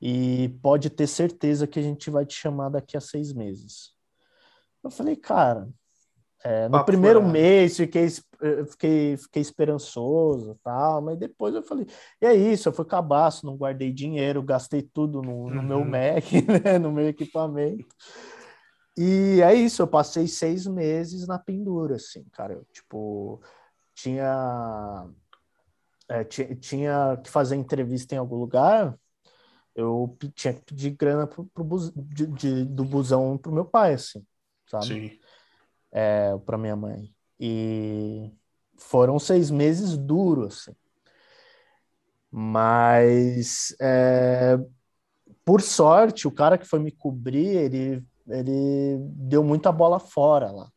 [0.00, 3.92] e pode ter certeza que a gente vai te chamar daqui a seis meses.
[4.82, 5.68] Eu falei, cara,
[6.44, 8.08] é, no primeiro mês fiquei,
[8.70, 11.86] fiquei, fiquei esperançoso tal, mas depois eu falei,
[12.22, 15.66] e é isso, eu fui cabaço, não guardei dinheiro, gastei tudo no, no uhum.
[15.66, 16.24] meu Mac,
[16.64, 17.88] né, no meu equipamento.
[18.96, 22.54] E é isso, eu passei seis meses na pendura, assim, cara.
[22.54, 23.40] Eu, tipo,
[23.94, 25.08] tinha,
[26.08, 28.96] é, tinha que fazer entrevista em algum lugar,
[29.74, 33.94] eu tinha que pedir grana pro, pro bus, de, de, do busão pro meu pai,
[33.94, 34.24] assim,
[34.66, 34.86] sabe?
[34.86, 35.18] Sim
[35.92, 37.10] é, para minha mãe.
[37.38, 38.30] E
[38.76, 40.76] foram seis meses duros, assim.
[42.30, 44.58] Mas, é,
[45.44, 50.70] por sorte, o cara que foi me cobrir, ele, ele deu muita bola fora lá.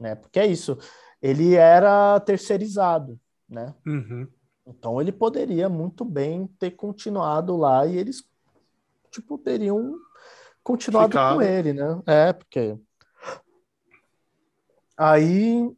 [0.00, 0.14] Né?
[0.14, 0.76] Porque é isso,
[1.22, 3.18] ele era terceirizado,
[3.48, 3.74] né?
[3.86, 4.26] Uhum.
[4.66, 8.22] Então ele poderia muito bem ter continuado lá e eles,
[9.10, 9.96] tipo, teriam
[10.62, 11.36] continuado Ficado.
[11.36, 12.02] com ele, né?
[12.06, 12.78] É, porque
[14.98, 15.70] Aí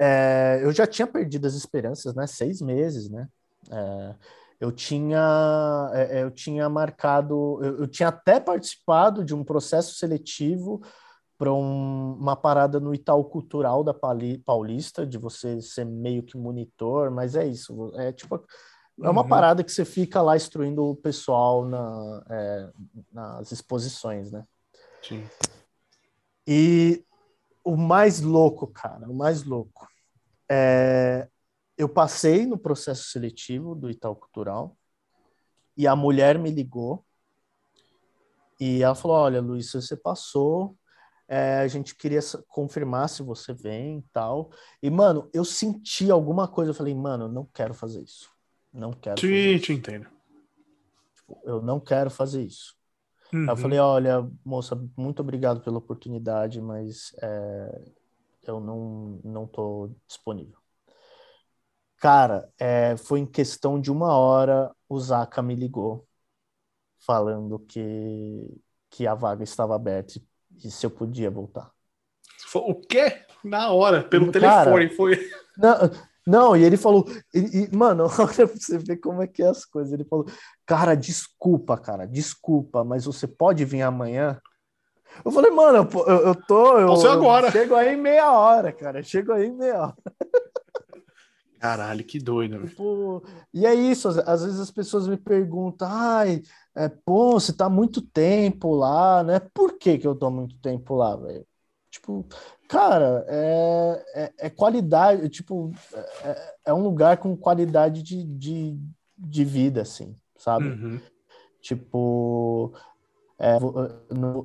[0.00, 2.26] é, eu já tinha perdido as esperanças, né?
[2.26, 3.28] Seis meses, né?
[3.70, 4.14] É,
[4.60, 9.94] eu tinha é, é eu tinha marcado, eu, eu, tinha até participado de um processo
[9.96, 10.80] seletivo
[11.36, 13.94] para um, uma parada no Itaú Cultural da
[14.44, 18.42] Paulista, de você ser meio que monitor, mas é isso, é tipo
[19.02, 19.28] é uma uhum.
[19.28, 22.70] parada que você fica lá instruindo o pessoal na, é,
[23.12, 24.42] nas exposições, né?
[25.02, 25.22] Sim.
[26.46, 27.04] E
[27.66, 29.88] o mais louco, cara, o mais louco.
[30.48, 31.28] É,
[31.76, 34.76] eu passei no processo seletivo do Itaú Cultural
[35.76, 37.04] e a mulher me ligou
[38.60, 40.76] e ela falou: Olha, Luiz, você passou,
[41.26, 44.50] é, a gente queria confirmar se você vem e tal.
[44.80, 46.70] E, mano, eu senti alguma coisa.
[46.70, 48.30] Eu falei, mano, não quero fazer isso.
[48.72, 49.16] Não quero.
[49.16, 50.06] Te entendo.
[51.16, 52.76] Tipo, eu não quero fazer isso.
[53.32, 53.48] Uhum.
[53.48, 57.82] Eu falei, olha, moça, muito obrigado pela oportunidade, mas é,
[58.44, 60.58] eu não, não tô disponível.
[61.98, 66.06] Cara, é, foi em questão de uma hora, o Zaka me ligou,
[66.98, 70.20] falando que, que a vaga estava aberta
[70.62, 71.70] e se eu podia voltar.
[72.54, 73.24] O quê?
[73.42, 75.30] Na hora, pelo Cara, telefone, foi.
[75.56, 75.76] Não,
[76.26, 79.48] não, e ele falou, e, e, mano, olha pra você ver como é que é
[79.48, 79.92] as coisas.
[79.92, 80.26] Ele falou,
[80.66, 84.40] cara, desculpa, cara, desculpa, mas você pode vir amanhã?
[85.24, 86.78] Eu falei, mano, eu, eu, eu tô.
[86.78, 87.50] Eu, Posso agora.
[87.50, 89.02] chego aí em meia hora, cara.
[89.02, 89.96] Chego aí em meia hora.
[91.58, 96.42] Caralho, que doido, tipo, E é isso, às vezes as pessoas me perguntam, ai,
[96.74, 99.40] é, pô, você tá muito tempo lá, né?
[99.54, 101.46] Por que, que eu tô muito tempo lá, velho?
[101.90, 102.26] Tipo,
[102.68, 105.72] Cara, é, é, é qualidade, tipo,
[106.22, 108.78] é, é, um lugar com qualidade de, de,
[109.16, 110.66] de vida, assim, sabe?
[110.66, 111.00] Uhum.
[111.60, 112.72] Tipo,
[113.38, 113.56] é,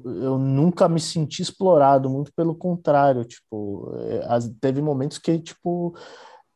[0.05, 5.95] eu nunca me senti explorado, muito pelo contrário, tipo, é, teve momentos que, tipo,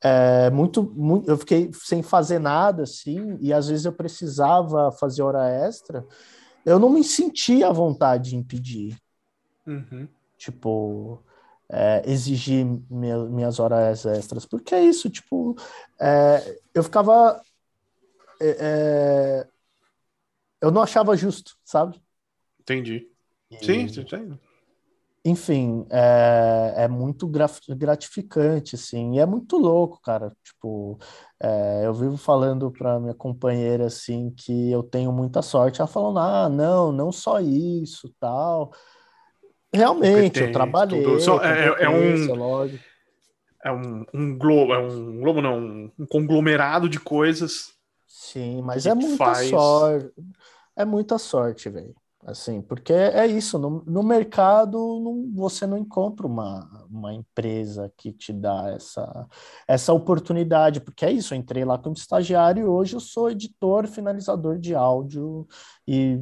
[0.04, 5.24] é, muito, muito, eu fiquei sem fazer nada, assim, e às vezes eu precisava fazer
[5.24, 6.06] hora extra,
[6.64, 8.96] eu não me sentia à vontade em pedir.
[9.66, 10.08] Uhum.
[10.46, 11.24] Tipo,
[11.68, 15.56] é, exigir minha, minhas horas extras, porque é isso, tipo,
[16.00, 17.42] é, eu ficava.
[18.40, 19.48] É, é
[20.62, 22.00] eu não achava justo, sabe?
[22.60, 23.10] Entendi.
[23.50, 24.40] E, Sim, entendi.
[25.28, 30.32] Enfim, é, é muito gratificante, assim, e é muito louco, cara.
[30.44, 31.00] Tipo,
[31.42, 35.82] é, eu vivo falando para minha companheira, assim, que eu tenho muita sorte.
[35.82, 38.72] Ela falando, ah, não, não só isso, tal.
[39.76, 41.20] Realmente, eu trabalhei.
[41.20, 42.78] Só, é, é, é um.
[43.64, 47.74] É um, um globo, é um globo, não, um conglomerado de coisas.
[48.06, 49.50] Sim, mas é muita faz...
[49.50, 50.14] sorte.
[50.76, 51.96] É muita sorte, velho.
[52.26, 58.12] Assim, porque é isso, no, no mercado não, você não encontra uma, uma empresa que
[58.12, 59.28] te dá essa,
[59.68, 63.86] essa oportunidade, porque é isso, eu entrei lá como estagiário e hoje eu sou editor,
[63.86, 65.48] finalizador de áudio
[65.88, 66.20] e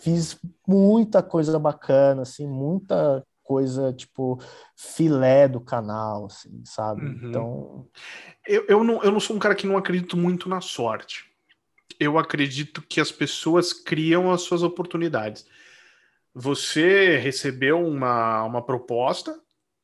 [0.00, 4.40] fiz muita coisa bacana, assim, muita coisa, tipo,
[4.76, 7.02] filé do canal, assim, sabe?
[7.04, 7.28] Uhum.
[7.28, 7.88] Então.
[8.46, 11.24] Eu, eu, não, eu não sou um cara que não acredito muito na sorte.
[11.98, 15.44] Eu acredito que as pessoas criam as suas oportunidades.
[16.32, 19.38] Você recebeu uma, uma proposta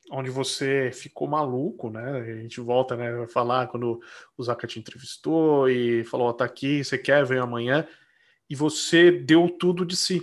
[0.09, 2.21] onde você ficou maluco, né?
[2.21, 3.99] A gente volta, né, a falar quando
[4.37, 7.85] o Zaka te entrevistou e falou, oh, tá aqui, você quer, vem amanhã
[8.49, 10.21] e você deu tudo de si.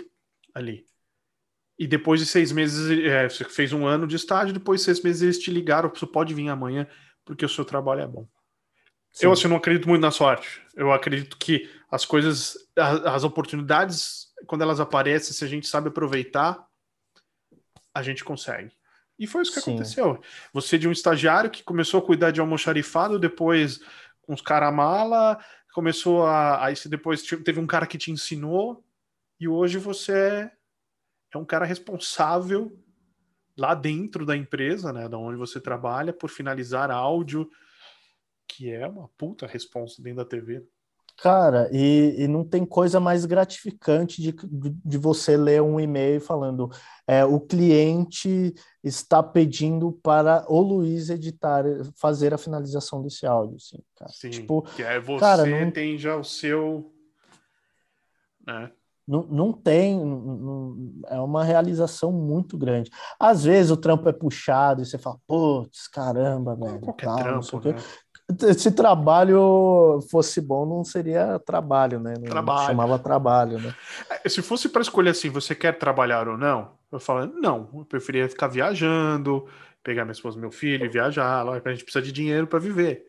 [0.55, 0.85] ali.
[1.79, 5.03] E depois de seis meses, é, você fez um ano de estágio, depois de seis
[5.03, 6.87] meses eles te ligaram, você pode vir amanhã,
[7.25, 8.29] porque o seu trabalho é bom.
[9.11, 9.27] Sim.
[9.27, 10.63] Eu, assim, não acredito muito na sorte.
[10.75, 16.65] Eu acredito que as coisas, as oportunidades, quando elas aparecem, se a gente sabe aproveitar,
[17.93, 18.73] a gente consegue.
[19.19, 19.75] E foi isso que Sim.
[19.75, 20.21] aconteceu.
[20.53, 23.81] Você de um estagiário que começou a cuidar de almoxarifado, depois
[24.23, 25.39] com os caramala,
[25.75, 26.65] começou a.
[26.65, 28.83] Aí depois teve um cara que te ensinou,
[29.39, 30.53] e hoje você é
[31.35, 32.79] é um cara responsável
[33.57, 37.51] lá dentro da empresa, né, da onde você trabalha, por finalizar áudio,
[38.47, 40.65] que é uma puta responsa dentro da TV.
[41.17, 44.35] Cara, e, e, não tem coisa mais gratificante de,
[44.85, 46.69] de você ler um e-mail falando
[47.07, 51.65] é, o cliente está pedindo para o Luiz editar,
[51.97, 54.11] fazer a finalização desse áudio, assim, cara.
[54.13, 55.71] Sim, tipo, que é você cara, não...
[55.71, 56.93] tem já o seu...
[58.47, 58.71] Né?
[59.07, 62.91] Não, não tem, não, é uma realização muito grande.
[63.21, 66.81] Às vezes o trampo é puxado e você fala, putz, caramba, velho.
[66.81, 67.77] Qualquer tal, trampo, né?
[68.57, 72.15] Se trabalho fosse bom, não seria trabalho, né?
[72.19, 72.67] Não trabalho.
[72.69, 73.75] chamava trabalho, né?
[74.25, 76.73] É, se fosse para escolher assim, você quer trabalhar ou não?
[76.91, 79.47] Eu falo, não, eu preferia ficar viajando,
[79.83, 82.59] pegar minha esposa e meu filho e viajar, lá, a gente precisa de dinheiro para
[82.59, 83.07] viver.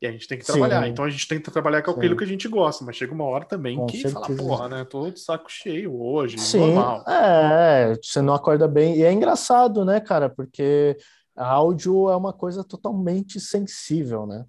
[0.00, 0.84] E a gente tem que trabalhar.
[0.84, 0.90] Sim.
[0.90, 2.18] Então a gente tenta trabalhar com aquilo Sim.
[2.18, 4.20] que a gente gosta, mas chega uma hora também com que certeza.
[4.20, 4.84] fala, porra, né?
[4.84, 6.74] Tô de saco cheio hoje, Sim.
[6.74, 7.04] normal.
[7.08, 8.96] É, você não acorda bem.
[8.98, 10.28] E é engraçado, né, cara?
[10.28, 10.96] Porque
[11.34, 14.44] áudio é uma coisa totalmente sensível, né?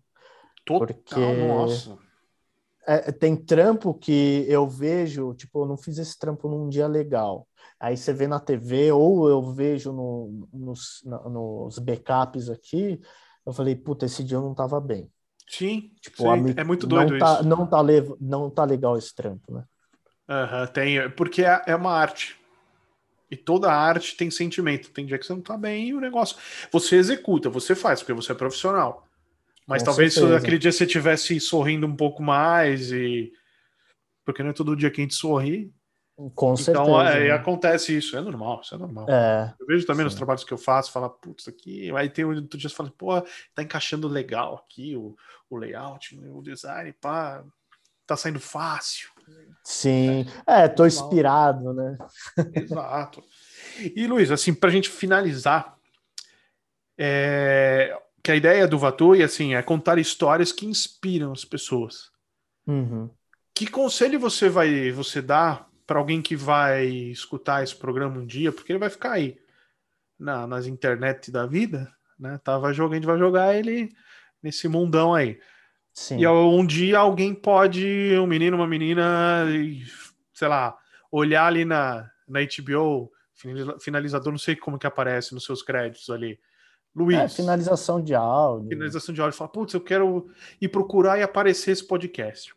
[0.78, 1.48] Total, Porque...
[1.48, 1.98] nossa.
[2.86, 7.48] É, tem trampo que eu vejo, tipo, eu não fiz esse trampo num dia legal.
[7.80, 13.00] Aí você vê na TV, ou eu vejo no, nos, nos backups aqui,
[13.46, 15.10] eu falei, puta, esse dia eu não tava bem.
[15.48, 16.54] Sim, tipo, sim.
[16.58, 17.44] é muito doido não tá, isso.
[17.48, 17.84] Não tá,
[18.20, 19.64] não tá legal esse trampo, né?
[20.28, 22.40] Uhum, tem, porque é, é uma arte.
[23.32, 24.92] E toda arte tem sentimento.
[24.92, 26.38] Tem dia que você não tá bem e o negócio.
[26.72, 29.08] Você executa, você faz, porque você é profissional.
[29.70, 30.36] Mas Com talvez certeza.
[30.36, 33.32] aquele dia você tivesse sorrindo um pouco mais e.
[34.26, 35.72] Porque não é todo dia que a gente sorri.
[36.16, 36.82] Com então, certeza.
[36.82, 37.32] Então, é, né?
[37.32, 39.06] acontece isso, é normal, isso é normal.
[39.08, 40.06] É, eu vejo também sim.
[40.06, 41.96] nos trabalhos que eu faço, falar, putz, aqui.
[41.96, 43.22] Aí tem outro dia você fala, pô,
[43.54, 45.16] tá encaixando legal aqui o,
[45.50, 47.44] o layout, o design, pá,
[48.08, 49.08] tá saindo fácil.
[49.64, 51.98] Sim, é, tô inspirado, né?
[52.56, 53.24] Exato.
[53.96, 55.78] E Luiz, assim, pra gente finalizar,
[56.98, 62.12] é, que a ideia do Vatui, assim, é contar histórias que inspiram as pessoas.
[62.68, 63.10] Uhum.
[63.54, 68.52] Que conselho você vai você dá para alguém que vai escutar esse programa um dia,
[68.52, 69.38] porque ele vai ficar aí
[70.20, 72.40] na, nas internet da vida, né?
[72.44, 73.90] Tá, vai jogar, a gente vai jogar ele
[74.42, 75.40] nesse mundão aí.
[75.94, 76.20] Sim.
[76.20, 79.46] E um dia alguém pode, um menino, uma menina,
[80.34, 80.78] sei lá,
[81.12, 83.12] olhar ali na, na HBO,
[83.82, 86.40] finalizador, não sei como que aparece nos seus créditos ali.
[86.96, 87.18] Luiz.
[87.18, 88.70] É, finalização de áudio.
[88.70, 89.38] Finalização de áudio.
[89.38, 90.30] Fala, putz, eu quero
[90.60, 92.52] ir procurar e aparecer esse podcast.
[92.54, 92.56] O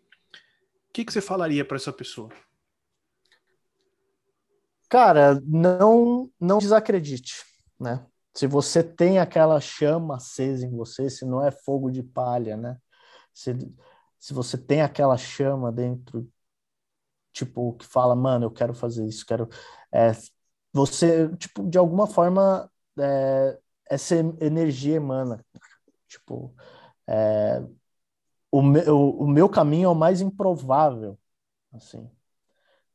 [0.93, 2.31] que, que você falaria para essa pessoa?
[4.89, 7.43] Cara, não não desacredite,
[7.81, 8.07] né?
[8.35, 12.77] Se você tem aquela chama acesa em você, se não é fogo de palha, né?
[13.33, 13.57] Se,
[14.19, 16.29] se você tem aquela chama dentro,
[17.33, 19.49] tipo, que fala, mano, eu quero fazer isso, quero.
[19.91, 20.13] É,
[20.73, 23.59] você, tipo, de alguma forma, é,
[23.93, 25.45] essa energia emana.
[26.09, 26.55] Tipo,
[27.07, 27.63] é,
[28.51, 31.19] o, meu, o meu caminho é o mais improvável,
[31.73, 32.11] assim.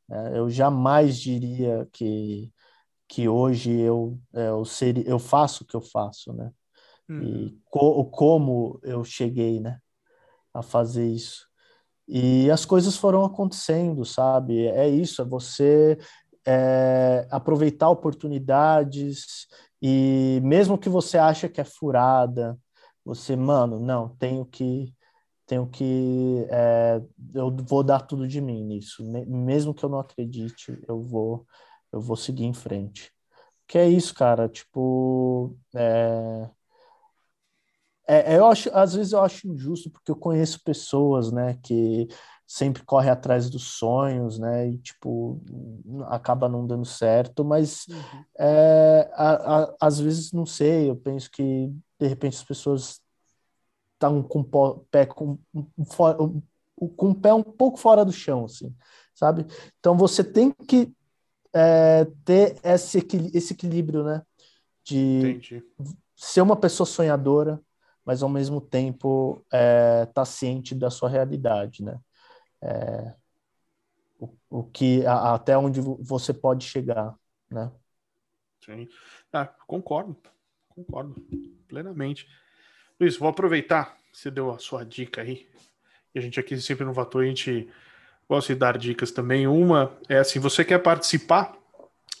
[0.08, 0.38] Né?
[0.38, 2.52] Eu jamais diria que,
[3.06, 6.50] que hoje eu, é, eu, seria, eu faço o que eu faço, né?
[7.08, 7.22] Uhum.
[7.22, 9.78] E co como eu cheguei, né?
[10.52, 11.46] A fazer isso.
[12.06, 14.66] E as coisas foram acontecendo, sabe?
[14.66, 15.98] É isso, é você
[16.46, 19.46] é, aproveitar oportunidades
[19.80, 22.58] e mesmo que você acha que é furada,
[23.04, 24.94] você, mano, não, tenho que
[25.46, 27.00] tenho que é,
[27.34, 29.02] eu vou dar tudo de mim nisso.
[29.26, 31.46] Mesmo que eu não acredite eu vou
[31.92, 33.10] eu vou seguir em frente.
[33.66, 36.50] Que é isso cara tipo é,
[38.06, 42.08] é, eu acho às vezes eu acho injusto porque eu conheço pessoas né que
[42.50, 45.40] sempre corre atrás dos sonhos né e tipo
[46.06, 48.24] acaba não dando certo mas uhum.
[48.38, 51.70] é, a, a, às vezes não sei eu penso que
[52.00, 53.02] de repente as pessoas
[54.06, 56.40] um, com o pé com, um,
[56.96, 58.72] com o pé um pouco fora do chão, assim,
[59.14, 59.46] sabe?
[59.80, 60.92] Então você tem que
[61.52, 62.98] é, ter esse,
[63.34, 64.22] esse equilíbrio, né?
[64.84, 65.64] De Entendi.
[66.14, 67.60] ser uma pessoa sonhadora,
[68.04, 71.98] mas ao mesmo tempo é, tá ciente da sua realidade, né?
[72.60, 73.14] É,
[74.50, 77.14] o que a, até onde você pode chegar,
[77.50, 77.70] né?
[78.64, 78.88] Sim,
[79.32, 80.16] ah, concordo,
[80.68, 81.14] concordo
[81.68, 82.28] plenamente.
[83.00, 85.48] Luiz, vou aproveitar, você deu a sua dica aí,
[86.14, 87.68] e a gente aqui sempre no Vator, a gente
[88.28, 89.46] gosta de dar dicas também.
[89.46, 91.56] Uma é assim, você quer participar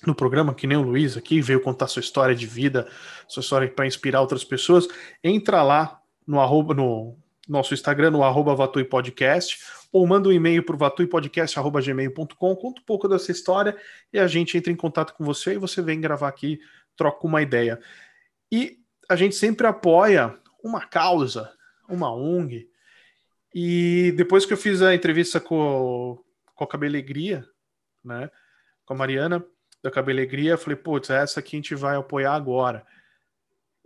[0.06, 2.88] no programa, que nem o Luiz aqui, veio contar sua história de vida,
[3.26, 4.86] sua história para inspirar outras pessoas,
[5.22, 7.16] entra lá no arroba, no
[7.48, 9.58] nosso Instagram, no arroba Vatui Podcast,
[9.90, 13.76] ou manda um e-mail para o vatuipodcast.gmail.com, conta um pouco dessa história
[14.12, 16.60] e a gente entra em contato com você e você vem gravar aqui,
[16.96, 17.80] troca uma ideia.
[18.52, 21.50] E a gente sempre apoia uma causa,
[21.88, 22.68] uma ONG.
[23.54, 26.22] E depois que eu fiz a entrevista com,
[26.54, 27.46] com a Cabelegria,
[28.04, 28.30] né,
[28.84, 29.44] com a Mariana
[29.82, 32.84] da Cabelegria, eu falei, putz, essa aqui a gente vai apoiar agora.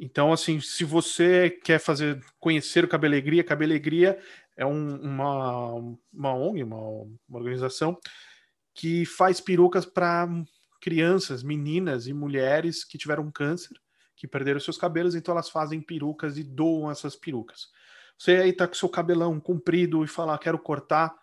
[0.04, 4.18] Então, assim, se você quer fazer conhecer o Cabelegria, Cabelegria
[4.56, 5.74] é um, uma,
[6.12, 7.96] uma ONG, uma, uma organização
[8.74, 10.28] que faz perucas para
[10.80, 13.76] crianças, meninas e mulheres que tiveram câncer,
[14.16, 17.68] que perderam seus cabelos, então elas fazem perucas e doam essas perucas.
[18.18, 21.14] Você aí tá com seu cabelão comprido e falar, quero cortar,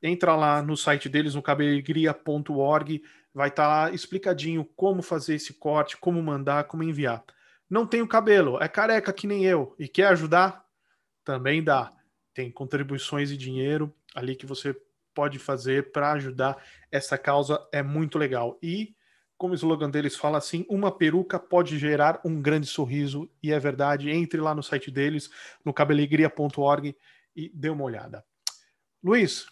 [0.00, 3.02] entra lá no site deles, no cabelegria.org,
[3.34, 7.24] vai estar tá lá explicadinho como fazer esse corte, como mandar, como enviar
[7.72, 10.62] não tem o cabelo, é careca que nem eu e quer ajudar,
[11.24, 11.90] também dá.
[12.34, 14.76] Tem contribuições e dinheiro ali que você
[15.14, 16.62] pode fazer para ajudar.
[16.90, 18.58] Essa causa é muito legal.
[18.62, 18.94] E,
[19.38, 23.26] como o slogan deles fala assim, uma peruca pode gerar um grande sorriso.
[23.42, 24.10] E é verdade.
[24.10, 25.30] Entre lá no site deles,
[25.64, 26.94] no cabelegria.org
[27.34, 28.22] e dê uma olhada.
[29.02, 29.46] Luiz,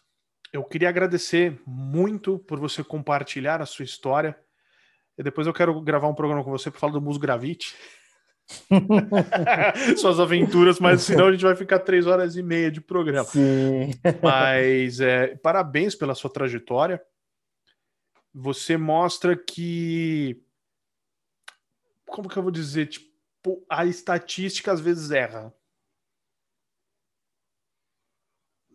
[0.52, 4.38] eu queria agradecer muito por você compartilhar a sua história.
[5.16, 7.74] E depois eu quero gravar um programa com você para falar do Mus Gravite.
[9.96, 13.24] suas aventuras, mas senão a gente vai ficar três horas e meia de programa.
[13.24, 13.90] Sim.
[14.22, 17.02] Mas é, parabéns pela sua trajetória.
[18.32, 20.42] Você mostra que.
[22.06, 22.86] Como que eu vou dizer?
[22.86, 25.52] Tipo, a estatística às vezes erra.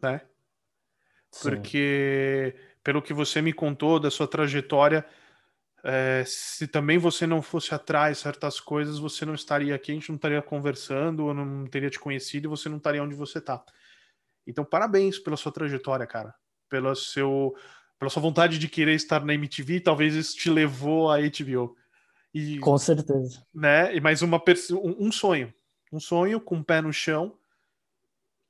[0.01, 0.21] Né?
[1.31, 1.49] Sim.
[1.49, 5.05] Porque, pelo que você me contou da sua trajetória,
[5.87, 10.09] é, se também você não fosse atrás certas coisas, você não estaria aqui, a gente
[10.09, 13.63] não estaria conversando, eu não teria te conhecido e você não estaria onde você está.
[14.47, 16.33] Então, parabéns pela sua trajetória, cara.
[16.67, 17.55] Pelo seu,
[17.99, 21.77] pela sua vontade de querer estar na MTV, talvez isso te levou à HBO.
[22.33, 23.45] E, com certeza.
[23.53, 23.95] Né?
[23.95, 24.41] E mais uma
[24.71, 25.53] um sonho.
[25.93, 27.37] Um sonho com o um pé no chão,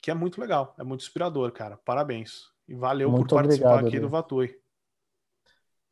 [0.02, 1.76] que é muito legal, é muito inspirador, cara.
[1.84, 2.45] Parabéns.
[2.66, 4.57] E valeu muito por participar obrigado, aqui do Vatui.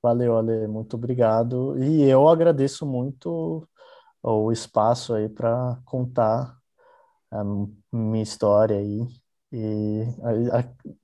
[0.03, 1.81] Valeu, Ale, muito obrigado.
[1.81, 3.65] E eu agradeço muito
[4.21, 6.57] o espaço aí para contar
[7.31, 7.41] a
[7.89, 9.07] minha história aí.
[9.49, 10.03] E
[10.51, 10.63] a, a,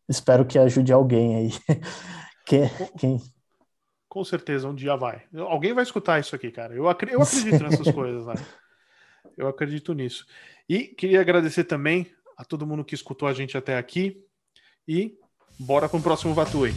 [0.09, 1.49] espero que ajude alguém aí.
[2.45, 3.21] quem, quem...
[4.09, 5.23] Com certeza, um dia vai.
[5.33, 6.75] Alguém vai escutar isso aqui, cara.
[6.75, 8.33] Eu, acredito, eu acredito nessas coisas, né?
[9.37, 10.25] Eu acredito nisso.
[10.67, 14.21] E queria agradecer também a todo mundo que escutou a gente até aqui.
[14.85, 15.17] E
[15.57, 16.73] bora para o próximo Vatui.